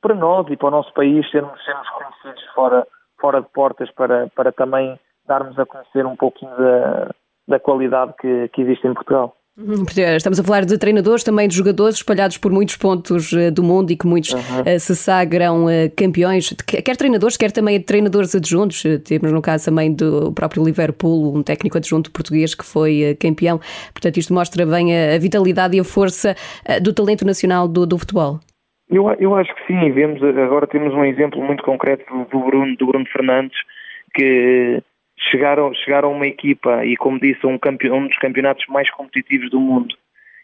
para 0.00 0.14
nós 0.14 0.46
e 0.48 0.56
para 0.56 0.68
o 0.68 0.70
nosso 0.70 0.92
país 0.92 1.28
sermos, 1.30 1.64
sermos 1.64 1.88
conhecidos 1.88 2.44
fora, 2.54 2.86
fora 3.20 3.40
de 3.40 3.48
portas 3.48 3.90
para, 3.92 4.28
para 4.36 4.52
também 4.52 4.98
darmos 5.26 5.58
a 5.58 5.66
conhecer 5.66 6.06
um 6.06 6.16
pouquinho 6.16 6.54
da, 6.56 7.10
da 7.48 7.58
qualidade 7.58 8.14
que, 8.20 8.48
que 8.48 8.62
existe 8.62 8.86
em 8.86 8.94
Portugal. 8.94 9.34
Uhum, 9.58 9.84
estamos 10.16 10.40
a 10.40 10.44
falar 10.44 10.64
de 10.64 10.78
treinadores, 10.78 11.22
também 11.22 11.46
de 11.46 11.54
jogadores 11.54 11.96
espalhados 11.96 12.38
por 12.38 12.50
muitos 12.50 12.76
pontos 12.76 13.32
eh, 13.32 13.50
do 13.50 13.62
mundo 13.62 13.90
e 13.90 13.96
que 13.96 14.06
muitos 14.06 14.32
uhum. 14.32 14.62
Eh, 14.64 14.78
se 14.78 14.96
sagram 14.96 15.68
eh, 15.68 15.90
campeões, 15.90 16.54
quer 16.66 16.96
treinadores, 16.96 17.36
quer 17.36 17.50
também 17.50 17.80
treinadores 17.82 18.34
adjuntos. 18.34 18.82
Temos 19.04 19.30
no 19.32 19.42
caso 19.42 19.66
também 19.66 19.94
do 19.94 20.32
próprio 20.32 20.64
Liverpool, 20.64 21.36
um 21.36 21.42
técnico 21.42 21.76
adjunto 21.76 22.10
português 22.10 22.54
que 22.54 22.64
foi 22.64 23.16
campeão. 23.20 23.58
Portanto, 23.92 24.16
isto 24.16 24.32
mostra 24.32 24.64
bem 24.64 24.96
a 24.96 25.18
vitalidade 25.18 25.76
e 25.76 25.80
a 25.80 25.84
força 25.84 26.34
do 26.82 26.94
talento 26.94 27.26
nacional 27.26 27.68
do, 27.68 27.84
do 27.84 27.98
futebol. 27.98 28.40
Eu, 28.88 29.10
eu 29.18 29.34
acho 29.36 29.54
que 29.54 29.66
sim, 29.66 29.92
vemos 29.92 30.22
agora 30.22 30.66
temos 30.66 30.94
um 30.94 31.04
exemplo 31.04 31.42
muito 31.42 31.62
concreto 31.62 32.04
do 32.32 32.40
Bruno, 32.40 32.76
do 32.76 32.86
Bruno 32.86 33.06
Fernandes, 33.12 33.56
que 34.14 34.82
chegaram, 35.20 35.72
chegaram 35.74 36.08
a 36.08 36.12
uma 36.12 36.26
equipa 36.26 36.84
e, 36.84 36.96
como 36.96 37.20
disse, 37.20 37.46
um, 37.46 37.58
campeão, 37.58 37.98
um 37.98 38.06
dos 38.06 38.18
campeonatos 38.18 38.64
mais 38.68 38.90
competitivos 38.90 39.50
do 39.50 39.60
mundo 39.60 39.94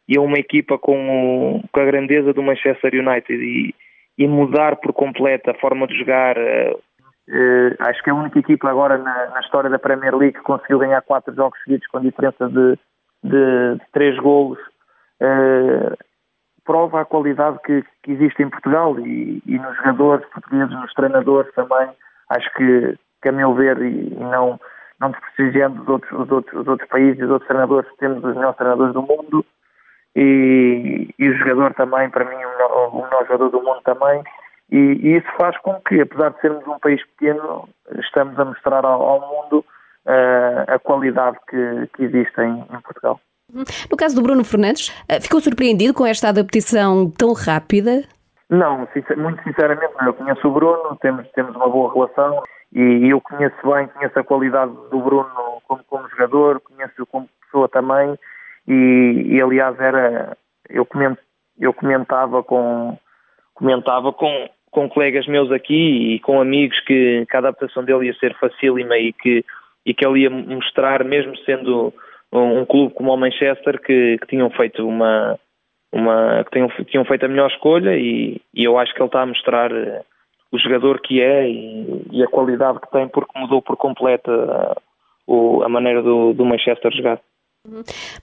e 0.09 0.17
a 0.17 0.21
uma 0.21 0.39
equipa 0.39 0.79
com, 0.79 1.63
com 1.73 1.81
a 1.81 1.85
grandeza 1.85 2.33
do 2.33 2.43
Manchester 2.43 2.93
United 2.95 3.43
e, 3.43 3.75
e, 4.19 4.29
mudar 4.29 4.77
por 4.77 4.93
completo 4.93 5.51
a 5.51 5.55
forma 5.55 5.87
de 5.87 5.99
jogar. 5.99 6.37
Uh, 6.39 7.75
acho 7.81 8.03
que 8.05 8.11
é 8.11 8.13
a 8.13 8.17
única 8.17 8.39
equipa 8.39 8.71
agora 8.71 8.99
na, 8.99 9.31
na, 9.31 9.41
história 9.41 9.69
da 9.69 9.81
Premier 9.81 10.15
League 10.15 10.39
que 10.39 10.45
conseguiu 10.45 10.79
ganhar 10.79 11.03
quatro 11.03 11.35
jogos 11.35 11.59
seguidos 11.65 11.87
com 11.89 12.01
diferença 12.01 12.49
de, 12.49 12.79
de, 13.25 13.75
de 13.75 13.87
três 13.93 14.17
golos. 14.19 14.59
Uh, 15.21 15.97
prova 16.65 17.01
a 17.01 17.05
qualidade 17.05 17.59
que, 17.65 17.83
que, 18.03 18.13
existe 18.13 18.43
em 18.43 18.51
Portugal 18.51 18.99
e, 19.01 19.43
e 19.45 19.59
nos 19.59 19.77
jogadores 19.77 20.27
portugueses, 20.27 20.71
nos 20.71 20.93
treinadores 20.93 21.53
também. 21.55 21.89
Acho 22.31 22.53
que 22.55 22.97
que 23.27 23.31
a 23.31 23.33
meu 23.33 23.53
ver, 23.55 23.83
e, 23.83 24.15
não, 24.21 24.61
não 25.01 25.11
desprestigiando 25.11 25.83
os 25.83 25.89
outros, 25.89 26.13
os, 26.13 26.31
outros, 26.31 26.61
os 26.61 26.69
outros 26.69 26.89
países, 26.89 27.25
os 27.25 27.31
outros 27.31 27.49
treinadores, 27.49 27.91
temos 27.99 28.23
os 28.23 28.37
melhores 28.37 28.57
treinadores 28.57 28.95
do 28.95 29.03
mundo 29.03 29.45
e, 30.15 31.09
e 31.19 31.29
o 31.29 31.37
jogador 31.39 31.75
também, 31.75 32.09
para 32.09 32.25
mim, 32.25 32.37
o 32.37 32.97
o 32.97 33.03
melhor 33.03 33.27
jogador 33.27 33.51
do 33.51 33.63
mundo 33.63 33.81
também. 33.85 34.23
E, 34.71 34.77
e, 34.77 35.17
isso 35.17 35.27
faz 35.37 35.59
com 35.59 35.75
que, 35.81 36.01
apesar 36.01 36.31
de 36.31 36.41
sermos 36.41 36.67
um 36.69 36.79
país 36.79 37.05
pequeno, 37.17 37.69
estamos 37.99 38.39
a 38.39 38.45
mostrar 38.45 38.85
ao, 38.85 39.03
ao 39.03 39.21
mundo 39.21 39.65
uh, 40.07 40.73
a 40.73 40.79
qualidade 40.79 41.37
que, 41.49 41.89
que 41.95 42.05
existe 42.05 42.41
em, 42.41 42.61
em, 42.61 42.81
Portugal. 42.81 43.21
No 43.91 43.97
caso 43.97 44.15
do 44.15 44.23
Bruno 44.23 44.45
Fernandes, 44.45 44.93
eh, 45.09 45.21
ficou 45.21 45.41
surpreendido 45.41 45.95
com 45.95 46.05
esta 46.05 46.29
adaptação 46.29 47.11
tão 47.11 47.33
rápida? 47.33 48.03
Não, 48.49 48.89
muito 49.17 49.43
sinceramente. 49.43 49.93
Eu 50.05 50.15
conheço 50.15 50.47
o 50.47 50.53
Bruno, 50.53 50.97
temos, 51.01 51.29
temos 51.33 51.55
uma 51.57 51.69
boa 51.69 51.93
relação 51.93 52.43
e 52.73 53.09
eu 53.09 53.21
conheço 53.21 53.57
bem, 53.65 53.89
conheço 53.89 54.19
a 54.19 54.25
qualidade 54.25 54.73
do 54.91 55.01
Bruno 55.01 55.61
como, 55.67 55.83
como 55.85 56.09
jogador, 56.09 56.61
conheço-o 56.61 57.07
como 57.07 57.29
pessoa 57.41 57.69
também 57.69 58.17
e, 58.67 59.35
e, 59.35 59.41
aliás 59.41 59.79
era 59.81 60.37
eu, 60.69 60.85
coment, 60.85 61.17
eu 61.59 61.73
comentava 61.73 62.43
com 62.43 62.99
comentava 63.55 64.13
com, 64.13 64.49
com 64.71 64.89
colegas 64.89 65.27
meus 65.27 65.51
aqui 65.51 66.15
e 66.15 66.21
com 66.21 66.41
amigos 66.41 66.79
que, 66.81 67.25
que 67.29 67.37
a 67.37 67.39
adaptação 67.39 67.85
dele 67.85 68.07
ia 68.07 68.15
ser 68.15 68.37
facílima 68.39 68.97
e 68.99 69.13
que 69.13 69.45
e 69.87 69.95
que 69.95 70.05
ele 70.05 70.23
ia 70.23 70.31
mostrar, 70.31 71.05
mesmo 71.05 71.37
sendo 71.39 71.95
um, 72.33 72.61
um 72.61 72.67
clube 72.67 72.93
como 72.93 73.13
o 73.13 73.17
Manchester, 73.17 73.81
que, 73.81 74.19
que 74.19 74.27
tinham 74.27 74.51
feito 74.51 74.87
uma, 74.87 75.39
uma 75.97 76.45
que 76.45 76.51
tinham, 76.53 76.69
tinham 76.87 77.05
feito 77.05 77.25
a 77.25 77.29
melhor 77.29 77.51
escolha 77.51 77.97
e, 77.97 78.41
e, 78.55 78.65
eu 78.65 78.79
acho 78.79 78.93
que 78.95 79.01
ele 79.01 79.07
está 79.07 79.23
a 79.23 79.27
mostrar 79.27 79.73
uh, 79.73 80.05
o 80.53 80.59
jogador 80.59 81.01
que 81.01 81.21
é 81.21 81.49
e, 81.49 82.07
e, 82.13 82.23
a 82.23 82.29
qualidade 82.29 82.81
que 82.81 82.91
tem 82.91 83.09
porque 83.09 83.39
mudou 83.39 83.63
por 83.63 83.77
completo 83.77 84.31
uh, 84.31 85.63
a 85.63 85.69
maneira 85.69 86.03
do, 86.03 86.33
do 86.33 86.45
Manchester 86.45 86.93
jogar. 86.95 87.21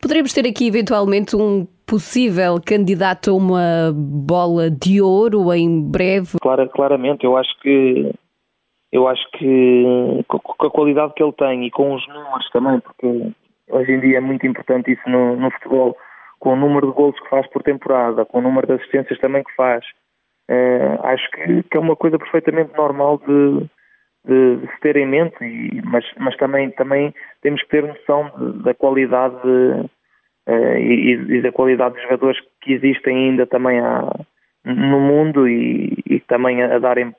Poderíamos 0.02 0.32
ter 0.32 0.48
aqui 0.48 0.68
eventualmente 0.68 1.36
um 1.36 1.68
possível 1.86 2.62
candidato 2.66 3.32
a 3.32 3.34
uma 3.34 3.92
bola 3.94 4.72
de 4.72 5.02
ouro 5.02 5.54
em 5.54 5.82
breve? 5.82 6.38
Claro, 6.42 6.70
claramente, 6.70 7.26
eu 7.26 7.36
acho 7.36 7.60
que 7.60 8.14
eu 8.92 9.08
acho 9.08 9.28
que 9.32 10.24
com 10.28 10.68
a 10.68 10.70
qualidade 10.70 11.14
que 11.16 11.24
ele 11.24 11.34
tem 11.34 11.66
e 11.66 11.72
com 11.72 11.96
os 11.96 12.08
números 12.08 12.50
também, 12.52 12.80
porque 12.80 13.34
hoje 13.70 13.92
em 13.92 14.00
dia 14.00 14.18
é 14.18 14.22
muito 14.22 14.46
importante 14.46 14.92
isso 14.92 15.10
no, 15.10 15.36
no 15.36 15.50
futebol, 15.52 15.98
com 16.44 16.52
o 16.52 16.56
número 16.58 16.88
de 16.88 16.94
gols 16.94 17.18
que 17.22 17.30
faz 17.30 17.48
por 17.48 17.64
temporada, 17.64 18.26
com 18.26 18.40
o 18.40 18.42
número 18.42 18.68
de 18.68 18.74
assistências 18.74 19.18
também 19.20 19.46
que 19.46 19.56
faz, 19.56 19.86
eh, 20.50 21.00
acho 21.04 21.32
que, 21.32 21.64
que, 21.64 21.78
é 21.78 21.80
uma 21.80 21.96
coisa 21.96 22.20
perfeitamente 22.20 22.76
normal 22.76 23.18
de, 23.20 23.66
de, 24.26 24.58
de 24.58 24.68
se 24.74 24.80
ter 24.82 24.98
em 24.98 25.08
mente, 25.08 25.42
e, 25.42 25.82
mas, 25.86 26.04
mas 26.18 26.36
também, 26.36 26.70
também 26.72 27.16
temos 27.42 27.64
que 27.64 27.70
ter 27.70 27.88
noção 27.88 28.30
de, 28.38 28.62
da 28.62 28.74
qualidade 28.74 29.36
de, 29.42 29.88
uh, 30.50 30.78
e, 30.78 31.38
e, 31.38 31.42
da 31.42 31.54
qualidade 31.54 31.94
dos 31.94 32.04
jogadores 32.04 32.38
que 32.60 32.74
existem 32.74 33.30
ainda 33.30 33.48
também 33.48 33.80
há, 33.80 34.14
no 34.66 35.00
mundo 35.00 35.48
e, 35.48 35.98
e, 36.10 36.20
também 36.28 36.62
a 36.62 36.78
darem, 36.78 37.16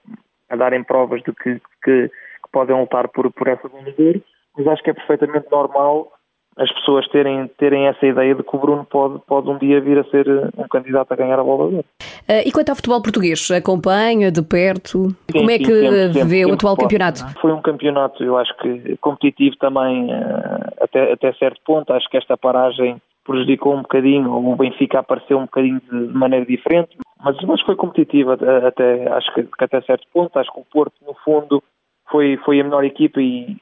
a 0.51 0.57
darem 0.57 0.85
provas 0.85 1.23
de 1.23 1.33
que, 1.33 1.63
que, 1.83 2.09
que 2.11 2.51
podem 2.53 2.79
lutar 2.79 3.09
por, 3.09 3.33
por 3.33 3.49
essa 3.49 3.71
bandeira, 3.71 4.21
mas 4.55 4.69
acho 4.69 4.83
que 4.83 4.91
é 4.91 4.95
perfeitamente 4.95 5.51
normal 5.51 6.13
as 6.57 6.73
pessoas 6.73 7.07
terem, 7.09 7.49
terem 7.59 7.87
essa 7.87 8.07
ideia 8.07 8.35
de 8.35 8.43
que 8.43 8.57
o 8.57 8.59
Bruno 8.59 8.85
pode, 8.85 9.19
pode 9.27 9.49
um 9.51 9.59
dia 9.59 9.81
vir 9.81 9.99
a 9.99 10.05
ser 10.05 10.27
eh, 10.29 10.49
um 10.57 10.69
candidato 10.69 11.13
a 11.13 11.17
ganhar 11.17 11.39
a 11.39 11.45
bola 11.45 11.71
de 11.71 11.85
Uh, 12.25 12.41
e 12.47 12.51
quanto 12.51 12.71
ao 12.71 12.77
futebol 12.77 13.03
português, 13.03 13.51
acompanha 13.51 14.33
de 14.33 14.41
perto? 14.41 15.11
Sim, 15.31 15.41
Como 15.41 15.51
é 15.51 15.59
que 15.59 15.67
sim, 15.67 15.81
sempre, 15.83 16.07
vê 16.07 16.21
sempre, 16.21 16.45
o 16.47 16.55
atual 16.55 16.75
campeonato? 16.75 17.21
Foi 17.39 17.53
um 17.53 17.61
campeonato, 17.61 18.25
eu 18.25 18.39
acho 18.39 18.57
que 18.57 18.97
competitivo 18.97 19.57
também 19.57 20.07
uh, 20.07 20.73
até, 20.81 21.13
até 21.13 21.35
certo 21.35 21.61
ponto. 21.67 21.93
Acho 21.93 22.09
que 22.09 22.17
esta 22.17 22.35
paragem 22.35 22.97
prejudicou 23.27 23.75
um 23.75 23.83
bocadinho, 23.83 24.31
o 24.31 24.57
Benfica 24.57 25.01
apareceu 25.01 25.37
um 25.37 25.43
bocadinho 25.43 25.81
de 25.81 26.15
maneira 26.15 26.47
diferente, 26.47 26.97
mas, 27.23 27.37
mas 27.43 27.61
foi 27.61 27.77
competitiva 27.77 28.39
até, 28.67 29.07
acho 29.13 29.35
que, 29.35 29.43
que 29.43 29.65
até 29.65 29.83
certo 29.83 30.07
ponto. 30.11 30.39
Acho 30.39 30.51
que 30.51 30.61
o 30.61 30.67
Porto, 30.73 30.95
no 31.07 31.15
fundo, 31.25 31.63
foi, 32.11 32.39
foi 32.39 32.59
a 32.59 32.65
melhor 32.65 32.85
equipa 32.85 33.21
e, 33.21 33.57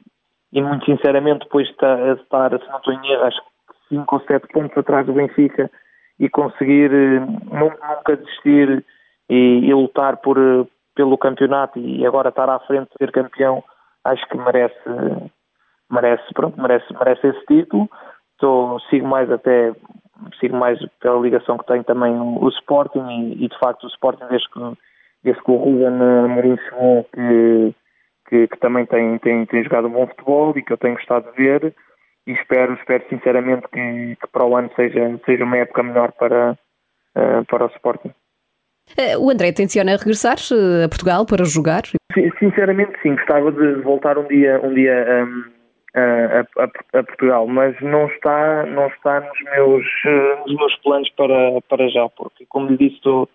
e 0.53 0.63
muito 0.63 0.85
sinceramente 0.85 1.45
depois 1.45 1.67
de 1.67 1.73
estar, 1.73 2.51
se 2.51 2.69
não 2.69 2.77
estou 2.77 2.93
em 2.93 3.13
erro, 3.13 3.25
acho 3.25 3.41
que 3.41 3.97
5 3.97 4.15
ou 4.15 4.21
7 4.23 4.49
pontos 4.49 4.77
atrás 4.77 5.07
do 5.07 5.13
Benfica 5.13 5.71
e 6.19 6.29
conseguir 6.29 6.93
eh, 6.93 7.21
nunca 7.21 8.17
desistir 8.17 8.85
e, 9.29 9.61
e 9.65 9.75
lutar 9.75 10.19
por, 10.19 10.39
eh, 10.39 10.67
pelo 10.95 11.17
campeonato 11.17 11.79
e 11.79 12.07
agora 12.07 12.29
estar 12.29 12.49
à 12.49 12.59
frente 12.61 12.91
de 12.91 12.99
ser 12.99 13.13
campeão, 13.13 13.65
acho 14.05 14.27
que 14.29 14.37
merece, 14.37 15.31
merece, 15.91 16.35
pronto, 16.35 16.61
merece, 16.61 16.87
merece 16.93 17.29
esse 17.29 17.47
título. 17.47 17.89
Estou, 18.33 18.79
sigo 18.91 19.07
mais 19.07 19.31
até 19.31 19.73
sigo 20.39 20.57
mais 20.57 20.79
pela 21.01 21.21
ligação 21.21 21.59
que 21.59 21.67
tenho 21.67 21.85
também 21.85 22.13
o, 22.15 22.45
o 22.45 22.49
Sporting 22.49 23.07
e, 23.09 23.45
e, 23.45 23.49
de 23.49 23.59
facto 23.59 23.85
o 23.85 23.89
Sporting 23.89 24.25
desde 24.29 24.49
que, 24.51 24.61
desde 25.25 25.43
que 25.43 25.51
o 25.51 25.57
Ruben 25.57 26.01
Amorim 26.25 26.57
chegou 26.59 27.05
que 27.13 27.75
que, 28.33 28.49
que 28.49 28.59
também 28.61 28.87
tem, 28.87 29.19
tem, 29.19 29.45
tem 29.45 29.63
jogado 29.63 29.89
um 29.89 29.91
bom 29.91 30.07
futebol 30.07 30.55
e 30.57 30.63
que 30.63 30.73
eu 30.73 30.79
tenho 30.79 30.95
gostado 30.95 31.31
de 31.31 31.37
ver 31.37 31.75
e 32.27 32.33
espero, 32.33 32.73
espero 32.73 33.05
sinceramente 33.11 33.69
que, 33.71 34.17
que 34.17 34.27
para 34.33 34.47
o 34.47 34.57
ano 34.57 34.71
seja, 34.75 35.21
seja 35.27 35.45
uma 35.45 35.59
época 35.59 35.83
melhor 35.83 36.13
para, 36.13 36.53
uh, 36.53 37.45
para 37.47 37.67
o 37.67 37.69
Sporting. 37.77 38.11
Eh, 38.97 39.19
o 39.19 39.31
André 39.31 39.53
tenciona 39.53 39.97
regressar 39.97 40.37
eh, 40.51 40.85
a 40.85 40.89
Portugal 40.89 41.27
para 41.27 41.45
jogar? 41.45 41.83
Sinceramente 42.39 42.99
sim, 43.03 43.17
gostava 43.17 43.53
de 43.53 43.75
voltar 43.83 44.17
um 44.17 44.27
dia, 44.27 44.59
um 44.63 44.73
dia 44.73 45.27
um, 45.27 45.45
a, 45.95 46.41
a, 46.41 46.99
a, 46.99 47.03
Portugal, 47.05 47.47
mas 47.47 47.79
não 47.83 48.07
está, 48.07 48.65
não 48.65 48.87
está 48.87 49.21
nos, 49.21 49.43
meus, 49.43 49.87
nos 50.47 50.57
meus 50.57 50.77
planos 50.77 51.11
para, 51.11 51.61
para 51.69 51.89
já, 51.89 52.09
porque 52.09 52.47
como 52.49 52.71
lhe 52.71 52.79
disse 52.79 52.97
estou, 52.97 53.29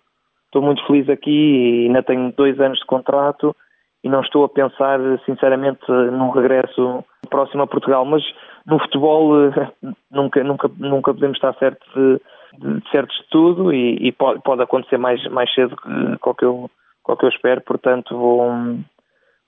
estou 0.46 0.60
muito 0.60 0.84
feliz 0.86 1.08
aqui 1.08 1.30
e 1.30 1.86
ainda 1.86 2.02
tenho 2.02 2.32
dois 2.36 2.58
anos 2.60 2.80
de 2.80 2.86
contrato 2.86 3.54
e 4.02 4.08
não 4.08 4.20
estou 4.20 4.44
a 4.44 4.48
pensar, 4.48 4.98
sinceramente, 5.26 5.80
num 5.88 6.30
regresso 6.30 7.04
próximo 7.28 7.62
a 7.62 7.66
Portugal. 7.66 8.04
Mas 8.04 8.22
no 8.66 8.78
futebol 8.78 9.50
eh, 9.50 9.72
nunca, 10.10 10.42
nunca, 10.44 10.70
nunca 10.76 11.14
podemos 11.14 11.36
estar 11.36 11.54
certos 11.54 11.88
de, 11.94 12.20
de 12.58 12.90
certos 12.90 13.16
de 13.16 13.28
tudo 13.30 13.72
e, 13.72 14.08
e 14.08 14.12
pode, 14.12 14.40
pode, 14.42 14.62
acontecer 14.62 14.98
mais, 14.98 15.24
mais 15.30 15.52
cedo 15.52 15.76
que 15.76 16.18
qual 16.18 16.34
que 16.34 16.44
eu, 16.44 16.70
que 17.18 17.24
eu 17.24 17.28
espero. 17.28 17.60
Portanto, 17.62 18.16
vou, 18.16 18.50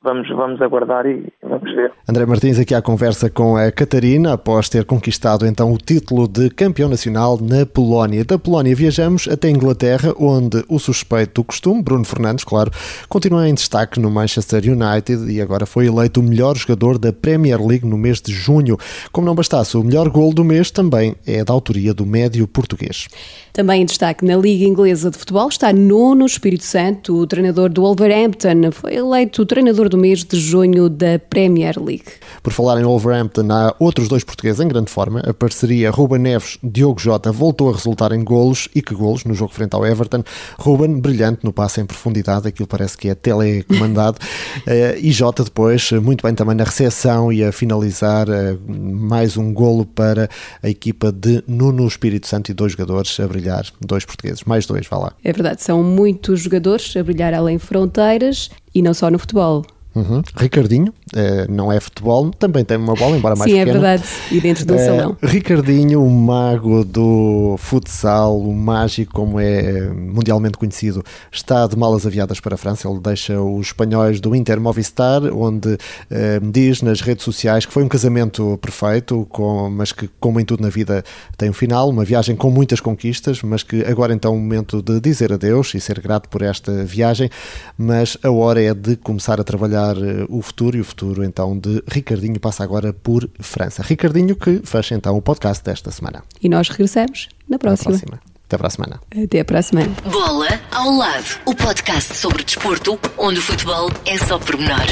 vamos, 0.02 0.28
vamos 0.28 0.60
aguardar 0.62 1.06
e 1.06 1.32
vamos 1.42 1.74
ver. 1.74 1.92
André 2.08 2.26
Martins 2.26 2.58
aqui 2.58 2.74
à 2.74 2.82
conversa 2.82 3.28
com 3.28 3.56
a 3.56 3.70
Catarina, 3.70 4.32
após 4.32 4.68
ter 4.68 4.84
conquistado 4.84 5.46
então 5.46 5.72
o 5.72 5.78
título 5.78 6.26
de 6.26 6.50
campeão 6.50 6.88
nacional 6.88 7.38
na 7.40 7.66
Polónia. 7.66 8.24
Da 8.24 8.38
Polónia 8.38 8.74
viajamos 8.74 9.28
até 9.28 9.48
a 9.48 9.50
Inglaterra, 9.50 10.14
onde 10.18 10.64
o 10.68 10.78
suspeito 10.78 11.42
do 11.42 11.44
costume, 11.44 11.82
Bruno 11.82 12.04
Fernandes, 12.04 12.44
claro, 12.44 12.70
continua 13.08 13.48
em 13.48 13.54
destaque 13.54 14.00
no 14.00 14.10
Manchester 14.10 14.62
United 14.64 15.30
e 15.30 15.40
agora 15.40 15.66
foi 15.66 15.86
eleito 15.86 16.20
o 16.20 16.22
melhor 16.22 16.56
jogador 16.56 16.98
da 16.98 17.12
Premier 17.12 17.60
League 17.64 17.86
no 17.86 17.98
mês 17.98 18.20
de 18.20 18.32
junho. 18.32 18.76
Como 19.12 19.26
não 19.26 19.34
bastasse, 19.34 19.76
o 19.76 19.84
melhor 19.84 20.08
gol 20.08 20.32
do 20.32 20.44
mês 20.44 20.70
também 20.70 21.14
é 21.26 21.44
da 21.44 21.52
autoria 21.52 21.92
do 21.92 22.06
médio 22.06 22.46
português. 22.48 23.08
Também 23.52 23.82
em 23.82 23.84
destaque 23.84 24.24
na 24.24 24.36
Liga 24.36 24.64
Inglesa 24.64 25.10
de 25.10 25.18
Futebol 25.18 25.48
está 25.48 25.72
Nuno 25.72 26.24
Espírito 26.24 26.64
Santo, 26.64 27.16
o 27.16 27.26
treinador 27.26 27.68
do 27.68 27.82
Wolverhampton. 27.82 28.70
Foi 28.70 28.94
eleito 28.94 29.42
o 29.42 29.46
treinador 29.46 29.89
do 29.90 29.98
mês 29.98 30.24
de 30.24 30.38
junho 30.40 30.88
da 30.88 31.18
Premier 31.18 31.78
League. 31.78 32.04
Por 32.42 32.52
falar 32.52 32.80
em 32.80 32.84
Wolverhampton, 32.84 33.46
há 33.50 33.74
outros 33.78 34.08
dois 34.08 34.24
portugueses 34.24 34.60
em 34.60 34.68
grande 34.68 34.90
forma. 34.90 35.20
A 35.20 35.34
parceria 35.34 35.90
Ruben 35.90 36.20
Neves-Diogo 36.20 36.98
Jota 36.98 37.30
voltou 37.30 37.68
a 37.68 37.72
resultar 37.72 38.12
em 38.12 38.24
golos 38.24 38.68
e 38.74 38.80
que 38.80 38.94
golos 38.94 39.24
no 39.24 39.34
jogo 39.34 39.52
frente 39.52 39.74
ao 39.74 39.84
Everton. 39.84 40.22
Ruben, 40.58 41.00
brilhante 41.00 41.44
no 41.44 41.52
passe 41.52 41.80
em 41.80 41.86
profundidade, 41.86 42.48
aquilo 42.48 42.66
parece 42.66 42.96
que 42.96 43.08
é 43.08 43.14
telecomandado. 43.14 44.18
Eh, 44.66 44.98
e 45.00 45.12
Jota 45.12 45.42
depois, 45.42 45.90
muito 45.92 46.22
bem 46.22 46.34
também 46.34 46.54
na 46.54 46.64
recepção 46.64 47.32
e 47.32 47.42
a 47.42 47.50
finalizar 47.50 48.28
eh, 48.28 48.56
mais 48.66 49.36
um 49.36 49.52
golo 49.52 49.86
para 49.86 50.28
a 50.62 50.68
equipa 50.68 51.10
de 51.10 51.42
Nuno 51.46 51.86
Espírito 51.86 52.26
Santo 52.26 52.50
e 52.50 52.54
dois 52.54 52.72
jogadores 52.72 53.18
a 53.18 53.26
brilhar, 53.26 53.64
dois 53.80 54.04
portugueses, 54.04 54.44
mais 54.44 54.66
dois, 54.66 54.86
vá 54.86 54.98
lá. 54.98 55.12
É 55.24 55.32
verdade, 55.32 55.62
são 55.62 55.82
muitos 55.82 56.40
jogadores 56.40 56.94
a 56.96 57.02
brilhar 57.02 57.32
além 57.34 57.58
fronteiras 57.58 58.50
e 58.74 58.82
não 58.82 58.94
só 58.94 59.10
no 59.10 59.18
futebol. 59.18 59.64
Uhum. 59.92 60.22
Ricardinho, 60.36 60.94
eh, 61.16 61.46
não 61.48 61.72
é 61.72 61.80
futebol, 61.80 62.30
também 62.30 62.64
tem 62.64 62.76
uma 62.76 62.94
bola, 62.94 63.16
embora 63.16 63.34
mais 63.34 63.50
Sim, 63.50 63.58
é 63.58 63.64
pequena. 63.64 63.88
é 63.88 63.96
verdade, 63.96 64.10
e 64.30 64.40
dentro 64.40 64.64
do 64.64 64.74
uh, 64.74 64.78
salão. 64.78 65.16
Ricardinho, 65.20 66.04
o 66.04 66.08
mago 66.08 66.84
do 66.84 67.56
futsal, 67.58 68.38
o 68.38 68.54
mágico, 68.54 69.12
como 69.12 69.40
é 69.40 69.88
mundialmente 69.88 70.56
conhecido, 70.56 71.02
está 71.32 71.66
de 71.66 71.76
malas 71.76 72.06
aviadas 72.06 72.38
para 72.38 72.54
a 72.54 72.58
França. 72.58 72.88
Ele 72.88 73.00
deixa 73.00 73.40
os 73.40 73.66
espanhóis 73.66 74.20
do 74.20 74.34
Inter 74.36 74.60
Movistar, 74.60 75.24
onde 75.24 75.70
uh, 75.70 76.50
diz 76.52 76.82
nas 76.82 77.00
redes 77.00 77.24
sociais 77.24 77.66
que 77.66 77.72
foi 77.72 77.82
um 77.82 77.88
casamento 77.88 78.58
perfeito, 78.62 79.26
com, 79.28 79.68
mas 79.70 79.90
que, 79.90 80.08
como 80.20 80.38
em 80.38 80.44
tudo 80.44 80.62
na 80.62 80.68
vida, 80.68 81.02
tem 81.36 81.50
um 81.50 81.54
final, 81.54 81.88
uma 81.88 82.04
viagem 82.04 82.36
com 82.36 82.48
muitas 82.48 82.78
conquistas, 82.78 83.42
mas 83.42 83.64
que 83.64 83.84
agora 83.84 84.14
então 84.14 84.32
é 84.32 84.36
o 84.36 84.38
momento 84.38 84.80
de 84.80 85.00
dizer 85.00 85.32
adeus 85.32 85.74
e 85.74 85.80
ser 85.80 86.00
grato 86.00 86.28
por 86.28 86.42
esta 86.42 86.84
viagem, 86.84 87.28
mas 87.76 88.16
a 88.22 88.30
hora 88.30 88.62
é 88.62 88.72
de 88.72 88.94
começar 88.94 89.40
a 89.40 89.44
trabalhar 89.44 89.79
eh, 89.96 90.26
o 90.28 90.42
futuro 90.42 90.76
e 90.76 90.80
o 90.80 90.84
futuro 90.84 91.24
então 91.24 91.58
de 91.58 91.82
Ricardinho 91.88 92.38
passa 92.40 92.62
agora 92.62 92.92
por 92.92 93.28
França. 93.40 93.82
Ricardinho 93.82 94.36
que 94.36 94.60
fecha 94.64 94.94
então 94.94 95.16
o 95.16 95.22
podcast 95.22 95.64
desta 95.64 95.90
semana. 95.90 96.22
E 96.42 96.48
nós 96.48 96.68
regressamos 96.68 97.28
na 97.48 97.58
próxima. 97.58 97.90
próxima. 97.90 98.20
Até 98.46 98.58
para 98.58 98.66
a 98.66 98.70
semana. 98.70 99.00
Até 99.24 99.44
para 99.44 99.58
a 99.60 99.62
semana. 99.62 99.94
Bola 100.10 100.48
ao 100.72 100.90
lado, 100.90 101.40
o 101.46 101.54
podcast 101.54 102.14
sobre 102.16 102.42
desporto, 102.42 102.98
onde 103.16 103.38
o 103.38 103.42
futebol 103.42 103.90
é 104.04 104.18
só 104.18 104.38
pormenor. 104.38 104.86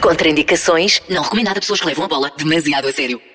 Contraindicações, 0.00 1.00
não 1.08 1.22
recomendado 1.22 1.58
a 1.58 1.60
pessoas 1.60 1.80
que 1.80 1.86
levam 1.86 2.04
a 2.04 2.08
bola 2.08 2.32
demasiado 2.36 2.88
a 2.88 2.92
sério. 2.92 3.30